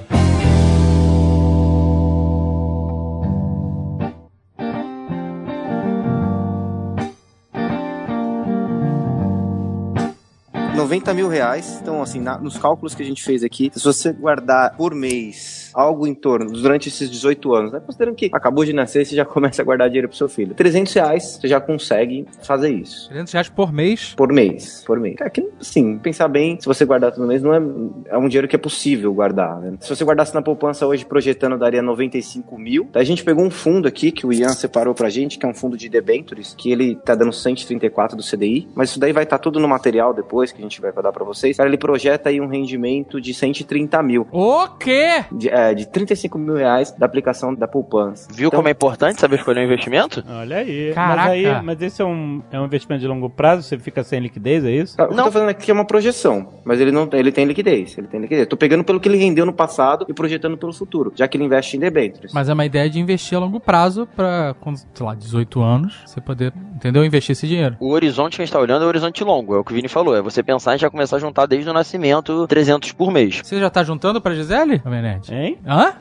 90 10.88 11.12
mil 11.12 11.28
reais. 11.28 11.78
Então, 11.82 12.00
assim, 12.00 12.18
na- 12.18 12.38
nos 12.38 12.56
cálculos 12.56 12.94
que 12.94 13.02
a 13.02 13.04
gente 13.04 13.22
fez 13.22 13.44
aqui, 13.44 13.70
se 13.74 13.84
você 13.84 14.10
guardar 14.10 14.74
por 14.74 14.94
mês 14.94 15.70
algo 15.74 16.06
em 16.06 16.14
torno, 16.14 16.50
durante 16.50 16.88
esses 16.88 17.10
18 17.10 17.52
anos, 17.54 17.72
né? 17.72 17.80
Considerando 17.84 18.14
que 18.14 18.30
acabou 18.32 18.64
de 18.64 18.72
nascer, 18.72 19.04
você 19.04 19.14
já 19.14 19.24
começa 19.24 19.60
a 19.60 19.64
guardar 19.64 19.88
dinheiro 19.88 20.08
pro 20.08 20.16
seu 20.16 20.28
filho. 20.30 20.54
300 20.54 20.92
reais, 20.94 21.38
você 21.40 21.46
já 21.46 21.60
consegue 21.60 22.24
fazer 22.42 22.70
isso. 22.70 23.06
300 23.08 23.32
reais 23.34 23.48
por 23.50 23.70
mês. 23.70 24.14
Por 24.16 24.32
mês, 24.32 24.82
por 24.86 24.98
mês. 24.98 25.16
É 25.20 25.28
que, 25.28 25.46
sim, 25.60 25.98
pensar 25.98 26.26
bem, 26.26 26.58
se 26.58 26.66
você 26.66 26.86
guardar 26.86 27.12
todo 27.12 27.26
mês, 27.26 27.42
não 27.42 27.52
é, 27.54 27.58
é 28.08 28.16
um 28.18 28.26
dinheiro 28.26 28.48
que 28.48 28.56
é 28.56 28.58
possível 28.58 29.12
guardar, 29.12 29.60
né? 29.60 29.74
Se 29.80 29.94
você 29.94 30.04
guardasse 30.04 30.34
na 30.34 30.40
poupança 30.40 30.86
hoje, 30.86 31.04
projetando, 31.04 31.58
daria 31.58 31.82
95 31.82 32.58
mil. 32.58 32.88
A 32.94 33.04
gente 33.04 33.22
pegou 33.22 33.44
um 33.44 33.50
fundo 33.50 33.86
aqui, 33.86 34.10
que 34.10 34.26
o 34.26 34.32
Ian 34.32 34.48
separou 34.54 34.94
pra 34.94 35.10
gente, 35.10 35.38
que 35.38 35.44
é 35.44 35.48
um 35.48 35.54
fundo 35.54 35.76
de 35.76 35.88
debentures, 35.90 36.54
que 36.56 36.72
ele 36.72 36.96
tá 36.96 37.14
dando 37.14 37.32
134 37.32 38.16
do 38.16 38.22
CDI, 38.22 38.66
mas 38.74 38.88
isso 38.90 38.98
daí 38.98 39.12
vai 39.12 39.24
estar 39.24 39.38
tudo 39.38 39.60
no 39.60 39.68
material 39.68 40.14
depois, 40.14 40.50
que 40.50 40.58
a 40.58 40.62
gente 40.62 40.77
vai 40.80 40.92
dar 41.02 41.12
pra 41.12 41.24
vocês. 41.24 41.56
Cara, 41.56 41.68
ele 41.68 41.78
projeta 41.78 42.28
aí 42.28 42.40
um 42.40 42.46
rendimento 42.46 43.20
de 43.20 43.32
130 43.34 44.02
mil. 44.02 44.26
O 44.32 44.68
quê? 44.78 45.24
De, 45.32 45.48
é, 45.48 45.74
de 45.74 45.86
35 45.88 46.38
mil 46.38 46.54
reais 46.54 46.90
da 46.92 47.06
aplicação 47.06 47.54
da 47.54 47.66
poupança. 47.68 48.28
Viu 48.32 48.48
Então- 48.48 48.58
como 48.58 48.68
é 48.68 48.72
importante 48.72 49.20
saber 49.20 49.36
escolher 49.36 49.60
um 49.60 49.64
investimento? 49.64 50.24
Olha 50.28 50.58
aí. 50.58 50.92
Caraca. 50.94 51.16
Mas 51.28 51.30
aí, 51.30 51.62
mas 51.62 51.82
esse 51.82 52.02
é 52.02 52.04
um, 52.04 52.42
é 52.50 52.60
um 52.60 52.64
investimento 52.64 53.00
de 53.00 53.06
longo 53.08 53.28
prazo? 53.30 53.62
Você 53.62 53.78
fica 53.78 54.02
sem 54.02 54.20
liquidez, 54.20 54.64
é 54.64 54.70
isso? 54.70 54.94
Ah, 54.98 55.04
O 55.04 55.06
que 55.08 55.12
eu 55.12 55.16
Não. 55.16 55.24
tô 55.24 55.32
falando 55.32 55.48
aqui 55.48 55.70
é 55.70 55.74
uma 55.74 55.84
projeção, 55.84 56.48
mas 56.64 56.80
ele 56.80 56.92
não 56.92 57.08
ele 57.12 57.32
tem 57.32 57.44
liquidez, 57.44 57.96
ele 57.98 58.06
tem 58.06 58.20
liquidez. 58.20 58.46
Tô 58.46 58.56
pegando 58.56 58.84
pelo 58.84 59.00
que 59.00 59.08
ele 59.08 59.16
rendeu 59.18 59.44
no 59.46 59.52
passado 59.52 60.06
e 60.08 60.12
projetando 60.14 60.56
pelo 60.56 60.72
futuro, 60.72 61.12
já 61.14 61.26
que 61.28 61.36
ele 61.36 61.44
investe 61.44 61.76
em 61.76 61.80
debêntures. 61.80 62.32
Mas 62.32 62.48
é 62.48 62.52
uma 62.54 62.64
ideia 62.66 62.88
de 62.88 62.98
investir 63.00 63.36
a 63.36 63.40
longo 63.40 63.58
prazo 63.60 64.06
pra, 64.14 64.54
com, 64.60 64.74
sei 64.76 64.86
lá, 65.00 65.14
18 65.14 65.60
anos, 65.60 66.00
você 66.06 66.20
poder, 66.20 66.52
entendeu? 66.74 67.04
Investir 67.04 67.32
esse 67.32 67.46
dinheiro. 67.46 67.76
O 67.80 67.90
horizonte 67.90 68.36
que 68.36 68.42
a 68.42 68.44
gente 68.44 68.52
tá 68.52 68.58
olhando 68.60 68.82
é 68.82 68.84
o 68.84 68.88
horizonte 68.88 69.22
longo, 69.24 69.54
é 69.54 69.58
o 69.58 69.64
que 69.64 69.72
o 69.72 69.74
Vini 69.74 69.88
falou, 69.88 70.16
é 70.16 70.22
você 70.22 70.42
pensar 70.42 70.67
em 70.74 70.78
já 70.78 70.90
começar 70.90 71.16
a 71.16 71.20
juntar 71.20 71.46
desde 71.46 71.68
o 71.68 71.72
nascimento 71.72 72.46
300 72.46 72.92
por 72.92 73.10
mês. 73.10 73.40
Você 73.42 73.58
já 73.58 73.70
tá 73.70 73.82
juntando 73.84 74.20
pra 74.20 74.34
Gisele, 74.34 74.80
Nerd? 75.02 75.32
Hein? 75.32 75.58
Hã? 75.66 75.94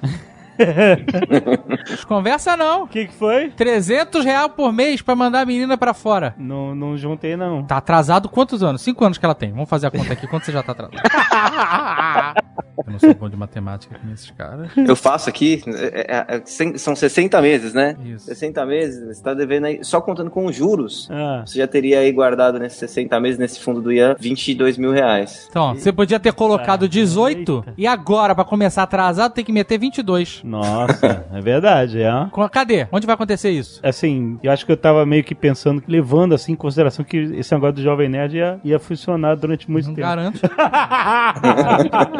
Conversa 2.07 2.55
não. 2.57 2.83
O 2.83 2.87
que, 2.87 3.07
que 3.07 3.13
foi? 3.13 3.49
300 3.51 4.23
reais 4.25 4.51
por 4.55 4.71
mês 4.71 5.01
pra 5.01 5.15
mandar 5.15 5.41
a 5.41 5.45
menina 5.45 5.77
pra 5.77 5.93
fora. 5.93 6.35
Não, 6.37 6.73
não 6.75 6.97
juntei, 6.97 7.35
não. 7.35 7.63
Tá 7.63 7.77
atrasado 7.77 8.29
quantos 8.29 8.63
anos? 8.63 8.81
Cinco 8.81 9.03
anos 9.05 9.17
que 9.17 9.25
ela 9.25 9.35
tem. 9.35 9.51
Vamos 9.51 9.69
fazer 9.69 9.87
a 9.87 9.91
conta 9.91 10.13
aqui. 10.13 10.27
Quanto 10.27 10.45
você 10.45 10.51
já 10.51 10.63
tá 10.63 10.71
atrasado? 10.71 10.97
Eu 12.85 12.91
não 12.91 12.99
sou 12.99 13.13
bom 13.15 13.27
de 13.27 13.35
matemática 13.35 13.97
com 13.99 14.13
esses 14.13 14.29
caras. 14.31 14.69
Eu 14.77 14.95
faço 14.95 15.27
aqui, 15.29 15.63
é, 15.65 16.25
é, 16.29 16.37
é, 16.37 16.77
são 16.77 16.95
60 16.95 17.41
meses, 17.41 17.73
né? 17.73 17.95
Isso. 18.05 18.25
60 18.25 18.65
meses, 18.67 19.17
você 19.17 19.23
tá 19.23 19.33
devendo 19.33 19.65
aí, 19.65 19.83
só 19.83 19.99
contando 19.99 20.29
com 20.29 20.45
os 20.45 20.55
juros, 20.55 21.09
Ah, 21.11 21.43
você 21.45 21.57
já 21.57 21.67
teria 21.67 21.99
aí 21.99 22.11
guardado 22.11 22.59
nesses 22.59 22.77
60 22.77 23.19
meses, 23.19 23.39
nesse 23.39 23.59
fundo 23.59 23.81
do 23.81 23.91
Ian, 23.91 24.15
22 24.19 24.77
mil 24.77 24.91
reais. 24.91 25.47
Então, 25.49 25.63
ó, 25.63 25.73
você 25.73 25.91
podia 25.91 26.19
ter 26.19 26.31
colocado 26.33 26.87
18 26.87 27.57
Eita. 27.57 27.73
e 27.77 27.87
agora, 27.87 28.35
pra 28.35 28.45
começar 28.45 28.83
atrasado, 28.83 29.33
tem 29.33 29.43
que 29.43 29.51
meter 29.51 29.79
22. 29.79 30.41
Nossa, 30.47 31.25
é 31.33 31.41
verdade, 31.41 32.01
é. 32.01 32.11
Cadê? 32.51 32.87
Onde 32.91 33.05
vai 33.05 33.13
acontecer 33.15 33.49
isso? 33.51 33.79
Assim, 33.83 34.39
eu 34.41 34.51
acho 34.51 34.65
que 34.65 34.71
eu 34.71 34.77
tava 34.77 35.05
meio 35.05 35.23
que 35.23 35.35
pensando, 35.35 35.83
levando 35.87 36.33
assim 36.33 36.53
em 36.53 36.55
consideração 36.55 37.03
que 37.03 37.17
esse 37.17 37.53
negócio 37.53 37.75
do 37.75 37.81
Jovem 37.81 38.09
Nerd 38.09 38.35
ia, 38.37 38.59
ia 38.63 38.79
funcionar 38.79 39.35
durante 39.35 39.69
muito 39.69 39.87
Não 39.87 39.95
tempo. 39.95 40.07
garanto. 40.07 40.39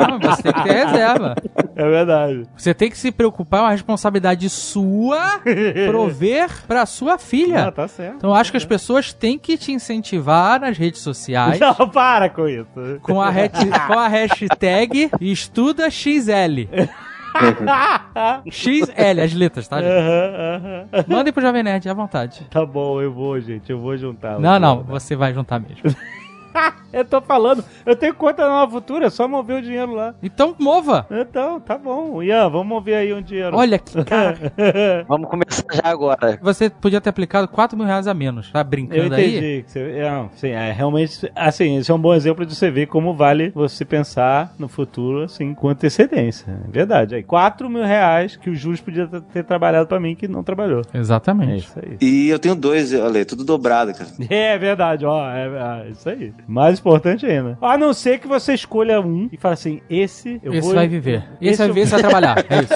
não, 0.10 0.20
você 0.20 0.44
tem 0.44 0.54
que 0.54 0.64
ter 0.64 0.86
reserva. 0.86 1.36
É 1.76 1.84
verdade. 1.90 2.44
Você 2.56 2.74
tem 2.74 2.90
que 2.90 2.98
se 2.98 3.12
preocupar, 3.12 3.60
é 3.60 3.64
uma 3.64 3.72
responsabilidade 3.72 4.50
sua 4.50 5.40
prover 5.88 6.50
pra 6.68 6.86
sua 6.86 7.18
filha. 7.18 7.68
Ah, 7.68 7.72
tá 7.72 7.88
certo. 7.88 8.16
Então 8.18 8.30
eu 8.32 8.36
acho 8.36 8.52
que 8.52 8.58
as 8.58 8.66
pessoas 8.66 9.14
têm 9.14 9.38
que 9.38 9.58
te 9.58 9.72
incentivar 9.72 10.60
nas 10.60 10.78
redes 10.78 11.02
sociais 11.02 11.60
Não, 11.60 11.74
para 11.90 12.30
com 12.30 12.48
isso. 12.48 12.68
com 13.02 13.22
a, 13.22 13.32
com 13.88 14.00
a 14.00 14.08
hashtag 14.08 15.10
EstudaXL. 15.22 15.98
XL, 16.18 16.68
as 19.24 19.34
letras, 19.34 19.68
tá? 19.68 19.82
gente? 19.82 19.92
Aham, 19.92 20.88
aham. 20.92 21.06
Mandem 21.08 21.34
pro 21.34 21.42
Jovem 21.42 21.64
Nerd 21.64 21.88
à 21.90 21.94
vontade. 21.94 22.46
Tá 22.50 22.66
bom, 22.66 23.02
eu 23.02 23.12
vou, 23.12 23.40
gente. 23.40 23.72
Eu 23.72 23.80
vou 23.80 23.96
juntar. 23.98 24.40
Não, 24.40 24.60
não, 24.60 24.84
você 24.84 25.16
vai 25.16 25.34
juntar 25.34 25.60
mesmo. 25.60 25.84
Eu 26.94 27.06
tô 27.06 27.22
falando. 27.22 27.64
Eu 27.86 27.96
tenho 27.96 28.14
conta 28.16 28.44
na 28.44 28.50
Nova 28.50 28.72
Futura, 28.72 29.08
é 29.08 29.10
só 29.10 29.28
mover 29.28 29.60
o 29.60 29.62
dinheiro 29.62 29.94
lá. 29.94 30.16
Então 30.24 30.56
mova. 30.58 31.06
Então, 31.12 31.60
tá 31.60 31.78
bom. 31.78 32.24
Ian, 32.24 32.50
vamos 32.50 32.68
mover 32.68 32.96
aí 32.96 33.14
um 33.14 33.22
dinheiro. 33.22 33.56
Olha 33.56 33.78
que 33.78 34.02
cara. 34.06 34.38
Vamos 35.08 35.30
começar 35.30 35.64
já 35.74 35.82
agora. 35.92 36.40
Você 36.42 36.70
podia 36.70 37.00
ter 37.02 37.10
aplicado 37.10 37.48
4 37.48 37.78
mil 37.78 37.86
reais 37.86 38.08
a 38.08 38.14
menos. 38.14 38.52
Tá 38.52 38.60
Eu 38.62 38.64
brincando 38.66 39.14
aí? 39.16 39.38
entendi. 39.38 39.64
Que 39.64 39.72
você, 39.72 39.80
é, 39.80 40.10
não, 40.12 40.30
sim, 40.36 40.50
é, 40.50 40.72
realmente, 40.72 41.32
assim, 41.36 41.78
esse 41.78 41.92
é 41.92 41.94
um 41.94 42.00
bom 42.00 42.14
exemplo 42.14 42.46
de 42.46 42.56
você 42.56 42.72
ver 42.72 42.88
como 42.88 43.14
vale 43.14 43.50
você 43.54 43.86
pensar 43.86 44.54
no 44.58 44.68
futuro, 44.68 45.24
assim, 45.24 45.54
com 45.54 45.70
antecedência. 45.70 46.46
É 46.68 46.72
verdade. 46.72 47.16
Aí, 47.16 47.24
4 47.24 47.70
mil 47.70 47.84
reais 47.84 48.36
que 48.38 48.50
o 48.50 48.56
Júlio 48.56 48.82
podia 48.82 49.08
ter- 49.08 49.44
trabalhado 49.44 49.88
pra 49.88 50.00
mim 50.00 50.16
que 50.16 50.28
não 50.28 50.44
trabalhou. 50.44 50.82
É 50.94 50.98
Exatamente. 50.98 51.66
isso 51.68 51.80
aí. 51.80 51.98
E 52.02 52.30
eu 52.30 52.40
tenho 52.40 52.56
dois, 52.56 52.94
olha, 52.94 53.26
tudo 53.26 53.44
dobrado, 53.44 53.94
cara. 53.94 54.10
É 54.30 54.58
verdade, 54.58 55.06
ó. 55.06 55.30
É, 55.32 55.86
é 55.86 55.90
isso 55.90 56.08
aí. 56.10 56.34
Mais 56.48 56.80
importante 56.80 57.26
ainda. 57.26 57.58
A 57.62 57.78
não 57.78 57.94
ser 57.94 58.20
que 58.20 58.28
você 58.28 58.54
escolha 58.54 59.02
um 59.02 59.28
e 59.32 59.38
fale 59.38 59.54
assim: 59.54 59.82
esse 59.90 60.40
eu 60.44 60.54
esse 60.54 60.62
vou. 60.66 60.76
vai 60.76 60.88
viver. 60.88 61.24
Esse, 61.42 61.52
esse 61.52 61.58
vai 61.58 61.68
eu- 61.70 61.74
viver, 61.74 61.82
esse 61.84 61.92
vai 61.92 62.02
trabalhar. 62.02 62.38
É 62.50 62.62
isso. 62.64 62.74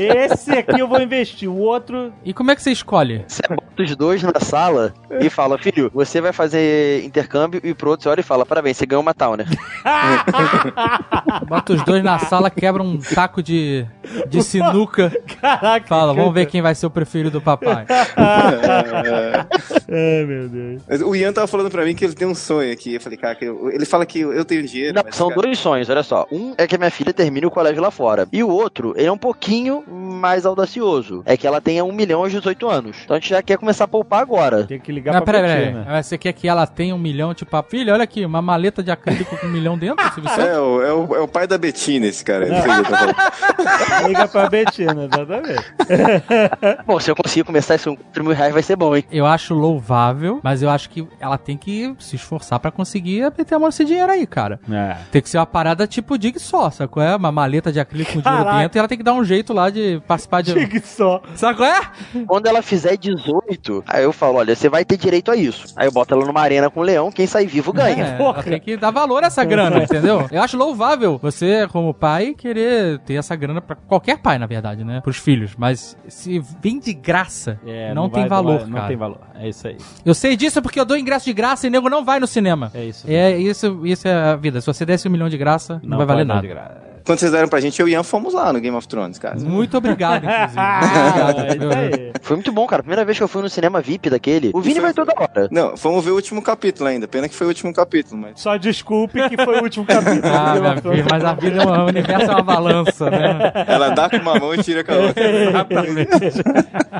É, 0.00 0.24
esse 0.26 0.50
aqui 0.52 0.80
eu 0.80 0.88
vou 0.88 1.00
investir. 1.00 1.48
O 1.50 1.58
outro. 1.58 2.12
E 2.24 2.32
como 2.32 2.50
é 2.50 2.56
que 2.56 2.62
você 2.62 2.72
escolhe? 2.72 3.24
Você 3.28 3.42
bota 3.48 3.82
os 3.82 3.94
dois 3.96 4.22
na 4.22 4.40
sala 4.40 4.94
e 5.20 5.28
fala, 5.28 5.58
filho, 5.58 5.90
você 5.94 6.20
vai 6.20 6.32
fazer 6.32 7.04
intercâmbio 7.04 7.60
e 7.62 7.74
pro 7.74 7.90
outro 7.90 8.04
você 8.04 8.08
olha 8.08 8.20
e 8.20 8.24
fala, 8.24 8.46
parabéns, 8.46 8.76
você 8.78 8.86
ganhou 8.86 9.02
uma 9.02 9.12
Towner. 9.14 9.46
Bota 11.48 11.72
os 11.74 11.82
dois 11.84 12.02
na 12.02 12.18
sala, 12.18 12.50
quebra 12.50 12.82
um 12.82 12.98
taco 12.98 13.42
de, 13.42 13.86
de 14.28 14.42
sinuca. 14.42 15.12
Caraca. 15.40 15.86
Fala, 15.86 16.12
vamos 16.14 16.32
ver 16.34 16.46
quem 16.46 16.60
vai 16.62 16.74
ser 16.74 16.86
o 16.86 16.90
preferido 16.90 17.30
do 17.30 17.40
papai. 17.40 17.86
Ai, 19.88 20.24
meu 20.24 20.48
Deus. 20.48 20.82
Mas 20.88 21.00
o 21.02 21.14
Ian 21.14 21.32
tava 21.32 21.46
falando 21.46 21.70
pra 21.70 21.84
mim 21.84 21.94
que 21.94 22.04
ele 22.04 22.14
tem 22.14 22.26
um 22.26 22.34
sonho 22.34 22.72
aqui. 22.72 22.94
Eu 22.94 23.00
falei, 23.00 23.16
cara, 23.18 23.36
eu- 23.40 23.70
ele 23.70 23.84
fala 23.84 24.04
que 24.04 24.20
eu, 24.20 24.32
eu 24.32 24.44
tenho 24.44 24.62
dinheiro. 24.66 24.94
Não, 24.94 25.02
mas, 25.04 25.14
são 25.14 25.28
cara, 25.28 25.42
dois 25.42 25.58
sonhos, 25.58 25.88
olha 25.88 26.02
só. 26.02 26.26
Um 26.30 26.54
é 26.58 26.66
que 26.66 26.74
a 26.74 26.78
minha 26.78 26.90
filha 26.90 27.12
termine 27.12 27.46
o 27.46 27.50
colégio 27.50 27.80
lá 27.82 27.90
fora. 27.90 28.26
E 28.32 28.42
o 28.42 28.48
outro, 28.48 28.94
ele 28.96 29.06
é 29.06 29.12
um 29.12 29.18
pouquinho 29.18 29.84
mais 29.88 30.44
audacioso. 30.46 31.22
É 31.24 31.36
que 31.36 31.46
ela 31.46 31.60
tenha 31.60 31.84
um 31.84 31.92
milhão 31.92 32.20
aos 32.22 32.32
18 32.32 32.68
anos. 32.68 32.96
Então 33.04 33.16
a 33.16 33.20
gente 33.20 33.30
já 33.30 33.42
quer 33.42 33.58
começar 33.58 33.84
a 33.84 33.88
poupar 33.88 34.20
agora. 34.22 34.64
Tem 34.64 34.80
que 34.80 34.90
ligar 34.92 35.12
Não, 35.14 35.22
pra 35.22 35.34
peraí, 35.34 35.50
peraí. 35.50 35.64
Betina. 35.66 35.84
Mas 35.88 36.06
Você 36.06 36.18
quer 36.18 36.32
que 36.32 36.48
ela 36.48 36.66
tenha 36.66 36.94
um 36.94 36.98
milhão, 36.98 37.32
tipo, 37.34 37.56
a 37.56 37.62
filha, 37.62 37.92
olha 37.92 38.04
aqui, 38.04 38.24
uma 38.24 38.42
maleta 38.42 38.82
de 38.82 38.90
acrílico 38.90 39.36
com 39.36 39.46
um 39.46 39.50
milhão 39.50 39.76
dentro? 39.78 39.96
É, 40.36 40.58
o, 40.58 40.82
é, 40.82 40.92
o, 40.92 41.14
é 41.16 41.20
o 41.20 41.28
pai 41.28 41.46
da 41.46 41.56
Betina, 41.56 42.06
esse 42.06 42.24
cara. 42.24 42.46
Liga 44.06 44.28
pra 44.28 44.48
Betina, 44.48 45.04
exatamente. 45.04 45.64
Bom, 46.86 47.00
se 47.00 47.10
eu 47.10 47.16
conseguir 47.16 47.44
começar 47.44 47.74
isso 47.76 47.90
com 47.90 47.96
4 47.96 48.24
mil 48.24 48.32
reais, 48.34 48.52
vai 48.52 48.62
ser 48.62 48.76
bom, 48.76 48.94
hein? 48.94 49.04
Eu 49.10 49.26
acho 49.26 49.54
louvável, 49.76 50.40
mas 50.42 50.62
eu 50.62 50.70
acho 50.70 50.88
que 50.90 51.06
ela 51.20 51.36
tem 51.38 51.56
que 51.56 51.94
se 51.98 52.16
esforçar 52.16 52.58
pra 52.58 52.70
conseguir 52.70 53.22
meter 53.36 53.54
a 53.54 53.58
mão 53.58 53.68
nesse 53.68 53.84
dinheiro 53.84 54.10
aí, 54.10 54.26
cara. 54.26 54.58
É. 54.70 54.96
Tem 55.12 55.20
que 55.22 55.28
ser 55.28 55.38
uma 55.38 55.46
parada 55.46 55.86
tipo 55.86 56.18
Dig 56.18 56.38
só, 56.40 56.70
sabe 56.70 56.90
qual 56.90 57.04
é? 57.06 57.14
Uma 57.14 57.30
maleta 57.30 57.70
de 57.70 57.78
acrílico 57.78 58.12
com 58.14 58.20
dinheiro 58.20 58.44
dentro 58.58 58.76
e 58.76 58.78
ela 58.78 58.88
tem 58.88 58.98
que 58.98 59.04
dar 59.04 59.12
um 59.14 59.24
jeito 59.24 59.52
lá 59.52 59.70
de 59.70 60.00
participar 60.06 60.42
de... 60.42 60.54
Tique 60.54 60.80
só. 60.80 61.22
Sabe 61.34 61.58
qual 61.58 61.68
é? 61.68 61.80
Quando 62.26 62.46
ela 62.46 62.62
fizer 62.62 62.96
18, 62.96 63.84
aí 63.86 64.02
eu 64.04 64.12
falo, 64.12 64.38
olha, 64.38 64.54
você 64.54 64.68
vai 64.68 64.84
ter 64.84 64.96
direito 64.96 65.30
a 65.30 65.36
isso. 65.36 65.74
Aí 65.76 65.86
eu 65.86 65.92
boto 65.92 66.14
ela 66.14 66.24
numa 66.24 66.40
arena 66.40 66.70
com 66.70 66.80
o 66.80 66.82
leão, 66.82 67.10
quem 67.12 67.26
sair 67.26 67.46
vivo 67.46 67.72
ganha. 67.72 68.16
É, 68.18 68.22
ela 68.22 68.42
tem 68.42 68.60
que 68.60 68.76
dar 68.76 68.90
valor 68.90 69.22
a 69.22 69.26
essa 69.26 69.44
grana, 69.44 69.78
entendeu? 69.82 70.26
Eu 70.30 70.42
acho 70.42 70.56
louvável 70.56 71.18
você, 71.18 71.68
como 71.70 71.92
pai, 71.92 72.34
querer 72.34 72.98
ter 73.00 73.14
essa 73.14 73.36
grana 73.36 73.60
pra 73.60 73.76
qualquer 73.76 74.18
pai, 74.18 74.38
na 74.38 74.46
verdade, 74.46 74.84
né? 74.84 75.00
Pros 75.02 75.16
filhos. 75.18 75.54
Mas 75.56 75.96
se 76.08 76.38
vem 76.62 76.78
de 76.78 76.92
graça, 76.94 77.58
É, 77.66 77.92
não, 77.94 78.08
tem 78.08 78.22
vai- 78.22 78.28
valor, 78.28 78.58
cara. 78.60 78.70
Não 78.70 78.88
tem 78.88 78.96
valor. 78.96 79.18
É 79.34 79.48
isso 79.48 79.65
Eu 80.04 80.14
sei 80.14 80.36
disso 80.36 80.60
porque 80.62 80.78
eu 80.78 80.84
dou 80.84 80.96
ingresso 80.96 81.24
de 81.24 81.32
graça 81.32 81.66
e 81.66 81.70
nego 81.70 81.88
não 81.88 82.04
vai 82.04 82.20
no 82.20 82.26
cinema. 82.26 82.70
É 82.74 82.84
isso. 82.84 83.06
É 83.08 83.36
isso, 83.36 83.86
isso 83.86 84.06
é 84.06 84.12
a 84.12 84.36
vida. 84.36 84.60
Se 84.60 84.66
você 84.66 84.84
desse 84.84 85.08
um 85.08 85.10
milhão 85.10 85.28
de 85.28 85.36
graça, 85.36 85.80
não, 85.82 85.96
vai 85.96 86.06
valer 86.06 86.24
nada. 86.24 86.85
Quando 87.06 87.18
vocês 87.20 87.30
deram 87.30 87.46
pra 87.48 87.60
gente, 87.60 87.80
eu 87.80 87.86
e 87.88 87.92
o 87.92 87.94
Ian 87.94 88.02
fomos 88.02 88.34
lá 88.34 88.52
no 88.52 88.58
Game 88.60 88.76
of 88.76 88.86
Thrones, 88.88 89.18
cara. 89.18 89.38
Muito 89.38 89.76
obrigado, 89.78 90.24
inclusive. 90.26 90.52
Ah, 90.56 91.30
é. 91.92 92.12
Foi 92.20 92.36
muito 92.36 92.50
bom, 92.52 92.66
cara. 92.66 92.82
Primeira 92.82 93.04
vez 93.04 93.16
que 93.16 93.22
eu 93.22 93.28
fui 93.28 93.40
no 93.42 93.48
cinema 93.48 93.80
VIP 93.80 94.10
daquele. 94.10 94.50
O 94.52 94.60
Vini 94.60 94.74
foi- 94.74 94.82
vai 94.82 94.92
toda 94.92 95.12
hora. 95.16 95.48
Não, 95.50 95.76
fomos 95.76 96.04
ver 96.04 96.10
o 96.10 96.14
último 96.16 96.42
capítulo 96.42 96.88
ainda. 96.88 97.06
Pena 97.06 97.28
que 97.28 97.34
foi 97.34 97.46
o 97.46 97.50
último 97.50 97.72
capítulo, 97.72 98.20
mas. 98.20 98.40
Só 98.40 98.56
desculpe 98.56 99.28
que 99.28 99.36
foi 99.36 99.60
o 99.60 99.62
último 99.62 99.86
capítulo. 99.86 100.20
Ah, 100.24 100.76
filha, 100.82 101.06
mas 101.10 101.24
a 101.24 101.32
vida 101.34 101.62
é 101.62 101.64
uma, 101.64 101.84
o 101.84 101.86
universo 101.86 102.30
é 102.30 102.34
uma 102.34 102.42
balança, 102.42 103.08
né? 103.10 103.52
Ela 103.68 103.90
dá 103.90 104.10
com 104.10 104.16
uma 104.16 104.34
mão 104.38 104.52
e 104.54 104.62
tira 104.62 104.82
com 104.82 104.92
a 104.92 104.96
outra. 104.96 105.24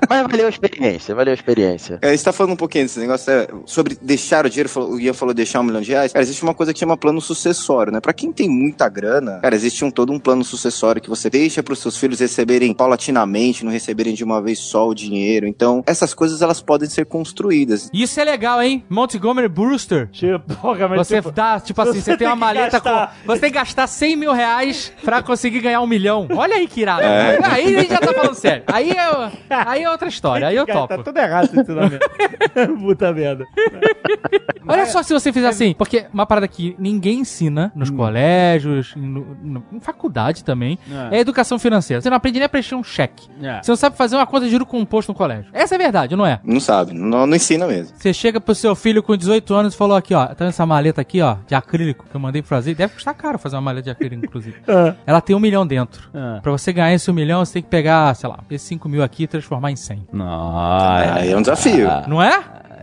Mas 0.08 0.22
valeu 0.30 0.46
a 0.46 0.48
experiência, 0.48 1.14
valeu 1.14 1.32
a 1.32 1.34
experiência. 1.34 1.98
É, 2.02 2.10
gente 2.10 2.24
tá 2.24 2.32
falando 2.32 2.52
um 2.52 2.56
pouquinho 2.56 2.84
desse 2.84 2.98
negócio 3.00 3.30
é, 3.32 3.48
sobre 3.64 3.96
deixar 4.00 4.46
o 4.46 4.50
dinheiro, 4.50 4.68
falou- 4.68 4.92
o 4.92 5.00
Ian 5.00 5.12
falou 5.12 5.34
deixar 5.34 5.60
um 5.60 5.62
milhão 5.64 5.80
de 5.80 5.90
reais. 5.90 6.12
Cara, 6.12 6.22
existe 6.22 6.42
uma 6.42 6.54
coisa 6.54 6.72
que 6.72 6.78
chama 6.78 6.96
plano 6.96 7.20
sucessório, 7.20 7.92
né? 7.92 8.00
Pra 8.00 8.12
quem 8.12 8.32
tem 8.32 8.48
muita 8.48 8.88
grana, 8.88 9.38
cara, 9.42 9.54
existe 9.54 9.84
um 9.84 9.90
todo 9.96 10.12
um 10.12 10.18
plano 10.18 10.44
sucessório 10.44 11.00
que 11.00 11.08
você 11.08 11.30
deixa 11.30 11.62
pros 11.62 11.78
seus 11.78 11.96
filhos 11.96 12.20
receberem 12.20 12.74
paulatinamente, 12.74 13.64
não 13.64 13.72
receberem 13.72 14.12
de 14.14 14.22
uma 14.22 14.42
vez 14.42 14.58
só 14.58 14.86
o 14.86 14.94
dinheiro. 14.94 15.46
Então, 15.46 15.82
essas 15.86 16.12
coisas 16.12 16.42
elas 16.42 16.60
podem 16.60 16.86
ser 16.88 17.06
construídas. 17.06 17.88
Isso 17.94 18.20
é 18.20 18.24
legal, 18.24 18.60
hein? 18.62 18.84
Montgomery 18.90 19.48
Brewster. 19.48 20.08
Tipo, 20.12 20.40
porra, 20.60 20.86
mas 20.86 21.08
Você 21.08 21.16
tipo, 21.16 21.32
dá, 21.32 21.58
tipo 21.58 21.80
assim, 21.80 21.94
você 22.00 22.02
você, 22.12 22.16
tem 22.18 22.26
uma 22.26 22.36
maleta 22.36 22.72
gastar- 22.78 23.16
com. 23.22 23.26
Você 23.32 23.40
tem 23.40 23.50
que 23.50 23.56
gastar 23.56 23.86
100 23.86 24.16
mil 24.16 24.32
reais 24.34 24.92
pra 25.02 25.22
conseguir 25.22 25.60
ganhar 25.60 25.80
um 25.80 25.86
milhão. 25.86 26.28
Olha 26.36 26.56
aí 26.56 26.66
que 26.68 26.82
irado. 26.82 27.02
Aí 27.02 27.74
a 27.76 27.80
gente 27.80 27.88
já 27.90 27.98
tá 27.98 28.12
falando 28.12 28.34
sério. 28.34 28.64
Aí 28.66 28.90
é, 28.90 29.30
aí 29.48 29.82
é 29.82 29.90
outra 29.90 30.08
história. 30.08 30.48
Aí 30.48 30.56
eu 30.56 30.66
Cara, 30.66 30.80
topo. 30.86 30.96
Tá 30.98 31.02
tudo 31.02 31.18
errado 31.18 31.44
esse 31.46 31.58
ensinamento. 31.58 32.06
Puta 32.80 33.12
merda. 33.14 33.46
Olha 34.68 34.86
só 34.86 35.02
se 35.02 35.12
você 35.12 35.32
fizer 35.32 35.48
assim. 35.48 35.74
Porque 35.74 36.06
uma 36.12 36.26
parada 36.26 36.46
que 36.46 36.74
ninguém 36.78 37.20
ensina 37.20 37.72
nos 37.74 37.88
colégios, 37.90 38.94
no- 38.96 39.36
no- 39.42 39.64
faculdade 39.86 40.44
também, 40.44 40.78
é. 41.10 41.16
É. 41.16 41.20
educação 41.20 41.58
financeira. 41.58 42.00
Você 42.00 42.10
não 42.10 42.16
aprende 42.16 42.38
nem 42.38 42.46
a 42.46 42.48
preencher 42.48 42.74
um 42.74 42.82
cheque. 42.82 43.28
É. 43.42 43.62
Você 43.62 43.70
não 43.70 43.76
sabe 43.76 43.96
fazer 43.96 44.16
uma 44.16 44.26
conta 44.26 44.46
de 44.46 44.50
juro 44.50 44.66
composto 44.66 45.12
no 45.12 45.16
colégio. 45.16 45.46
Essa 45.52 45.74
é 45.74 45.76
a 45.76 45.78
verdade, 45.78 46.16
não 46.16 46.26
é? 46.26 46.40
Não 46.44 46.60
sabe, 46.60 46.92
não, 46.92 47.26
não 47.26 47.36
ensina 47.36 47.66
mesmo. 47.66 47.96
Você 47.96 48.12
chega 48.12 48.40
pro 48.40 48.54
seu 48.54 48.74
filho 48.74 49.02
com 49.02 49.16
18 49.16 49.54
anos 49.54 49.74
e 49.74 49.76
falou 49.76 49.96
aqui, 49.96 50.14
ó, 50.14 50.26
tá 50.26 50.34
vendo 50.38 50.48
essa 50.48 50.66
maleta 50.66 51.00
aqui, 51.00 51.20
ó, 51.22 51.36
de 51.46 51.54
acrílico 51.54 52.06
que 52.08 52.14
eu 52.14 52.20
mandei 52.20 52.42
fazer? 52.42 52.74
Deve 52.74 52.94
custar 52.94 53.14
caro 53.14 53.38
fazer 53.38 53.56
uma 53.56 53.62
maleta 53.62 53.84
de 53.84 53.90
acrílico, 53.90 54.24
inclusive. 54.26 54.56
Ah. 54.68 54.94
Ela 55.06 55.20
tem 55.20 55.34
um 55.36 55.40
milhão 55.40 55.66
dentro. 55.66 56.10
Ah. 56.14 56.40
Pra 56.42 56.52
você 56.52 56.72
ganhar 56.72 56.92
esse 56.92 57.10
um 57.10 57.14
milhão, 57.14 57.44
você 57.44 57.54
tem 57.54 57.62
que 57.62 57.68
pegar, 57.68 58.14
sei 58.16 58.28
lá, 58.28 58.40
esses 58.50 58.66
5 58.66 58.88
mil 58.88 59.02
aqui 59.02 59.24
e 59.24 59.26
transformar 59.26 59.70
em 59.70 59.76
100. 59.76 60.08
Nossa. 60.12 61.20
É 61.24 61.36
um 61.36 61.40
desafio. 61.40 61.88
Não 62.08 62.22
é? 62.22 62.42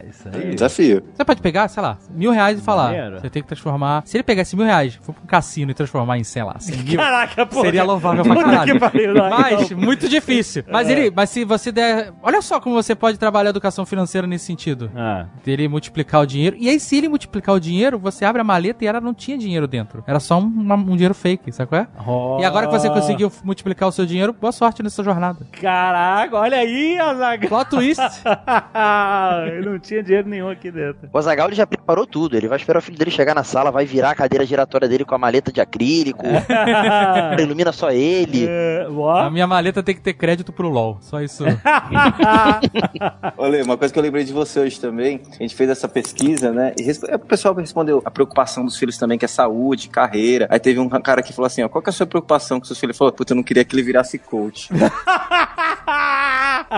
Isso 0.10 0.28
É 0.28 0.38
um 0.38 0.40
aí. 0.42 0.54
desafio. 0.56 1.04
Você 1.14 1.26
pode 1.26 1.42
pegar, 1.42 1.68
sei 1.68 1.82
lá, 1.84 1.98
mil 2.10 2.32
reais 2.32 2.60
e 2.60 2.62
falar. 2.62 2.86
Maneiro. 2.86 3.20
Você 3.22 3.30
tem 3.30 3.42
que 3.42 3.48
transformar. 3.48 4.04
Se 4.06 4.18
ele 4.18 4.24
pegasse 4.24 4.56
mil 4.56 4.66
reais, 4.66 4.96
for 5.02 5.14
pra 5.14 5.24
um 5.24 5.28
cassino 5.28 5.72
e 5.72 5.74
transformar 5.74 6.18
em, 6.18 6.24
sei 6.24 6.44
lá, 6.44 6.56
100 6.60 6.78
mil. 6.84 6.98
Caraca, 6.98 7.46
porra. 7.46 7.62
Seria 7.66 7.84
louvável 7.84 8.24
pra 8.24 8.36
caralho. 8.36 8.74
que 8.74 8.80
pariu, 8.80 9.14
não, 9.14 9.30
Mas, 9.30 9.70
não. 9.72 9.78
muito 9.80 10.08
difícil. 10.10 10.64
Mas 10.72 10.90
ele, 10.90 11.12
mas 11.16 11.30
se 11.30 11.44
você 11.46 11.72
der. 11.72 12.12
Olha 12.22 12.42
só 12.42 12.60
como 12.60 12.76
você 12.76 12.96
pode 12.96 13.18
trabalhar 13.18 13.50
a 13.50 13.52
educação 13.52 13.86
financeira 13.86 14.26
nesse 14.28 14.46
sentido. 14.46 14.92
Ah. 14.96 15.26
Dele 15.44 15.68
multiplicar 15.68 16.22
o 16.22 16.26
dinheiro. 16.26 16.56
E 16.60 16.70
aí, 16.70 16.80
se 16.80 16.98
ele 16.98 17.08
multiplicar 17.10 17.56
o 17.56 17.60
dinheiro, 17.60 17.98
você 18.00 18.26
abre 18.26 18.42
a 18.42 18.44
maleta 18.44 18.84
e 18.84 18.88
ela 18.88 19.00
não 19.02 19.14
tinha 19.14 19.38
dinheiro 19.38 19.68
dentro. 19.68 20.04
Era 20.08 20.20
só 20.20 20.40
um, 20.40 20.46
uma- 20.46 20.76
um 20.76 20.94
dinheiro 20.96 21.14
fake, 21.14 21.52
sabe 21.52 21.70
qual 21.70 21.82
é? 21.82 21.88
Oh. 22.08 22.38
E 22.40 22.46
agora 22.46 22.68
que 22.68 22.72
você 22.74 22.90
conseguiu 22.90 23.32
multiplicar 23.44 23.88
o 23.90 23.92
seu 23.92 24.06
dinheiro, 24.06 24.34
boa 24.34 24.52
sorte 24.52 24.82
nessa 24.82 25.04
jornada. 25.04 25.46
Caraca, 25.60 26.36
olha 26.38 26.58
aí, 26.58 26.98
Azaghal. 27.00 27.50
Plot 27.50 27.70
twist. 27.70 28.02
Eu 29.54 29.64
não 29.72 29.80
tinha 29.80 29.93
dinheiro 30.02 30.28
nenhum 30.28 30.50
aqui 30.50 30.72
dentro. 30.72 31.10
O 31.12 31.18
Azagal 31.18 31.52
já 31.52 31.68
preparou 31.68 32.08
tudo. 32.08 32.36
Ele 32.36 32.48
vai 32.48 32.58
esperar 32.58 32.80
o 32.80 32.82
filho 32.82 32.98
dele 32.98 33.12
chegar 33.12 33.36
na 33.36 33.44
sala, 33.44 33.70
vai 33.72 33.86
virar 33.86 34.12
a 34.12 34.16
cadeira 34.16 34.46
giratória 34.46 34.88
dele 34.88 35.06
com 35.06 35.14
a 35.14 35.18
maleta 35.18 35.52
de 35.52 35.60
acrílico. 35.62 36.26
ilumina 37.40 37.72
só 37.72 37.92
ele. 37.92 38.46
É, 38.50 38.88
A 39.20 39.30
minha 39.30 39.46
maleta 39.46 39.84
tem 39.84 39.94
que 39.94 40.02
ter 40.02 40.14
crédito 40.14 40.52
pro 40.52 40.70
LOL. 40.70 40.98
Só 41.02 41.22
isso. 41.22 41.44
Olha, 43.38 43.64
uma 43.64 43.78
coisa 43.78 43.94
que 43.94 44.00
eu 44.00 44.04
lembrei 44.04 44.24
de 44.24 44.34
você 44.34 44.60
hoje 44.60 44.80
também, 44.80 45.22
a 45.40 45.44
gente 45.44 45.56
fez 45.56 45.70
essa 45.70 45.88
pesquisa, 45.88 46.52
né? 46.52 46.74
E 46.78 46.84
resp- 46.84 47.04
o 47.14 47.20
pessoal 47.20 47.54
respondeu 47.54 48.02
a 48.06 48.12
preocupação 48.12 48.64
dos 48.66 48.78
filhos 48.78 48.98
também, 48.98 49.18
que 49.18 49.26
é 49.26 49.28
saúde, 49.28 49.90
carreira. 49.90 50.48
Aí 50.50 50.60
teve 50.60 50.80
um 50.80 50.88
cara 50.90 51.22
que 51.22 51.34
falou 51.34 51.48
assim: 51.48 51.64
ó, 51.64 51.70
qual 51.70 51.82
que 51.82 51.90
é 51.90 51.92
a 51.92 51.94
sua 51.94 52.06
preocupação 52.08 52.60
com 52.60 52.66
seus 52.66 52.80
filhos? 52.80 52.94
Ele 52.94 52.98
falou, 52.98 53.12
puta, 53.14 53.34
eu 53.34 53.36
não 53.36 53.44
queria 53.44 53.64
que 53.66 53.76
ele 53.76 53.84
virasse 53.84 54.18
coach. 54.20 54.70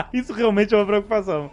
Isso 0.14 0.34
realmente 0.34 0.74
é 0.74 0.78
uma 0.78 0.86
preocupação. 0.86 1.50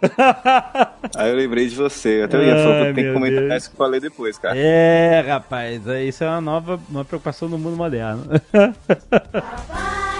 Aí 1.15 1.29
eu 1.29 1.35
lembrei 1.35 1.67
de 1.67 1.75
você. 1.75 2.21
Até 2.25 2.37
eu 2.37 2.43
ia 2.43 2.55
falar, 2.57 2.81
Ai, 2.83 2.93
tem 2.93 3.05
que 3.05 3.13
comentar 3.13 3.43
Deus. 3.43 3.55
isso 3.55 3.69
que 3.69 3.75
eu 3.75 3.77
falei 3.77 3.99
depois, 3.99 4.37
cara. 4.37 4.57
É, 4.57 5.21
rapaz, 5.21 5.81
isso 6.07 6.23
é 6.23 6.29
uma 6.29 6.41
nova 6.41 6.79
uma 6.89 7.05
preocupação 7.05 7.49
do 7.49 7.57
mundo 7.57 7.75
moderno. 7.77 8.23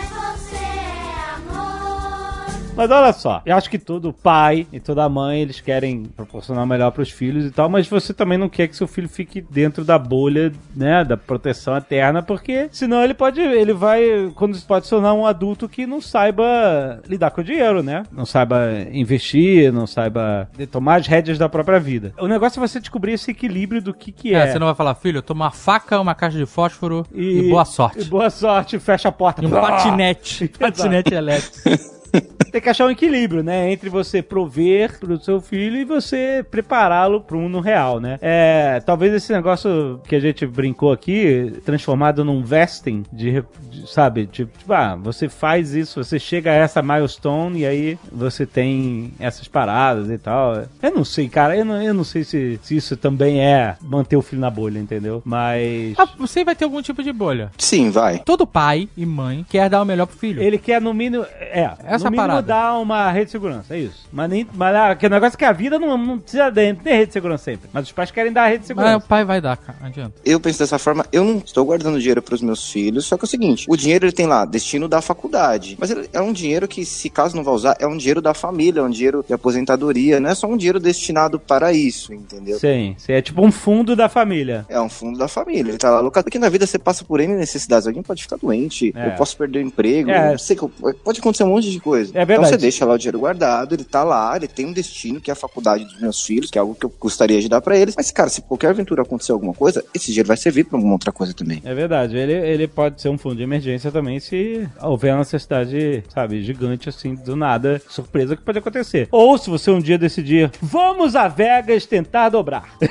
Mas 2.76 2.90
olha 2.90 3.14
só, 3.14 3.42
eu 3.46 3.56
acho 3.56 3.70
que 3.70 3.78
todo 3.78 4.12
pai 4.12 4.66
e 4.74 4.80
toda 4.80 5.08
mãe, 5.08 5.42
eles 5.42 5.62
querem 5.62 6.06
proporcionar 6.06 6.66
melhor 6.66 6.92
pros 6.92 7.12
filhos 7.12 7.46
e 7.46 7.52
tal, 7.52 7.70
mas 7.70 7.88
você 7.88 8.14
também 8.14 8.38
não 8.38 8.50
quer 8.50 8.68
que 8.68 8.76
seu 8.76 8.88
filho 8.88 9.08
fique 9.08 9.42
dentro 9.42 9.84
da 9.84 10.00
bolha, 10.00 10.52
né, 10.76 11.04
da 11.04 11.16
proteção 11.16 11.78
eterna, 11.78 12.24
porque 12.24 12.68
senão 12.72 13.04
ele 13.04 13.14
pode, 13.14 13.40
ele 13.40 13.74
vai, 13.74 14.32
quando 14.36 14.60
pode 14.66 14.86
se 14.86 14.90
tornar 14.90 15.14
um 15.14 15.26
adulto 15.26 15.70
que 15.70 15.86
não 15.86 16.02
saiba 16.02 17.00
lidar 17.08 17.30
com 17.32 17.42
o 17.42 17.44
dinheiro, 17.44 17.84
né? 17.84 18.04
Não 18.12 18.26
saiba 18.26 18.70
investir, 18.92 19.72
não 19.72 19.86
saiba 19.86 20.50
tomar 20.72 21.00
as 21.00 21.08
rédeas 21.08 21.38
da 21.38 21.48
própria 21.48 21.80
vida. 21.80 22.14
O 22.20 22.28
negócio 22.28 22.60
é 22.62 22.68
você 22.68 22.80
descobrir 22.80 23.14
esse 23.14 23.30
equilíbrio 23.32 23.82
do 23.82 23.94
que 23.94 24.12
que 24.12 24.34
É, 24.34 24.40
é. 24.40 24.52
você 24.52 24.58
não 24.60 24.68
vai 24.68 24.76
falar, 24.76 24.96
filho, 24.96 25.22
toma 25.22 25.46
uma 25.46 25.52
faca, 25.52 26.00
uma 26.00 26.16
caixa 26.16 26.38
de 26.38 26.46
fósforo 26.46 27.06
e, 27.14 27.50
boa 27.50 27.66
sorte. 27.66 28.02
E 28.02 28.06
boa 28.06 28.30
sorte, 28.30 28.80
fecha 28.80 29.10
a 29.10 29.12
porta. 29.12 29.44
E 29.44 29.46
um 29.46 29.52
patinete. 29.52 30.48
Patinete 30.58 31.14
elétrico. 31.14 31.70
Tem 32.52 32.62
que 32.62 32.70
achar 32.70 32.86
um 32.86 32.92
equilíbrio, 32.92 33.42
né? 33.44 33.72
Entre 33.72 33.90
você 33.90 34.22
prover 34.22 35.00
pro 35.00 35.20
seu 35.20 35.42
filho 35.42 35.78
e 35.78 35.84
você 35.84 36.46
prepará-lo 36.52 37.20
pro 37.22 37.40
mundo 37.40 37.60
real, 37.60 38.00
né? 38.00 38.20
É, 38.22 38.80
talvez 38.86 39.12
esse 39.14 39.34
negócio 39.34 40.00
que 40.08 40.16
a 40.16 40.20
gente 40.20 40.46
brincou 40.46 40.92
aqui, 40.92 41.52
transformado 41.66 42.24
num 42.24 42.44
vesting, 42.44 43.04
de, 43.12 43.44
de- 43.72 43.90
sabe? 43.92 44.28
Tipo, 44.28 44.56
tipo, 44.58 44.72
ah, 44.72 44.96
você 44.96 45.28
faz 45.28 45.74
isso, 45.74 46.04
você 46.04 46.20
chega 46.20 46.52
a 46.52 46.54
essa 46.54 46.82
milestone 46.84 47.62
e 47.62 47.66
aí 47.66 47.98
você 48.12 48.46
tem 48.46 49.12
essas 49.20 49.48
paradas 49.48 50.12
e 50.12 50.18
tal. 50.20 50.64
Eu 50.82 50.92
não 50.92 51.04
sei, 51.04 51.28
cara, 51.28 51.58
eu 51.58 51.66
não, 51.66 51.82
eu 51.82 51.94
não 51.94 52.04
sei 52.04 52.24
se, 52.24 52.60
se 52.62 52.76
isso 52.76 52.96
também 52.96 53.42
é 53.44 53.76
manter 53.82 54.16
o 54.16 54.22
filho 54.22 54.42
na 54.42 54.52
bolha, 54.52 54.78
entendeu? 54.78 55.24
Mas... 55.26 55.96
Ah, 55.98 56.08
você 56.20 56.44
vai 56.44 56.56
ter 56.56 56.66
algum 56.66 56.82
tipo 56.84 57.02
de 57.02 57.12
bolha. 57.12 57.52
Sim, 57.58 57.90
vai. 57.90 58.20
Todo 58.20 58.46
pai 58.46 58.88
e 58.96 59.06
mãe 59.08 59.44
quer 59.50 59.70
dar 59.70 59.82
o 59.82 59.86
melhor 59.86 60.06
pro 60.06 60.18
filho. 60.18 60.42
Ele 60.44 60.60
quer, 60.60 60.80
no 60.80 60.94
mínimo. 60.94 61.26
É, 61.40 61.72
Essa 62.04 62.10
no 62.12 62.16
parada. 62.16 62.42
dar 62.42 62.78
uma 62.78 63.12
rede 63.12 63.26
de 63.26 63.32
segurança, 63.32 63.74
é 63.76 63.80
isso. 63.80 64.08
Mas, 64.12 64.30
nem, 64.30 64.48
mas 64.54 64.76
ah, 64.76 64.96
que 64.96 65.06
o 65.06 65.10
negócio 65.10 65.36
é 65.36 65.38
que 65.38 65.46
a 65.46 65.52
vida 65.52 65.80
não, 65.80 65.98
não 65.98 66.20
precisa 66.20 66.50
de, 66.50 66.74
ter 66.76 66.92
rede 66.92 67.08
de 67.08 67.14
segurança 67.14 67.44
sempre. 67.44 67.70
Mas 67.74 67.86
os 67.86 67.92
pais 67.92 68.12
querem 68.12 68.32
dar 68.32 68.44
a 68.44 68.48
rede 68.48 68.58
de 68.60 68.62
Mas 68.62 68.68
segurança. 68.68 68.98
o 69.06 69.08
pai 69.08 69.26
vai 69.26 69.42
dar, 69.42 69.58
cara. 69.58 69.78
Não 69.82 69.88
adianta. 69.88 70.14
Eu 70.26 70.40
penso 70.40 70.60
dessa 70.60 70.78
forma, 70.80 71.06
eu 71.12 71.24
não 71.24 71.38
estou 71.38 71.66
guardando 71.66 72.00
dinheiro 72.00 72.22
para 72.22 72.36
os 72.36 72.42
meus 72.42 72.72
filhos, 72.72 73.06
só 73.06 73.18
que 73.18 73.24
é 73.24 73.28
o 73.28 73.30
seguinte, 73.30 73.66
o 73.70 73.76
dinheiro 73.76 74.06
ele 74.06 74.12
tem 74.12 74.26
lá, 74.28 74.46
destino 74.46 74.88
da 74.88 75.02
faculdade, 75.02 75.78
mas 75.80 75.90
ele 75.92 76.10
é 76.14 76.22
um 76.22 76.34
dinheiro 76.34 76.68
que, 76.68 76.86
se 76.86 77.10
caso 77.10 77.36
não 77.36 77.44
vá 77.44 77.52
usar, 77.52 77.76
é 77.80 77.88
um 77.88 77.98
dinheiro 77.98 78.22
da 78.22 78.34
família, 78.34 78.80
é 78.80 78.84
um 78.84 78.90
dinheiro 78.90 79.24
de 79.28 79.34
aposentadoria, 79.34 80.20
não 80.20 80.30
é 80.30 80.36
só 80.36 80.48
um 80.48 80.58
dinheiro 80.58 80.80
destinado 80.80 81.40
para 81.40 81.72
isso, 81.74 82.14
entendeu? 82.14 82.60
Sim, 82.60 82.96
sim, 82.98 83.14
é 83.14 83.22
tipo 83.22 83.42
um 83.46 83.52
fundo 83.52 83.96
da 83.96 84.10
família. 84.10 84.66
É 84.70 84.80
um 84.80 84.90
fundo 84.90 85.18
da 85.18 85.28
família, 85.28 85.72
ele 85.72 85.78
tá 85.78 85.90
lá 85.90 85.98
alocado. 85.98 86.26
Porque 86.26 86.40
na 86.40 86.50
vida 86.50 86.66
você 86.66 86.78
passa 86.80 87.04
por 87.04 87.20
N 87.20 87.36
necessidades. 87.36 87.88
Alguém 87.88 88.02
pode 88.04 88.24
ficar 88.24 88.38
doente, 88.38 88.92
É. 88.96 89.08
eu 89.08 89.12
posso 89.12 89.36
perder 89.38 89.60
o 89.60 89.62
emprego, 89.62 90.10
É. 90.10 90.32
não 90.32 90.38
sei, 90.38 90.56
pode 91.04 91.20
acontecer 91.20 91.44
um 91.44 91.50
monte 91.50 91.70
de 91.72 91.80
coisa. 91.80 91.93
É 92.14 92.26
verdade. 92.26 92.34
Então 92.34 92.46
você 92.46 92.58
deixa 92.58 92.86
lá 92.86 92.94
o 92.94 92.98
dinheiro 92.98 93.20
guardado, 93.20 93.76
ele 93.76 93.84
tá 93.84 94.04
lá, 94.04 94.36
ele 94.36 94.48
tem 94.48 94.66
um 94.66 94.74
destino, 94.74 95.22
que 95.22 95.30
é 95.30 95.34
a 95.34 95.36
faculdade 95.36 95.86
dos 95.86 96.00
meus 96.00 96.22
filhos, 96.24 96.50
que 96.50 96.58
é 96.58 96.62
algo 96.62 96.76
que 96.76 96.86
eu 96.86 96.94
gostaria 97.00 97.40
de 97.42 97.50
dar 97.50 97.62
pra 97.62 97.78
eles. 97.78 97.96
Mas, 97.96 98.12
cara, 98.12 98.30
se 98.30 98.42
qualquer 98.42 98.70
aventura 98.70 99.02
acontecer 99.02 99.32
alguma 99.32 99.54
coisa, 99.54 99.84
esse 99.94 100.08
dinheiro 100.08 100.28
vai 100.28 100.38
servir 100.38 100.66
pra 100.66 100.78
alguma 100.78 100.94
outra 100.94 101.12
coisa 101.12 101.34
também. 101.34 101.62
É 101.64 101.74
verdade, 101.74 102.18
ele, 102.18 102.34
ele 102.34 102.68
pode 102.68 103.02
ser 103.02 103.10
um 103.10 103.18
fundo 103.18 103.36
de 103.36 103.44
emergência 103.44 103.92
também 103.92 104.20
se 104.20 104.68
houver 104.82 105.14
uma 105.14 105.20
necessidade, 105.20 106.04
sabe, 106.14 106.42
gigante 106.44 106.90
assim, 106.90 107.16
do 107.16 107.36
nada, 107.36 107.82
surpresa 107.88 108.36
que 108.36 108.42
pode 108.42 108.60
acontecer. 108.60 109.08
Ou 109.12 109.38
se 109.38 109.50
você 109.50 109.72
um 109.72 109.80
dia 109.80 109.98
decidir, 109.98 110.52
vamos 110.62 111.16
a 111.16 111.28
Vegas 111.28 111.86
tentar 111.86 112.30
dobrar. 112.30 112.74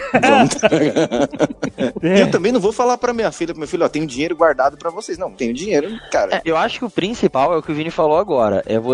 E 2.03 2.21
eu 2.21 2.31
também 2.31 2.53
não 2.53 2.61
vou 2.61 2.73
falar 2.73 2.99
pra 2.99 3.13
minha 3.13 3.31
filha, 3.33 3.53
pro 3.53 3.59
meu 3.59 3.69
filho, 3.69 3.85
ó, 3.85 3.89
tenho 3.89 4.07
dinheiro 4.07 4.37
guardado 4.37 4.77
pra 4.77 4.91
vocês. 4.91 5.19
Não, 5.19 5.31
tenho 5.31 5.55
dinheiro, 5.55 5.89
cara. 6.11 6.37
É, 6.37 6.43
eu 6.45 6.57
acho 6.57 6.79
que 6.79 6.85
o 6.85 6.91
principal 6.91 7.53
é 7.53 7.57
o 7.57 7.63
que 7.63 7.73
o 7.73 7.75
Vini 7.75 7.91
falou 7.91 8.19
agora. 8.19 8.63
É 8.67 8.79
você 8.79 8.92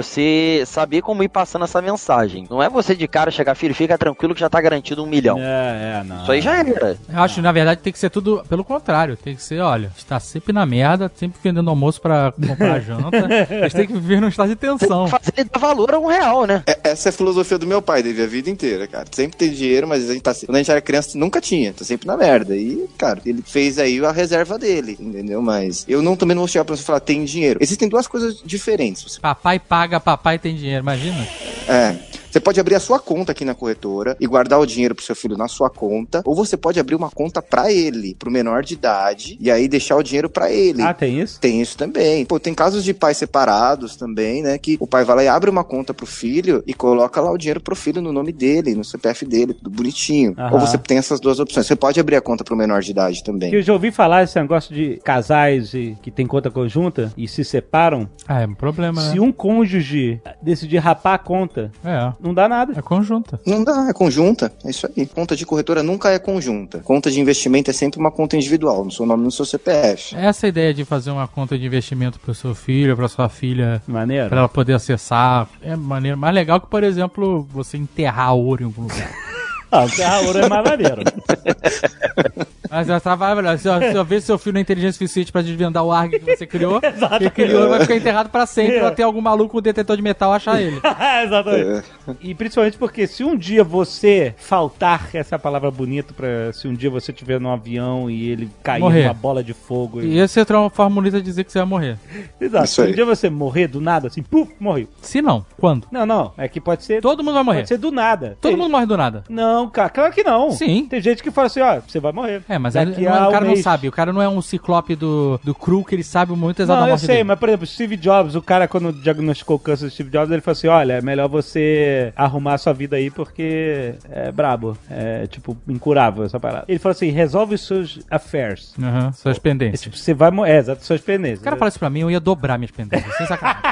saber 0.67 1.03
como 1.03 1.23
ir 1.23 1.29
passando 1.29 1.65
essa 1.65 1.81
mensagem. 1.81 2.47
Não 2.51 2.63
é 2.63 2.69
você 2.69 2.95
de 2.95 3.07
cara 3.09 3.31
chegar, 3.31 3.55
filho, 3.55 3.75
fica 3.75 3.97
tranquilo 3.99 4.35
que 4.35 4.41
já 4.41 4.49
tá 4.49 4.61
garantido 4.61 5.03
um 5.03 5.07
milhão. 5.07 5.39
É, 5.39 6.01
é, 6.01 6.05
não. 6.05 6.23
Isso 6.23 6.33
aí 6.33 6.41
já 6.41 6.57
era. 6.59 6.97
Eu 7.09 7.21
acho 7.21 7.37
que 7.37 7.41
na 7.41 7.53
verdade 7.53 7.81
tem 7.81 7.93
que 7.93 7.99
ser 7.99 8.11
tudo 8.11 8.45
pelo 8.49 8.65
contrário. 8.65 9.17
Tem 9.17 9.35
que 9.35 9.43
ser, 9.43 9.61
olha, 9.61 9.93
está 9.97 10.19
sempre 10.21 10.53
na 10.53 10.65
merda, 10.67 11.11
sempre 11.15 11.39
vendendo 11.43 11.71
almoço 11.71 12.01
pra 12.01 12.33
comprar 12.33 12.81
janta. 12.81 13.29
Eles 13.51 13.73
têm 13.73 13.87
que 13.87 13.93
viver 13.93 14.21
num 14.21 14.29
estado 14.29 14.49
de 14.49 14.57
tensão. 14.57 15.07
Fazer 15.09 15.33
ele 15.37 15.51
dar 15.53 15.59
valor 15.59 15.95
a 15.95 15.99
um 15.99 16.07
real, 16.07 16.45
né? 16.47 16.63
É- 16.67 16.79
essa 16.91 17.09
é 17.09 17.11
a 17.11 17.13
filosofia 17.13 17.59
do 17.59 17.67
meu 17.67 17.83
pai, 17.83 18.03
desde 18.03 18.23
a 18.23 18.27
vida 18.27 18.49
inteira, 18.51 18.87
cara. 18.87 19.07
Sempre 19.13 19.37
tem 19.37 19.51
dinheiro, 19.51 19.87
mas 19.87 20.09
a 20.09 20.13
gente 20.13 20.23
tá, 20.23 20.35
quando 20.35 20.57
a 20.57 20.59
gente 20.59 20.71
era 20.71 20.81
criança, 20.81 21.19
nunca 21.19 21.41
tinha. 21.41 21.73
Tá 21.73 21.85
sempre 21.85 22.07
na 22.07 22.17
merda. 22.17 22.57
E, 22.57 22.89
cara, 22.97 23.21
ele 23.25 23.43
fez 23.43 23.79
aí 23.79 24.05
a 24.05 24.13
reserva 24.13 24.59
dele, 24.59 24.97
entendeu? 24.99 25.43
Mas 25.43 25.85
eu 25.89 26.03
não 26.03 26.17
também 26.17 26.35
não 26.35 26.43
vou 26.43 26.49
chegar 26.49 26.65
pra 26.65 26.77
você 26.77 26.83
falar, 26.83 27.01
tem 27.01 27.25
dinheiro. 27.25 27.59
Existem 27.63 27.89
duas 27.89 28.07
coisas 28.07 28.41
diferentes. 28.45 29.03
Você 29.03 29.21
Papai 29.21 29.59
paga, 29.59 29.78
papai 30.01 30.39
tem 30.39 30.55
dinheiro, 30.57 30.83
imagina? 30.83 31.27
É. 31.69 31.95
Você 32.39 32.43
pode 32.43 32.61
abrir 32.61 32.77
a 32.77 32.81
sua 32.81 33.01
conta 33.01 33.33
aqui 33.33 33.45
na 33.45 33.53
corretora 33.53 34.17
e 34.21 34.25
guardar 34.25 34.61
o 34.61 34.65
dinheiro 34.67 34.95
pro 34.95 35.05
seu 35.05 35.17
filho 35.17 35.37
na 35.37 35.49
sua 35.49 35.69
conta, 35.69 36.23
ou 36.25 36.37
você 36.37 36.57
pode 36.57 36.79
abrir 36.79 36.95
uma 36.95 37.11
conta 37.11 37.43
pra 37.43 37.73
ele, 37.73 38.15
pro 38.15 38.31
menor 38.31 38.63
de 38.63 38.75
idade, 38.75 39.37
e 39.41 39.51
aí 39.51 39.67
deixar 39.67 39.97
o 39.97 40.05
dinheiro 40.05 40.31
pra 40.31 40.49
ele. 40.49 40.81
Ah, 40.81 40.95
tem 40.95 41.19
isso? 41.19 41.41
Tem 41.41 41.61
isso 41.61 41.77
também. 41.77 42.25
Pô, 42.25 42.39
tem 42.39 42.55
casos 42.55 42.85
de 42.85 42.95
pais 42.95 43.17
separados 43.17 43.97
também, 43.97 44.41
né? 44.41 44.57
Que 44.57 44.77
o 44.79 44.87
pai 44.87 45.03
vai 45.05 45.17
lá 45.17 45.25
e 45.25 45.29
abre 45.29 45.51
uma 45.51 45.65
conta 45.65 45.93
pro 45.93 46.07
filho 46.07 46.63
e 46.65 46.73
coloca 46.73 47.21
lá 47.21 47.33
o 47.33 47.37
dinheiro 47.37 47.61
pro 47.61 47.75
filho 47.75 48.01
no 48.01 48.13
nome 48.13 48.31
dele, 48.31 48.77
no 48.77 48.85
CPF 48.85 49.27
dele, 49.27 49.53
tudo 49.53 49.71
bonitinho. 49.71 50.35
Aham. 50.39 50.53
Ou 50.55 50.61
você 50.61 50.79
tem 50.79 50.99
essas 50.99 51.19
duas 51.19 51.41
opções. 51.41 51.67
Você 51.67 51.75
pode 51.75 51.99
abrir 51.99 52.15
a 52.15 52.21
conta 52.21 52.45
pro 52.45 52.57
menor 52.57 52.83
de 52.83 52.93
idade 52.93 53.25
também. 53.25 53.53
Eu 53.53 53.63
já 53.63 53.73
ouvi 53.73 53.91
falar 53.91 54.23
esse 54.23 54.41
negócio 54.41 54.73
de 54.73 55.01
casais 55.03 55.75
e, 55.75 55.99
que 56.01 56.13
tem 56.13 56.25
conta 56.25 56.53
conjunta 56.53 57.13
e 57.17 57.27
se 57.27 57.45
separam. 57.45 58.09
Ah, 58.29 58.43
é 58.43 58.47
um 58.47 58.55
problema, 58.55 59.01
Se 59.01 59.17
né? 59.17 59.21
um 59.21 59.33
cônjuge 59.33 60.21
decidir 60.41 60.79
rapar 60.79 61.15
a 61.15 61.19
conta, 61.19 61.73
É, 61.85 62.13
não 62.29 62.35
dá 62.35 62.49
nada. 62.49 62.73
é 62.77 62.83
conjunta. 62.83 63.41
Não 63.47 63.65
dá, 63.65 63.89
é 63.89 63.93
conjunta. 63.93 64.53
É 64.65 64.71
isso 64.71 64.87
aí. 64.97 65.07
Conta 65.07 65.35
de 65.35 65.45
corretora 65.45 65.83
nunca 65.83 66.11
é 66.11 66.19
conjunta. 66.19 66.79
Conta 66.81 67.11
de 67.11 67.21
investimento 67.21 67.71
é 67.71 67.75
sempre 67.75 67.99
uma 67.99 68.11
conta 68.11 68.37
individual, 68.37 68.85
no 68.85 68.91
seu 68.91 69.05
nome 69.07 69.25
no 69.25 69.31
seu 69.31 69.45
CPF. 69.45 70.15
Essa 70.17 70.47
ideia 70.47 70.73
de 70.73 70.85
fazer 70.85 71.11
uma 71.11 71.27
conta 71.27 71.59
de 71.59 71.67
investimento 71.67 72.19
pro 72.21 72.35
seu 72.35 72.55
filho, 72.55 72.97
pra 72.97 73.09
sua 73.09 73.29
filha, 73.29 73.83
Maneiro. 73.87 74.29
pra 74.29 74.39
ela 74.41 74.49
poder 74.49 74.75
acessar, 74.75 75.49
é 75.63 75.75
maneiro. 75.75 76.17
Mais 76.19 76.35
legal 76.35 76.61
que, 76.61 76.67
por 76.69 76.85
exemplo, 76.85 77.47
você 77.53 77.77
enterrar 77.77 78.35
ouro 78.35 78.63
em 78.63 78.67
algum 78.67 78.83
lugar. 78.83 79.11
Ah, 79.71 79.85
o 79.85 79.91
terra 79.91 80.21
ouro 80.21 80.39
é 80.39 80.49
mais 80.49 80.65
maneiro. 80.65 81.03
Mas 82.71 83.03
tava, 83.03 83.35
olha, 83.35 83.57
se 83.59 83.69
eu, 83.69 83.79
se 83.81 83.95
eu 83.95 84.05
ver 84.05 84.21
seu 84.21 84.39
filho 84.39 84.55
não 84.55 84.59
é 84.59 84.63
inteligente 84.63 84.91
o 84.91 84.95
suficiente 84.95 85.33
pra 85.33 85.43
desvendar 85.43 85.85
o 85.85 85.93
ARG 85.93 86.19
que 86.19 86.37
você 86.37 86.47
criou, 86.47 86.81
ele 87.21 87.31
criou 87.31 87.67
e 87.67 87.69
vai 87.69 87.81
ficar 87.81 87.97
enterrado 87.97 88.29
pra 88.29 88.47
sempre, 88.47 88.79
até 88.81 89.03
algum 89.03 89.21
maluco 89.21 89.53
com 89.53 89.63
detetor 89.63 89.97
de 89.97 90.03
metal 90.03 90.33
achar 90.33 90.61
ele. 90.61 90.81
Exatamente. 91.25 91.89
E 92.21 92.35
principalmente 92.35 92.77
porque 92.79 93.07
se 93.07 93.25
um 93.25 93.37
dia 93.37 93.65
você 93.65 94.35
faltar, 94.39 95.09
essa 95.15 95.35
é 95.35 95.37
a 95.37 95.39
palavra 95.39 95.71
bonita 95.71 96.13
pra 96.15 96.53
se 96.53 96.69
um 96.69 96.75
dia 96.75 96.91
você 96.91 97.11
estiver 97.13 97.41
num 97.41 97.51
avião 97.51 98.11
e 98.11 98.31
ele 98.31 98.51
cair 98.63 98.81
Morrer. 98.81 99.03
numa 99.05 99.15
bola 99.15 99.43
de 99.43 99.55
fogo. 99.55 100.01
E 100.03 100.19
esse 100.19 100.41
é 100.41 100.57
uma 100.57 100.71
forma 100.71 100.95
bonita 100.97 101.19
de 101.19 101.25
dizer 101.25 101.45
que 101.45 101.53
você 101.53 101.59
vai 101.59 101.69
morrer. 101.69 101.99
Exato. 102.41 102.65
Isso 102.65 102.83
Se 102.83 102.89
um 102.91 102.93
dia 102.93 103.05
você 103.05 103.31
morrer 103.31 103.69
do 103.69 103.81
nada, 103.81 104.09
assim, 104.09 104.23
puf, 104.23 104.53
morreu. 104.59 104.89
Se 105.03 105.21
não, 105.23 105.45
quando? 105.59 105.87
Não, 105.91 106.05
não. 106.07 106.33
É 106.37 106.49
que 106.49 106.61
pode 106.61 106.85
ser. 106.85 107.01
Todo 107.01 107.23
mundo 107.23 107.35
vai 107.35 107.43
morrer. 107.45 107.59
Pode 107.59 107.69
ser 107.69 107.79
do 107.79 107.91
nada. 107.91 108.37
Todo 108.41 108.51
Tem- 108.53 108.57
mundo 108.57 108.71
morre 108.71 108.87
do 108.87 108.97
nada. 108.97 109.25
Não, 109.29 109.69
cara, 109.69 109.89
claro 109.91 110.13
que 110.13 110.23
não. 110.23 110.51
Sim. 110.53 110.87
Tem 110.89 111.01
gente 111.01 111.23
que 111.23 111.31
fala 111.31 111.47
assim, 111.47 111.61
ó, 111.61 111.81
você 111.81 112.01
vai 112.01 112.13
morrer. 112.13 112.43
É, 112.49 112.58
mas 112.59 112.75
Daqui 112.75 112.93
ele- 113.01 113.09
não 113.09 113.17
é- 113.17 113.29
o 113.29 113.31
cara 113.33 113.45
não 113.45 113.57
sabe. 113.57 113.89
O 113.89 113.93
cara 113.93 114.13
não 114.13 114.23
é 114.23 114.29
um 114.29 114.41
ciclope 114.43 114.95
do, 114.97 115.41
do 115.45 115.55
crew 115.55 115.85
que 115.85 115.95
ele 115.95 116.03
sabe 116.05 116.33
o 116.33 116.37
momento 116.37 116.61
exato 116.63 116.81
Não, 116.81 116.89
eu 116.89 116.99
sei, 116.99 117.09
dele. 117.09 117.25
mas 117.25 117.39
por 117.39 117.49
exemplo, 117.49 117.67
Steve 117.67 117.97
Jobs, 117.97 118.35
o 118.35 118.43
cara 118.43 118.67
quando 118.69 118.93
diagnosticou 118.93 119.57
o 119.57 119.59
câncer 119.59 119.87
do 119.87 119.91
Steve 119.91 120.11
Jobs, 120.11 120.31
ele 120.31 120.41
falou 120.41 120.53
assim: 120.53 120.67
olha, 120.69 120.95
é 120.95 121.01
melhor 121.03 121.29
você 121.29 122.13
arrumar 122.17 122.55
a 122.55 122.59
sua 122.59 122.73
vida 122.73 122.97
aí 122.97 123.11
porque 123.11 123.95
é 124.11 124.31
brabo. 124.33 124.77
É 124.91 125.27
tipo, 125.27 125.57
incurável 125.69 126.25
essa 126.25 126.39
parada. 126.41 126.65
Ele 126.69 126.79
falou 126.79 126.93
assim: 126.93 127.11
resolve 127.11 127.55
os 127.55 127.67
seus 127.67 128.01
affairs. 128.11 128.75
Suas 129.15 129.37
É, 129.37 129.41
pendências. 129.41 129.81
tipo, 129.83 129.97
você 129.97 130.15
vai 130.15 130.31
morrer, 130.31 130.53
é, 130.53 130.59
exato, 130.59 130.85
suas 130.85 131.01
pendências. 131.01 131.41
O 131.41 131.45
cara 131.45 131.57
fala 131.57 131.69
isso 131.69 131.79
pra 131.79 131.91
mim, 131.91 132.01
eu 132.01 132.11
ia 132.11 132.21
dobrar 132.21 132.59
minhas 132.59 132.71
pendências. 132.71 133.15
Sem 133.17 133.27
sacanagem. 133.27 133.69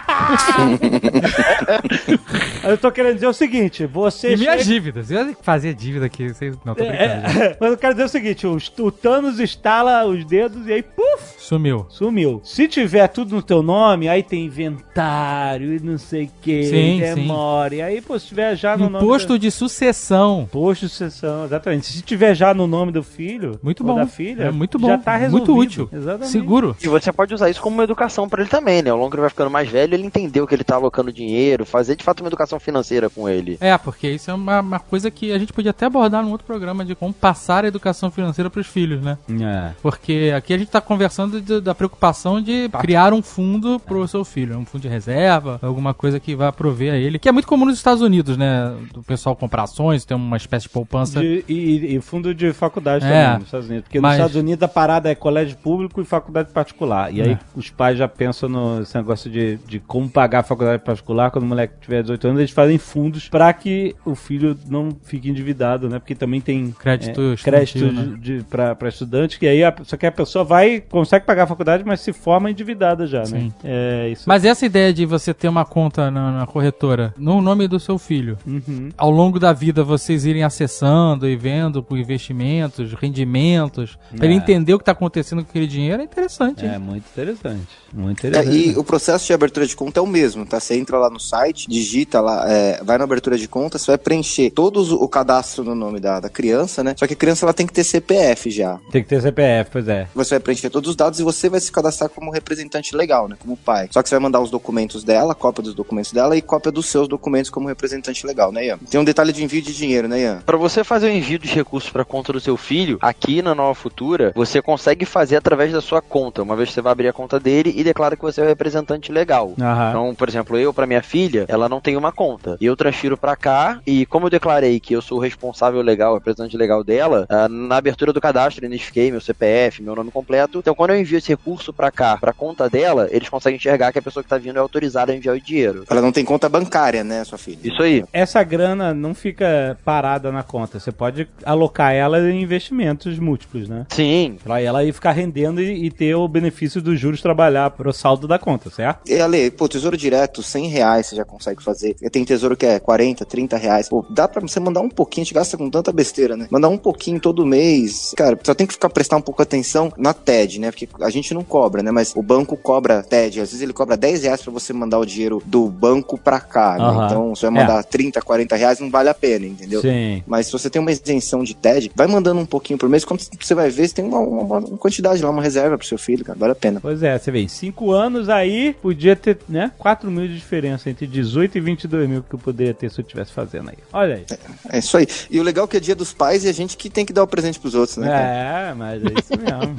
Eu 2.65 2.77
tô 2.77 2.91
querendo 2.91 3.15
dizer 3.15 3.27
o 3.29 3.33
seguinte: 3.33 3.87
você. 3.87 4.33
e 4.35 4.37
minhas 4.37 4.55
chega- 4.63 4.65
dívidas. 4.65 5.11
Eu 5.11 5.29
ia 5.29 5.37
fazer 5.41 5.73
dívida 5.75 6.07
aqui. 6.07 6.29
Vocês... 6.29 6.57
Não, 6.65 6.75
tô 6.75 6.85
brincando. 6.85 7.29
gente. 7.29 7.43
É, 7.43 7.57
mas 7.61 7.71
eu 7.71 7.77
quero 7.79 7.95
dizer 7.95 8.05
o 8.05 8.09
seguinte: 8.09 8.47
o, 8.47 8.57
o 8.79 8.91
Thanos 8.91 9.39
estala 9.41 10.05
os 10.07 10.25
dedos 10.25 10.67
e 10.67 10.73
aí, 10.73 10.83
puf, 10.83 11.36
Sumiu. 11.47 11.87
sumiu. 11.89 12.41
Se 12.45 12.67
tiver 12.67 13.07
tudo 13.09 13.35
no 13.37 13.43
teu 13.43 13.63
nome, 13.63 14.09
aí 14.09 14.23
tem 14.23 14.45
inventário 14.47 15.75
e 15.75 15.81
não 15.81 15.97
sei 15.99 16.25
o 16.25 16.31
que, 16.43 16.65
Sim, 16.65 16.71
sim. 16.71 17.15
demora. 17.15 17.75
E 17.75 17.83
aí, 17.83 18.01
pô, 18.01 18.19
se 18.19 18.27
tiver 18.29 18.57
já 18.57 18.77
no 18.77 18.89
nome. 18.91 19.05
Imposto 19.05 19.29
do- 19.35 19.39
de 19.39 19.51
sucessão. 19.51 20.43
Imposto 20.43 20.87
de 20.87 20.91
sucessão, 20.93 21.45
exatamente. 21.45 21.87
Se 21.87 22.03
tiver 22.03 22.35
já 22.35 22.53
no 22.53 22.67
nome 22.67 22.91
do 22.93 23.03
filho 23.03 23.59
Muito 23.63 23.81
ou 23.83 23.87
bom. 23.87 23.97
da 23.97 24.07
filha, 24.07 24.45
É 24.45 24.51
muito 24.51 24.79
bom. 24.79 24.89
já 24.89 24.99
tá 24.99 25.17
resolvido. 25.17 25.53
Muito 25.55 25.67
útil. 25.67 25.89
Exatamente. 25.93 26.31
Seguro. 26.33 26.77
E 26.83 26.89
você 26.89 27.13
pode 27.13 27.33
usar 27.35 27.49
isso 27.51 27.61
como 27.61 27.77
uma 27.77 27.85
educação 27.85 28.29
pra 28.29 28.41
ele 28.43 28.51
também, 28.51 28.83
né? 28.83 28.91
Ao 28.91 28.97
longo 28.97 29.11
que 29.11 29.17
ele 29.17 29.21
vai 29.23 29.31
ficando 29.31 29.51
mais 29.51 29.69
velho, 29.69 29.95
ele 29.95 30.05
entendeu 30.07 30.47
que 30.47 30.55
ele 30.55 30.65
tá 30.65 30.75
alocando 30.77 31.13
dinheiro, 31.13 31.65
fazer 31.65 31.95
de 31.97 32.03
fato 32.05 32.21
uma 32.21 32.29
educação 32.29 32.59
financeira 32.59 33.09
com 33.09 33.29
ele. 33.29 33.57
É, 33.61 33.77
porque 33.79 34.09
isso 34.11 34.31
é 34.31 34.35
uma, 34.35 34.61
uma 34.61 34.79
coisa 34.81 35.11
que 35.11 35.31
a 35.33 35.39
gente 35.39 35.53
podia 35.53 35.71
até 35.71 35.87
abordar 35.87 36.25
num 36.25 36.31
outro 36.33 36.47
programa 36.47 36.85
de 36.85 36.95
como 36.95 37.13
passar 37.13 37.65
a 37.65 37.69
educação 37.69 38.11
financeira 38.11 38.51
pros 38.51 38.67
filhos, 38.67 39.01
né? 39.03 39.17
É. 39.41 39.71
Porque 39.83 40.33
aqui 40.37 40.53
a 40.53 40.59
gente 40.59 40.71
tá 40.71 40.81
conversando 40.81 41.36
do- 41.41 41.47
do- 41.57 41.61
da 41.61 41.75
preocupação 41.75 42.41
de 42.41 42.69
criar 42.81 43.13
um 43.13 43.23
fundo 43.23 43.79
pro 43.81 44.07
seu 44.09 44.25
filho, 44.25 44.59
um 44.59 44.65
fundo 44.65 44.83
de 44.83 44.89
reserva, 44.89 45.59
alguma 45.63 45.95
coisa 45.95 46.19
que 46.21 46.35
vá 46.35 46.53
prover 46.53 46.93
a 46.93 46.97
ele, 46.97 47.19
que 47.19 47.29
é 47.29 47.33
muito 47.33 47.47
comum 47.49 47.65
nos 47.67 47.77
Estados 47.77 48.03
Unidos, 48.03 48.37
né? 48.37 48.73
Do 48.93 49.03
pessoal 49.03 49.35
comprar 49.37 49.65
ações, 49.65 50.05
ter 50.05 50.15
uma 50.15 50.37
espécie 50.37 50.65
de 50.65 50.71
poupança. 50.71 51.21
De- 51.21 51.45
e, 51.49 51.97
e 51.97 52.01
fundo 52.01 52.35
de 52.35 52.53
faculdade 52.53 53.05
É. 53.05 53.09
também 53.09 53.35
nos 53.39 53.45
Estados 53.49 53.67
Unidos. 53.69 53.85
Porque 53.85 54.01
Mas- 54.01 54.13
nos 54.13 54.27
Estados 54.27 54.37
Unidos 54.37 54.63
a 54.63 54.69
parada 54.69 55.11
é 55.11 55.15
colégio 55.15 55.57
público 55.59 56.01
e 56.01 56.05
faculdade 56.05 56.51
particular. 56.53 57.13
E 57.13 57.21
aí 57.21 57.31
É. 57.33 57.39
os 57.55 57.71
pais 57.71 57.99
já 57.99 58.09
pensam 58.09 58.49
no 58.49 58.81
esse 58.83 58.97
negócio 58.97 59.31
de, 59.31 59.57
de 59.67 59.81
como 59.81 60.09
pagar 60.09 60.41
a 60.41 60.43
faculdade 60.43 60.83
particular 60.83 61.31
quando 61.31 61.45
o 61.45 61.49
moleque 61.49 61.75
tiver 61.81 62.03
18 62.03 62.27
anos. 62.29 62.41
Eles 62.41 62.51
fazem 62.53 62.79
fundos 62.79 63.29
pra 63.29 63.53
que 63.53 63.95
o 64.05 64.15
filho 64.15 64.57
não 64.69 64.97
fique 65.05 65.29
endividado, 65.29 65.89
né? 65.89 65.99
Porque 65.99 66.15
também 66.15 66.41
tem 66.41 66.71
Crédito 66.79 67.21
é, 67.33 67.37
crédito 67.43 67.85
né? 67.93 68.45
pra 68.77 68.89
estudante. 68.89 69.39
Que 69.39 69.47
aí 69.47 69.63
a, 69.65 69.75
só 69.85 69.97
que 69.97 70.07
a 70.07 70.13
pessoa 70.13 70.45
vai, 70.45 70.81
consegue 70.81 71.26
pagar 71.27 71.43
a 71.45 71.47
faculdade, 71.47 71.85
mas 71.85 72.01
se 72.01 72.13
forma 72.13 72.51
endividada 72.51 73.07
já, 73.07 73.21
né? 73.21 73.27
Sim. 73.27 73.53
É, 73.65 74.09
isso. 74.09 74.25
Mas 74.27 74.45
essa 74.45 74.65
ideia 74.65 74.93
de 74.93 75.05
você 75.05 75.35
ter 75.35 75.49
uma 75.49 75.65
conta 75.65 76.11
na, 76.11 76.31
na 76.41 76.47
corretora 76.47 77.13
no 77.19 77.41
nome 77.43 77.67
do 77.69 77.79
seu 77.81 77.99
filho, 77.99 78.39
Uhum. 78.47 78.91
ao 78.97 79.11
longo 79.11 79.39
da 79.41 79.53
vida 79.53 79.83
vocês 79.85 80.25
irem 80.25 80.45
acessando 80.45 81.29
e 81.29 81.37
vendo 81.37 81.83
por 81.83 81.99
investimentos, 81.99 82.93
rendimentos, 82.95 83.99
pra 84.17 84.25
ele 84.27 84.35
É. 84.35 84.37
entender 84.39 84.75
o 84.75 84.79
que 84.79 84.85
tá 84.85 84.93
acontecendo 84.93 85.43
com 85.43 85.51
aquele 85.51 85.67
dinheiro, 85.67 86.01
é 86.01 86.05
interessante. 86.05 86.65
hein? 86.65 86.73
É 86.75 86.79
muito 86.79 87.05
interessante. 87.13 87.67
Muito 87.93 88.25
É, 88.25 88.29
interessante. 88.29 88.69
e 88.71 88.79
o 88.79 88.85
processo 88.85 89.27
de 89.27 89.33
abertura 89.33 89.67
de 89.67 89.75
conta 89.75 90.01
é 90.01 90.03
o 90.03 90.07
mesmo, 90.07 90.45
tá? 90.47 90.61
Você 90.61 90.77
entra 90.77 90.99
lá 90.99 91.09
no 91.11 91.19
site, 91.21 91.69
digita 91.69 92.21
lá, 92.21 92.45
é, 92.51 92.83
vai 92.85 92.99
na 92.99 93.05
abertura 93.05 93.37
de 93.39 93.49
conta, 93.49 93.79
você 93.79 93.87
vai 93.93 93.99
preencher 93.99 94.51
todo 94.51 94.81
o 95.03 95.09
cadastro 95.09 95.65
no 95.65 95.75
nome 95.75 95.99
da, 96.01 96.21
da 96.21 96.29
criança, 96.29 96.85
né? 96.85 96.95
Só 96.97 97.07
que 97.07 97.15
a 97.15 97.17
criança 97.17 97.45
ela 97.45 97.53
tem 97.55 97.67
que 97.67 97.73
ter 97.73 97.85
CPF 97.85 98.51
já. 98.51 98.79
Tem 98.91 99.03
que 99.03 99.09
ter 99.09 99.21
CPF, 99.21 99.71
pois 99.73 99.89
é. 99.89 100.07
Você 100.15 100.31
vai 100.35 100.41
preencher 100.41 100.71
todos 100.71 100.91
os 100.91 100.97
dados 100.97 101.16
e 101.19 101.23
você 101.23 101.49
vai 101.49 101.61
se 101.61 101.71
cadastrar 101.71 102.11
como 102.11 102.31
representante 102.31 102.97
legal, 102.97 103.29
né? 103.29 103.37
Como 103.39 103.57
pai. 103.57 103.89
Só 103.91 104.03
que 104.03 104.09
você 104.09 104.15
vai 104.15 104.23
mandar 104.23 104.41
os 104.41 104.51
documentos 104.51 105.05
dela, 105.05 105.35
cópia 105.35 105.63
dos 105.63 105.75
documentos 105.75 106.13
dela 106.13 106.37
e 106.37 106.43
cópia 106.43 106.73
dos 106.73 106.87
seus 106.87 107.09
documentos 107.09 107.51
como 107.51 107.69
representante 107.69 108.27
legal, 108.27 108.53
né, 108.53 108.67
Ian? 108.67 108.79
Tem 108.79 109.01
um 109.01 109.05
detalhe 109.05 109.33
de 109.33 109.43
envio 109.43 109.63
de 109.63 109.75
dinheiro, 109.75 110.09
né, 110.09 110.21
Ian? 110.21 110.43
Pra 110.45 110.57
você 110.57 110.85
fazer 110.85 111.07
o 111.07 111.11
envio 111.11 111.39
dos 111.39 111.51
recursos 111.51 111.91
pra 111.91 112.05
conta 112.05 112.33
do 112.33 112.41
seu 112.41 112.57
filho, 112.57 112.99
aqui 113.01 113.43
na 113.43 113.55
Nova 113.55 113.75
Futura, 113.75 114.33
você 114.35 114.61
consegue 114.63 115.05
fazer 115.05 115.37
através 115.37 115.73
da 115.73 115.81
sua 115.81 116.01
conta. 116.03 116.43
Uma 116.43 116.57
vez 116.57 116.69
que 116.69 116.75
você 116.75 116.81
vai 116.81 116.93
abrir 116.93 117.09
a 117.09 117.13
conta 117.13 117.39
dele 117.39 117.73
e 117.77 117.83
declara 117.83 118.17
que 118.17 118.23
você 118.23 118.41
é 118.41 118.45
o 118.45 118.47
representante 118.47 119.13
legal. 119.13 119.55
Aham. 119.61 119.89
Então, 119.91 120.15
por 120.15 120.29
exemplo, 120.29 120.59
eu 120.59 120.73
pra 120.73 120.87
minha 120.87 121.03
filha, 121.03 121.45
ela 121.49 121.69
não 121.69 121.81
tem 121.81 121.97
uma 121.97 122.13
conta. 122.13 122.57
Eu 122.61 122.77
transfiro 122.77 123.17
pra 123.17 123.37
cá 123.37 123.81
e 123.87 124.07
como 124.07 124.27
eu 124.27 124.31
declarei 124.31 124.81
que 124.81 124.95
eu 124.95 125.03
sou 125.03 125.19
o 125.19 125.21
responsável 125.21 125.81
legal, 125.83 126.13
o 126.13 126.15
representante 126.17 126.57
legal 126.57 126.83
dela, 126.83 127.27
ah, 127.29 127.49
na 127.49 127.77
abertura 127.77 128.13
do 128.13 128.21
cadastro 128.21 128.65
eu 128.65 128.69
identifiquei 128.69 129.11
meu 129.11 129.21
CPF, 129.21 129.83
meu 129.83 129.95
nome 129.95 130.11
completo. 130.11 130.59
Então, 130.59 130.75
quando 130.75 130.91
eu 130.91 131.01
envio 131.07 131.19
esse 131.19 131.29
recurso 131.29 131.73
pra 131.73 131.91
cá, 131.91 132.17
pra 132.17 132.33
conta 132.33 132.69
dela, 132.69 133.09
eles 133.11 133.29
conseguem 133.29 133.57
enxergar 133.57 133.93
que 133.93 133.99
a 133.99 134.03
pessoa 134.03 134.23
que 134.23 134.29
tá 134.29 134.37
vindo 134.37 134.57
é 134.57 134.61
autorizada 134.61 135.13
a 135.13 135.17
enviar 135.17 135.37
o 135.37 135.41
dinheiro. 135.41 135.85
Ela 135.89 136.03
não 136.03 136.13
tem 136.13 136.25
conta 136.25 136.49
bancária, 136.49 137.03
né, 137.03 137.25
sua 137.25 137.39
filha? 137.39 137.59
Isso 137.63 137.83
aí. 137.83 138.05
essa 138.13 138.43
grana 138.43 138.93
não 138.93 139.15
fica 139.15 139.79
parada 139.85 140.31
na 140.31 140.43
conta. 140.43 140.79
Você 140.79 140.93
pode 140.93 141.29
alocar 141.45 141.93
ela 141.93 142.19
em 142.31 142.43
investimentos 142.43 143.19
múltiplos, 143.19 143.69
né? 143.69 143.87
Sim. 143.91 144.37
Pra 144.43 144.61
ela 144.61 144.85
ir 144.85 144.93
ficar 144.93 145.13
rendendo 145.13 145.63
e, 145.63 145.87
e 145.87 145.91
ter 145.91 146.15
o 146.15 146.27
benefício 146.27 146.83
dos 146.83 146.99
juros 146.99 147.23
trabalhar 147.23 147.71
pro 147.71 147.93
saldo 147.93 148.27
da 148.27 148.39
conta, 148.39 148.69
certo? 148.71 149.09
E 149.09 149.21
Ale, 149.21 149.51
pô, 149.51 149.69
tesouro 149.69 149.97
direto, 149.97 150.43
100 150.43 150.69
reais 150.69 151.07
você 151.07 151.17
já 151.17 151.25
consegue 151.25 151.63
fazer. 151.63 151.95
Tem 152.11 152.25
tesouro 152.25 152.57
que 152.57 152.67
é 152.67 152.79
40, 152.81 153.25
30 153.25 153.57
reais. 153.57 153.89
Pô, 153.89 154.05
dá 154.11 154.27
pra 154.27 154.41
você 154.41 154.59
mandar 154.59 154.81
um 154.81 154.89
pouquinho, 154.89 155.23
a 155.23 155.25
gente 155.25 155.35
gasta 155.35 155.57
com 155.57 155.71
tanta 155.71 155.93
besteira, 155.93 156.37
né? 156.37 156.49
Mandar 156.51 156.69
um 156.69 156.79
pouquinho 156.79 157.21
todo 157.21 157.47
mês. 157.47 158.13
Cara, 158.17 158.39
só 158.43 158.55
tem 158.55 158.67
que 158.67 158.73
ficar 158.73 158.91
prestar 158.91 159.17
um 159.17 159.23
pouco 159.23 159.43
atenção 159.43 159.93
na 159.97 160.13
TED, 160.13 160.61
né? 160.61 160.71
Porque 160.71 160.86
a 161.01 161.11
gente 161.11 161.33
não 161.35 161.43
cobra, 161.45 161.83
né? 161.83 161.91
Mas 161.91 162.13
o 162.17 162.23
banco 162.23 162.57
cobra 162.57 163.03
TED. 163.03 163.41
Às 163.41 163.49
vezes 163.51 163.63
ele 163.63 163.73
cobra 163.73 163.97
10 163.97 164.23
reais 164.23 164.43
pra 164.43 164.53
você 164.53 164.73
mandar 164.73 164.99
o 164.99 165.05
dinheiro 165.07 165.43
do 165.47 165.67
banco 165.69 166.19
pra 166.19 166.41
cá, 166.41 166.77
né? 166.79 167.07
Então, 167.07 167.35
se 167.35 167.41
você 167.41 167.51
vai 167.51 167.61
mandar 167.63 167.85
30, 167.85 168.21
40 168.23 168.57
reais, 168.57 168.81
não 168.81 168.91
vale 168.91 169.09
a 169.09 169.15
pena, 169.15 169.47
entendeu? 169.47 169.81
Sim. 169.81 170.23
Mas 170.27 170.47
se 170.47 170.53
você 170.53 170.69
tem 170.71 170.81
uma 170.81 170.91
isenção 170.93 171.43
de 171.45 171.55
TED, 171.55 171.91
vai 171.95 172.07
mandando 172.07 172.41
um 172.41 172.47
pouquinho 172.47 172.79
por 172.79 172.89
mês. 172.89 173.05
Quando 173.05 173.23
você 173.41 173.55
vai 173.55 173.71
ver, 173.71 173.89
você 173.89 173.95
tem 173.95 174.05
uma, 174.05 174.19
uma- 174.21 174.59
uma 174.59 174.79
quantidade 174.79 175.23
lá, 175.23 175.31
uma 175.31 175.43
reserva 175.43 175.77
pro 175.77 175.87
seu 175.87 175.99
filho, 175.99 176.25
cara. 176.25 176.39
Vale 176.39 176.53
a 176.53 176.57
pena. 176.57 176.81
Pois 176.81 177.03
é, 177.03 177.19
você 177.19 177.31
vê, 177.31 177.41
em 177.41 177.49
5 177.49 177.91
anos 177.93 178.29
aí, 178.29 178.75
podia 178.81 179.15
ter, 179.17 179.39
né, 179.49 179.71
4 179.79 180.11
mil 180.11 180.27
de 180.27 180.35
diferença 180.37 180.89
entre 180.91 181.07
18 181.07 181.59
e 181.59 181.61
22 181.61 182.09
mil 182.09 182.23
que 182.23 182.35
eu 182.35 182.39
poderia 182.39 182.75
ter 182.75 182.91
se 182.91 183.01
eu 183.01 183.03
estivesse 183.03 183.33
fazendo 183.33 183.71
aí. 183.71 183.77
Olha 183.93 184.15
aí. 184.17 184.25
É 184.71 184.79
isso 184.79 184.97
aí. 184.97 185.07
E 185.31 185.39
o 185.41 185.43
legal 185.43 185.65
é 185.65 185.69
que 185.69 185.77
é 185.77 185.81
dia 185.81 185.95
dos 185.95 186.13
pais 186.13 186.45
e 186.45 186.49
a 186.49 186.53
gente 186.53 186.77
que 186.77 186.89
tem 186.91 187.05
que 187.05 187.13
dar 187.13 187.23
o 187.23 187.27
presente 187.27 187.59
pros 187.59 187.75
outros, 187.75 187.97
né? 187.99 188.09
cara? 188.09 188.27
É, 188.71 188.75
mas 188.75 189.03
é 189.03 189.07
isso 189.19 189.33
mesmo. 189.41 189.77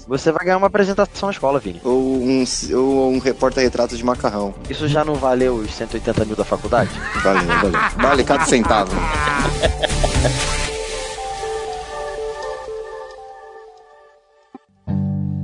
Você 0.08 0.32
vai 0.32 0.44
ganhar 0.50 0.58
uma 0.58 0.66
apresentação 0.66 1.28
na 1.28 1.32
escola, 1.32 1.60
Vini. 1.60 1.80
Ou 1.84 2.20
um, 2.20 2.44
ou 2.74 3.12
um 3.12 3.18
reporta-retrato 3.18 3.96
de 3.96 4.04
macarrão. 4.04 4.52
Isso 4.68 4.88
já 4.88 5.04
não 5.04 5.14
valeu 5.14 5.54
os 5.54 5.72
180 5.72 6.24
mil 6.24 6.34
da 6.34 6.44
faculdade? 6.44 6.90
Valeu, 7.22 7.46
valeu. 7.46 7.80
Vale 7.96 8.24
cada 8.24 8.44
centavo. 8.44 8.92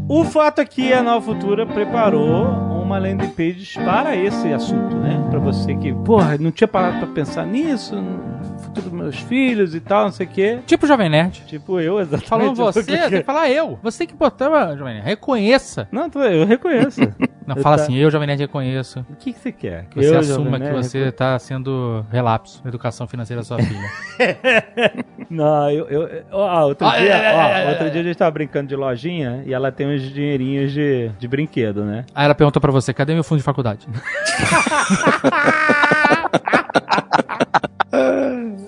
O 0.08 0.24
fato 0.24 0.60
é 0.60 0.64
que 0.64 0.92
a 0.92 1.02
Nova 1.02 1.24
Futura 1.24 1.66
preparou 1.66 2.65
uma 2.86 2.98
landing 2.98 3.30
page 3.30 3.74
para 3.84 4.14
esse 4.14 4.52
assunto, 4.52 4.94
né? 4.96 5.26
Pra 5.28 5.40
você 5.40 5.74
que, 5.74 5.92
porra, 5.92 6.38
não 6.38 6.52
tinha 6.52 6.68
parado 6.68 6.98
pra 6.98 7.08
pensar 7.08 7.44
nisso, 7.44 7.96
no 7.96 8.58
futuro 8.60 8.90
dos 8.90 8.92
meus 8.92 9.16
filhos 9.18 9.74
e 9.74 9.80
tal, 9.80 10.04
não 10.04 10.12
sei 10.12 10.26
o 10.26 10.28
quê. 10.28 10.60
Tipo 10.64 10.86
Jovem 10.86 11.10
Nerd. 11.10 11.42
Tipo 11.46 11.80
eu, 11.80 11.98
exatamente. 12.00 12.28
Falou 12.28 12.54
você, 12.54 12.84
tem 12.84 13.08
que 13.08 13.24
falar 13.24 13.50
eu. 13.50 13.78
Você 13.82 14.06
que 14.06 14.14
botava, 14.14 14.76
Jovem 14.76 14.94
Nerd. 14.94 15.04
Reconheça. 15.04 15.88
Não, 15.90 16.08
eu 16.22 16.46
reconheço. 16.46 17.00
Não, 17.46 17.56
Eu 17.56 17.62
fala 17.62 17.76
tá- 17.76 17.82
assim, 17.84 17.94
eu, 17.94 18.10
Jovem 18.10 18.26
Nerd, 18.26 18.40
reconheço. 18.40 19.06
O 19.08 19.14
que, 19.16 19.32
que 19.32 19.38
você 19.38 19.52
quer? 19.52 19.84
Que 19.86 20.02
você 20.02 20.14
Eu, 20.14 20.18
assuma 20.18 20.58
que 20.58 20.70
você 20.72 21.12
tá 21.12 21.38
sendo 21.38 22.04
relapso 22.10 22.60
na 22.64 22.68
educação 22.70 23.06
financeira 23.06 23.40
da 23.40 23.46
sua 23.46 23.58
filha. 23.58 23.88
Não, 25.30 25.70
eu. 25.70 25.86
eu 25.88 26.24
ó, 26.32 26.64
outro, 26.66 26.86
Ah, 26.86 26.98
dia, 26.98 27.12
é, 27.14 27.32
é, 27.32 27.36
ó, 27.36 27.42
é, 27.48 27.64
é, 27.64 27.68
outro 27.70 27.90
dia 27.90 28.00
a 28.00 28.04
gente 28.04 28.16
tava 28.16 28.30
brincando 28.32 28.68
de 28.68 28.74
lojinha 28.76 29.42
e 29.46 29.54
ela 29.54 29.70
tem 29.70 29.86
uns 29.86 30.02
dinheirinhos 30.02 30.72
de, 30.72 31.10
de 31.18 31.28
brinquedo, 31.28 31.84
né? 31.84 32.04
Aí 32.14 32.24
ela 32.24 32.34
perguntou 32.34 32.60
pra 32.60 32.72
você, 32.72 32.92
cadê 32.92 33.14
meu 33.14 33.22
fundo 33.24 33.38
de 33.38 33.44
faculdade? 33.44 33.86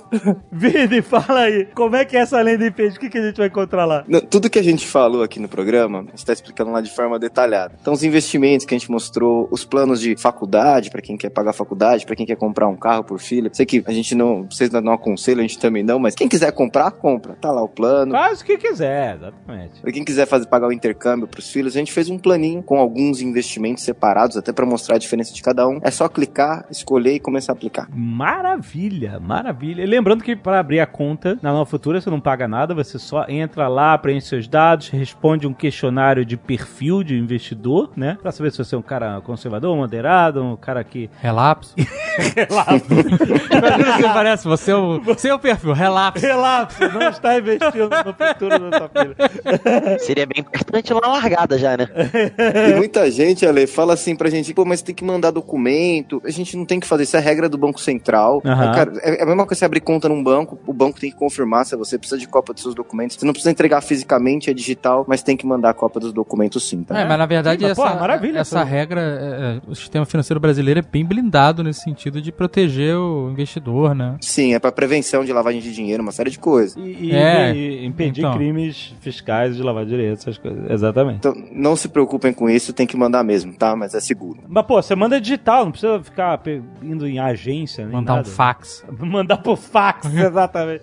Vini, 0.51 1.03
fala 1.03 1.41
aí, 1.41 1.67
como 1.75 1.97
é 1.97 2.05
que 2.05 2.17
é 2.17 2.21
essa 2.21 2.41
landing 2.41 2.73
page? 2.73 2.97
O 2.97 3.01
que, 3.01 3.11
que 3.11 3.19
a 3.19 3.27
gente 3.27 3.37
vai 3.37 3.49
encontrar 3.49 3.85
lá? 3.85 4.05
Tudo 4.31 4.49
que 4.49 4.59
a 4.59 4.63
gente 4.63 4.87
falou 4.87 5.23
aqui 5.23 5.39
no 5.39 5.49
programa, 5.49 6.01
a 6.01 6.03
gente 6.03 6.25
tá 6.25 6.33
explicando 6.33 6.71
lá 6.71 6.81
de 6.81 6.91
forma 6.91 7.19
detalhada. 7.19 7.75
Então, 7.81 7.93
os 7.93 8.03
investimentos 8.03 8.65
que 8.65 8.75
a 8.75 8.79
gente 8.79 8.91
mostrou, 8.91 9.49
os 9.51 9.65
planos 9.65 10.01
de 10.01 10.17
faculdade, 10.17 10.91
pra 10.91 11.03
quem 11.03 11.17
quer 11.17 11.31
pagar 11.31 11.53
faculdade, 11.53 12.07
pra 12.07 12.17
quem 12.17 12.27
quer 12.27 12.37
comprar 12.37 12.69
um 12.69 12.77
carro 12.77 13.05
por 13.05 13.21
filho. 13.21 13.51
Sei 13.53 13.67
que 13.67 13.83
a 13.87 13.93
gente 13.93 14.15
não, 14.15 14.47
vocês 14.51 14.71
não 14.71 14.93
aconselham, 14.93 15.41
a 15.41 15.43
gente 15.43 15.59
também 15.59 15.83
não, 15.83 15.99
mas 15.99 16.15
quem 16.15 16.29
quiser 16.29 16.53
comprar, 16.53 16.91
compra. 16.91 17.35
Tá 17.35 17.51
lá 17.51 17.63
o 17.63 17.69
plano. 17.69 18.13
Faz 18.13 18.41
o 18.41 18.45
que 18.45 18.57
quiser, 18.57 19.17
exatamente. 19.17 19.81
Pra 19.81 19.93
quem 19.93 20.05
quiser 20.05 20.27
fazer, 20.27 20.47
pagar 20.47 20.69
o 20.69 20.73
intercâmbio 20.73 21.29
pros 21.29 21.51
filhos, 21.51 21.77
a 21.77 21.79
gente 21.79 21.93
fez 21.93 22.09
um 22.09 22.19
planinho 22.19 22.63
com 22.63 22.79
alguns 22.79 23.21
investimentos 23.21 23.85
separados, 23.85 24.37
até 24.37 24.53
pra 24.53 24.65
mostrar 24.65 24.97
a 24.97 24.99
diferença 24.99 25.35
de 25.35 25.43
cada 25.43 25.69
um. 25.69 25.81
É 25.83 25.91
só 25.91 26.09
clicar, 26.09 26.67
escolher 26.71 27.15
e 27.15 27.21
começar 27.21 27.53
a 27.53 27.55
aplicar. 27.55 27.89
Maravilha, 28.01 29.19
maravilha. 29.19 29.83
E 29.83 29.87
lembrando 29.87 30.23
que 30.23 30.37
para 30.37 30.61
abrir 30.61 30.79
a 30.79 30.87
conta 30.87 31.37
na 31.43 31.51
Nova 31.51 31.67
Futura 31.67 32.01
você 32.01 32.09
não 32.09 32.21
paga 32.21 32.47
nada, 32.47 32.73
você 32.73 32.97
só 32.97 33.27
entra 33.29 33.67
lá, 33.67 33.99
preenche 33.99 34.29
seus 34.29 34.47
dados, 34.47 34.89
responde 34.89 35.49
um 35.49 35.53
questionário 35.53 36.25
de 36.25 36.37
perfil 36.37 37.03
de 37.03 37.19
investidor, 37.19 37.91
né? 37.97 38.17
Pra 38.23 38.31
saber 38.31 38.53
se 38.53 38.59
você 38.59 38.77
é 38.77 38.79
um 38.79 38.83
cara 38.83 39.21
conservador, 39.23 39.77
moderado, 39.77 40.45
um 40.45 40.55
cara 40.55 40.85
que. 40.85 41.11
Relapso. 41.21 41.75
Imagina 43.51 43.97
se 43.97 44.03
parece, 44.03 44.45
você 44.45 44.71
é 44.71 44.77
o, 44.77 45.01
você 45.01 45.29
é 45.31 45.35
o 45.35 45.39
perfil, 45.41 45.73
relapso. 45.73 46.25
Relapso, 46.25 46.79
não 46.89 47.09
está 47.09 47.37
investindo 47.37 47.89
no 47.89 48.15
futuro 48.15 48.71
da 48.71 48.79
sua 48.79 48.91
filha. 48.91 49.99
Seria 49.99 50.27
bem 50.27 50.39
importante 50.39 50.93
lá 50.93 51.01
largada 51.01 51.59
já, 51.59 51.77
né? 51.77 51.89
E 52.71 52.77
muita 52.77 53.11
gente, 53.11 53.45
Ale, 53.45 53.67
fala 53.67 53.95
assim 53.95 54.15
pra 54.15 54.31
gente, 54.31 54.55
pô, 54.55 54.65
mas 54.65 54.83
tem 54.83 54.95
que 54.95 55.05
mandar 55.05 55.33
documento, 55.33 56.23
a 56.25 56.31
gente 56.31 56.57
não 56.57 56.65
tem 56.65 56.79
que 56.79 56.87
fazer, 56.87 57.03
isso 57.03 57.17
é 57.17 57.21
regra 57.21 57.49
do 57.49 57.59
Banco 57.59 57.81
Central. 57.81 57.88
Aham. 58.45 58.73
Cara, 58.75 58.93
é 59.03 59.19
é 59.19 59.23
a 59.23 59.27
mesma 59.27 59.45
coisa 59.47 59.59
você 59.59 59.65
abrir 59.65 59.81
conta 59.81 60.09
num 60.09 60.23
banco, 60.23 60.59
o 60.67 60.73
banco 60.73 61.01
tem 61.01 61.11
que 61.11 61.17
confirmar 61.17 61.65
se 61.67 61.75
você 61.77 61.99
precisa 61.99 62.19
de 62.19 62.27
cópia 62.29 62.53
dos 62.55 62.63
seus 62.63 62.75
documentos. 62.75 63.17
Você 63.17 63.27
não 63.27 63.33
precisa 63.33 63.51
entregar 63.51 63.81
fisicamente, 63.81 64.51
é 64.51 64.55
digital, 64.55 65.05
mas 65.09 65.23
tem 65.23 65.37
que 65.37 65.47
mandar 65.47 65.71
a 65.71 65.75
cópia 65.75 66.01
dos 66.01 66.13
documentos 66.13 66.69
sim, 66.69 66.83
tá? 66.83 66.99
É, 66.99 67.05
mas 67.05 67.19
na 67.19 67.27
verdade 67.27 67.63
mas, 67.63 67.73
essa, 67.73 67.95
maravilha, 67.95 68.39
essa 68.41 68.61
pô. 68.61 68.65
regra, 68.67 69.01
é, 69.01 69.57
é, 69.67 69.71
o 69.71 69.75
sistema 69.75 70.05
financeiro 70.07 70.39
brasileiro 70.41 70.81
é 70.81 70.83
bem 70.83 71.05
blindado 71.05 71.63
nesse 71.65 71.81
sentido 71.83 72.21
de 72.23 72.31
proteger 72.33 72.97
o 72.97 73.31
investidor, 73.31 73.95
né? 73.95 74.17
Sim, 74.21 74.55
é 74.55 74.59
pra 74.59 74.71
prevenção 74.73 75.25
de 75.25 75.33
lavagem 75.33 75.61
de 75.61 75.73
dinheiro, 75.73 76.03
uma 76.03 76.13
série 76.13 76.31
de 76.31 76.39
coisas. 76.39 76.77
E, 76.77 77.07
e- 77.07 77.13
É, 77.13 77.55
e 77.55 77.85
impedir 77.85 78.21
então. 78.21 78.35
crimes 78.35 78.95
fiscais 79.01 79.57
de 79.57 79.63
lavar 79.63 79.85
direito, 79.87 80.19
essas 80.21 80.39
coisas. 80.39 80.71
Exatamente. 80.71 81.19
Então, 81.19 81.35
não 81.53 81.75
se 81.77 81.89
preocupem 81.89 82.33
com 82.33 82.49
isso, 82.49 82.73
tem 82.73 82.87
que 82.87 82.97
mandar 82.97 83.23
mesmo, 83.25 83.53
tá? 83.53 83.75
Mas 83.75 83.95
é 83.95 84.01
seguro. 84.01 84.39
Mas, 84.49 84.65
pô, 84.67 84.81
você 84.81 84.95
manda 84.95 85.21
digital, 85.21 85.65
não 85.65 85.73
precisa 85.73 86.03
ficar 86.03 86.41
indo 86.83 87.07
em 87.07 87.19
agência, 87.19 87.59
nem 87.77 87.87
Mandar 87.89 88.15
um 88.15 88.17
nada. 88.17 88.29
fax. 88.29 88.85
Mandar 88.99 89.37
por 89.39 89.57
fax, 89.57 90.07
exatamente. 90.13 90.83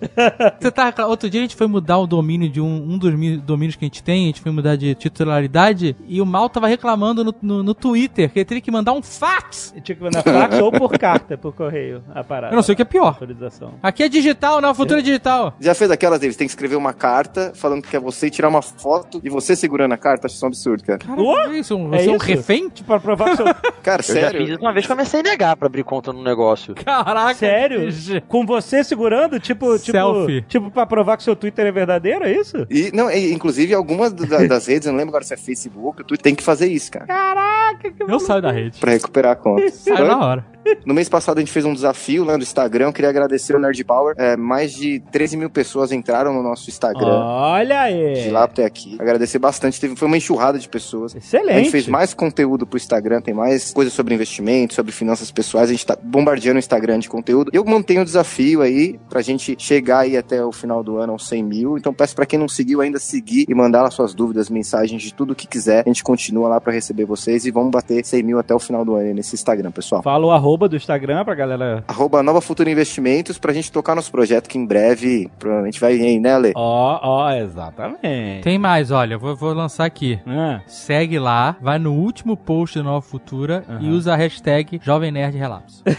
Você 0.60 0.70
tá, 0.70 0.92
outro 1.06 1.28
dia 1.28 1.40
a 1.40 1.44
gente 1.44 1.56
foi 1.56 1.66
mudar 1.66 1.98
o 1.98 2.06
domínio 2.06 2.48
de 2.48 2.60
um, 2.60 2.66
um 2.92 2.98
dos 2.98 3.12
domínios 3.42 3.76
que 3.76 3.84
a 3.84 3.88
gente 3.88 4.02
tem, 4.02 4.24
a 4.24 4.26
gente 4.26 4.40
foi 4.40 4.52
mudar 4.52 4.76
de 4.76 4.94
titularidade 4.94 5.96
e 6.06 6.20
o 6.20 6.26
Mal 6.26 6.48
tava 6.48 6.66
reclamando 6.66 7.24
no, 7.24 7.34
no, 7.42 7.62
no 7.62 7.74
Twitter 7.74 8.30
que 8.30 8.38
ele 8.38 8.44
teria 8.44 8.60
que 8.60 8.70
mandar 8.70 8.92
um 8.92 9.02
fax. 9.02 9.74
Tinha 9.82 9.96
que 9.96 10.02
mandar 10.02 10.22
fax 10.22 10.58
ou 10.60 10.70
por 10.72 10.96
carta, 10.98 11.36
por 11.36 11.52
correio, 11.52 12.02
a 12.14 12.22
parada. 12.22 12.52
Eu 12.52 12.56
não 12.56 12.62
sei 12.62 12.72
o 12.74 12.76
que 12.76 12.82
é 12.82 12.84
pior. 12.84 13.08
Autorização. 13.08 13.74
Aqui 13.82 14.02
é 14.02 14.08
digital, 14.08 14.60
não, 14.60 14.74
futuro 14.74 15.00
é 15.00 15.02
digital. 15.02 15.54
Já 15.60 15.74
fez 15.74 15.90
aquelas 15.90 16.20
deles? 16.20 16.36
Tem 16.36 16.46
que 16.46 16.52
escrever 16.52 16.76
uma 16.76 16.92
carta 16.92 17.52
falando 17.54 17.82
que 17.82 17.96
é 17.96 18.00
você 18.00 18.26
e 18.26 18.30
tirar 18.30 18.48
uma 18.48 18.62
foto 18.62 19.20
de 19.20 19.28
você 19.30 19.56
segurando 19.56 19.92
a 19.92 19.96
carta. 19.96 20.26
Acho 20.26 20.36
isso 20.36 20.44
um 20.44 20.48
absurdo, 20.48 20.82
cara. 20.84 20.98
Cara, 20.98 21.56
isso? 21.56 21.76
Um- 21.76 21.94
é 21.94 21.98
Você 21.98 22.08
é 22.08 22.12
um 22.12 22.16
isso? 22.16 22.24
refém? 22.26 22.68
Tipo, 22.68 22.86
pra 22.88 23.00
provar 23.00 23.30
que 23.30 23.36
seu... 23.36 23.46
Cara, 23.82 24.02
Eu 24.02 24.06
já 24.06 24.12
sério? 24.20 24.40
fiz 24.40 24.50
isso 24.50 24.60
uma 24.60 24.72
vez 24.72 24.86
com 24.86 24.92
a 24.92 24.96
minha 24.96 25.06
CNH 25.06 25.56
pra 25.56 25.66
abrir 25.66 25.84
conta 25.84 26.12
no 26.12 26.22
negócio. 26.22 26.74
Caraca. 26.84 27.34
Sério? 27.34 27.88
Com 28.28 28.44
você 28.46 28.84
segurando? 28.84 29.38
Tipo, 29.40 29.78
tipo, 29.78 29.92
Selfie. 29.92 30.42
tipo 30.42 30.70
pra 30.70 30.84
provar 30.86 31.16
que 31.16 31.22
seu 31.22 31.34
Twitter 31.36 31.66
é 31.66 31.72
verdadeiro, 31.72 32.24
é 32.24 32.32
isso? 32.32 32.66
E, 32.70 32.90
não, 32.94 33.10
e, 33.10 33.32
inclusive, 33.32 33.74
algumas 33.74 34.12
da- 34.12 34.46
das 34.46 34.66
redes, 34.66 34.86
eu 34.86 34.92
não 34.92 34.98
lembro 34.98 35.10
agora 35.10 35.24
se 35.24 35.34
é 35.34 35.36
Facebook, 35.36 36.04
tu 36.04 36.16
tem 36.16 36.34
que 36.34 36.42
fazer 36.42 36.66
isso, 36.66 36.90
cara. 36.92 37.06
Caraca, 37.06 37.90
que 37.90 38.02
Eu 38.02 38.20
saio 38.20 38.42
da 38.42 38.50
rede. 38.52 38.78
Pra 38.78 38.92
recuperar 38.92 39.32
a 39.32 39.36
conta. 39.36 39.68
Saio 39.70 40.06
na 40.06 40.18
hora. 40.24 40.55
No 40.84 40.94
mês 40.94 41.08
passado 41.08 41.38
a 41.38 41.40
gente 41.40 41.52
fez 41.52 41.64
um 41.64 41.74
desafio 41.74 42.24
lá 42.24 42.36
no 42.36 42.42
Instagram. 42.42 42.86
Eu 42.86 42.92
queria 42.92 43.10
agradecer 43.10 43.54
o 43.54 43.58
Nerd 43.58 43.82
Power. 43.84 44.14
É, 44.18 44.36
mais 44.36 44.72
de 44.72 45.00
13 45.12 45.36
mil 45.36 45.50
pessoas 45.50 45.92
entraram 45.92 46.32
no 46.32 46.42
nosso 46.42 46.68
Instagram. 46.70 47.06
Olha 47.06 47.80
aí. 47.80 48.24
De 48.24 48.30
lá 48.30 48.44
até 48.44 48.64
aqui. 48.64 48.96
Agradecer 48.98 49.38
bastante. 49.38 49.80
Teve, 49.80 49.96
foi 49.96 50.08
uma 50.08 50.16
enxurrada 50.16 50.58
de 50.58 50.68
pessoas. 50.68 51.14
Excelente. 51.14 51.50
A 51.50 51.58
gente 51.58 51.70
fez 51.70 51.86
mais 51.86 52.14
conteúdo 52.14 52.66
pro 52.66 52.76
Instagram, 52.76 53.20
tem 53.20 53.34
mais 53.34 53.72
coisas 53.72 53.92
sobre 53.92 54.14
investimento, 54.14 54.74
sobre 54.74 54.92
finanças 54.92 55.30
pessoais. 55.30 55.68
A 55.68 55.72
gente 55.72 55.86
tá 55.86 55.96
bombardeando 56.00 56.56
o 56.56 56.58
Instagram 56.58 56.98
de 56.98 57.08
conteúdo. 57.08 57.50
Eu 57.52 57.64
mantenho 57.64 58.02
o 58.02 58.04
desafio 58.04 58.62
aí 58.62 58.98
pra 59.08 59.22
gente 59.22 59.56
chegar 59.58 60.00
aí 60.00 60.16
até 60.16 60.44
o 60.44 60.52
final 60.52 60.82
do 60.82 60.98
ano 60.98 61.12
aos 61.12 61.28
100 61.28 61.42
mil. 61.42 61.78
Então 61.78 61.92
peço 61.92 62.14
pra 62.14 62.26
quem 62.26 62.38
não 62.38 62.48
seguiu 62.48 62.80
ainda 62.80 62.98
seguir 62.98 63.46
e 63.48 63.54
mandar 63.54 63.82
lá 63.82 63.90
suas 63.90 64.14
dúvidas, 64.14 64.50
mensagens 64.50 65.02
de 65.02 65.12
tudo 65.12 65.34
que 65.34 65.46
quiser. 65.46 65.82
A 65.84 65.88
gente 65.88 66.02
continua 66.02 66.48
lá 66.48 66.60
pra 66.60 66.72
receber 66.72 67.04
vocês 67.04 67.44
e 67.44 67.50
vamos 67.50 67.70
bater 67.70 68.04
100 68.04 68.22
mil 68.22 68.38
até 68.38 68.54
o 68.54 68.58
final 68.58 68.84
do 68.84 68.94
ano 68.94 69.08
aí 69.08 69.14
nesse 69.14 69.34
Instagram, 69.34 69.70
pessoal. 69.70 70.02
Fala 70.02 70.26
o 70.26 70.30
arroba 70.30 70.55
do 70.56 70.76
Instagram 70.76 71.24
pra 71.24 71.34
galera. 71.34 71.84
Arroba 71.88 72.22
Nova 72.22 72.40
Futura 72.40 72.70
Investimentos 72.70 73.38
pra 73.38 73.52
gente 73.52 73.70
tocar 73.70 73.94
nosso 73.94 74.10
projeto 74.10 74.48
que 74.48 74.56
em 74.58 74.64
breve 74.66 75.30
provavelmente 75.38 75.78
vai 75.80 75.96
vir 75.96 76.18
né, 76.18 76.36
Lê? 76.38 76.52
Ó, 76.54 76.98
ó, 77.02 77.30
exatamente. 77.32 78.42
Tem 78.42 78.58
mais, 78.58 78.90
olha, 78.90 79.14
eu 79.14 79.18
vou, 79.18 79.36
vou 79.36 79.52
lançar 79.52 79.84
aqui. 79.84 80.18
Ah, 80.26 80.60
Segue 80.66 81.18
lá, 81.18 81.56
vai 81.60 81.78
no 81.78 81.92
último 81.92 82.36
post 82.36 82.78
do 82.78 82.84
Nova 82.84 83.02
Futura 83.02 83.64
e 83.68 83.72
Aham. 83.86 83.90
usa 83.94 84.12
a 84.14 84.16
hashtag 84.16 84.80
Jovem 84.82 85.10
Nerd 85.12 85.36
Relapso. 85.36 85.82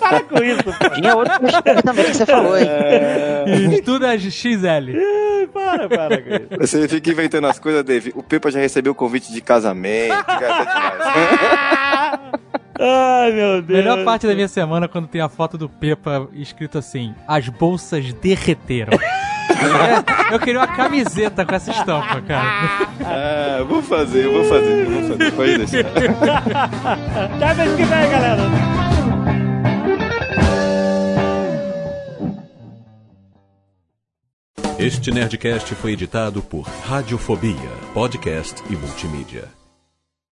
para 0.00 0.20
com 0.24 0.42
isso, 0.42 0.62
pô. 0.64 0.90
Tinha 0.90 1.14
outro 1.14 1.34
hashtag 1.42 1.82
também 1.82 2.04
que 2.06 2.14
você 2.14 2.26
falou, 2.26 2.56
hein? 2.58 2.66
E 3.74 3.82
tudo 3.82 4.06
é 4.06 4.18
XL. 4.18 4.92
Para, 5.52 5.88
para 5.88 6.22
com 6.22 6.28
isso. 6.30 6.48
Você 6.60 6.88
fica 6.88 7.10
inventando 7.10 7.46
as 7.46 7.58
coisas, 7.58 7.84
Dave. 7.84 8.12
O 8.16 8.22
Pepa 8.22 8.50
já 8.50 8.58
recebeu 8.58 8.92
o 8.92 8.94
convite 8.94 9.32
de 9.32 9.40
casamento. 9.42 10.24
cara, 10.24 10.64
tá 10.64 10.64
demais. 10.64 12.20
Ai, 12.78 13.32
meu 13.32 13.62
Deus. 13.62 13.78
Melhor 13.78 14.04
parte 14.04 14.26
da 14.26 14.34
minha 14.34 14.48
semana 14.48 14.86
é 14.86 14.88
quando 14.88 15.06
tem 15.06 15.20
a 15.20 15.28
foto 15.28 15.58
do 15.58 15.68
Pepa 15.68 16.28
escrito 16.32 16.78
assim: 16.78 17.14
As 17.26 17.48
bolsas 17.48 18.12
derreteram. 18.14 18.92
É, 19.52 20.34
eu 20.34 20.40
queria 20.40 20.60
uma 20.60 20.66
camiseta 20.66 21.44
com 21.44 21.54
essa 21.54 21.70
estampa, 21.70 22.20
cara. 22.22 22.88
Ah, 23.04 23.56
eu 23.58 23.66
vou 23.66 23.82
fazer, 23.82 24.24
eu 24.24 24.32
vou 24.32 24.44
fazer, 24.44 24.86
eu 24.86 24.90
vou 24.90 25.02
fazer. 25.02 25.32
Pode 25.32 25.58
deixar. 25.58 25.86
Até 27.34 27.54
mês 27.54 27.76
que 27.76 27.84
vem, 27.84 28.10
galera. 28.10 28.42
Este 34.78 35.12
Nerdcast 35.12 35.74
foi 35.76 35.92
editado 35.92 36.42
por 36.42 36.62
Radiofobia, 36.62 37.70
podcast 37.94 38.62
e 38.68 38.74
multimídia. 38.74 39.61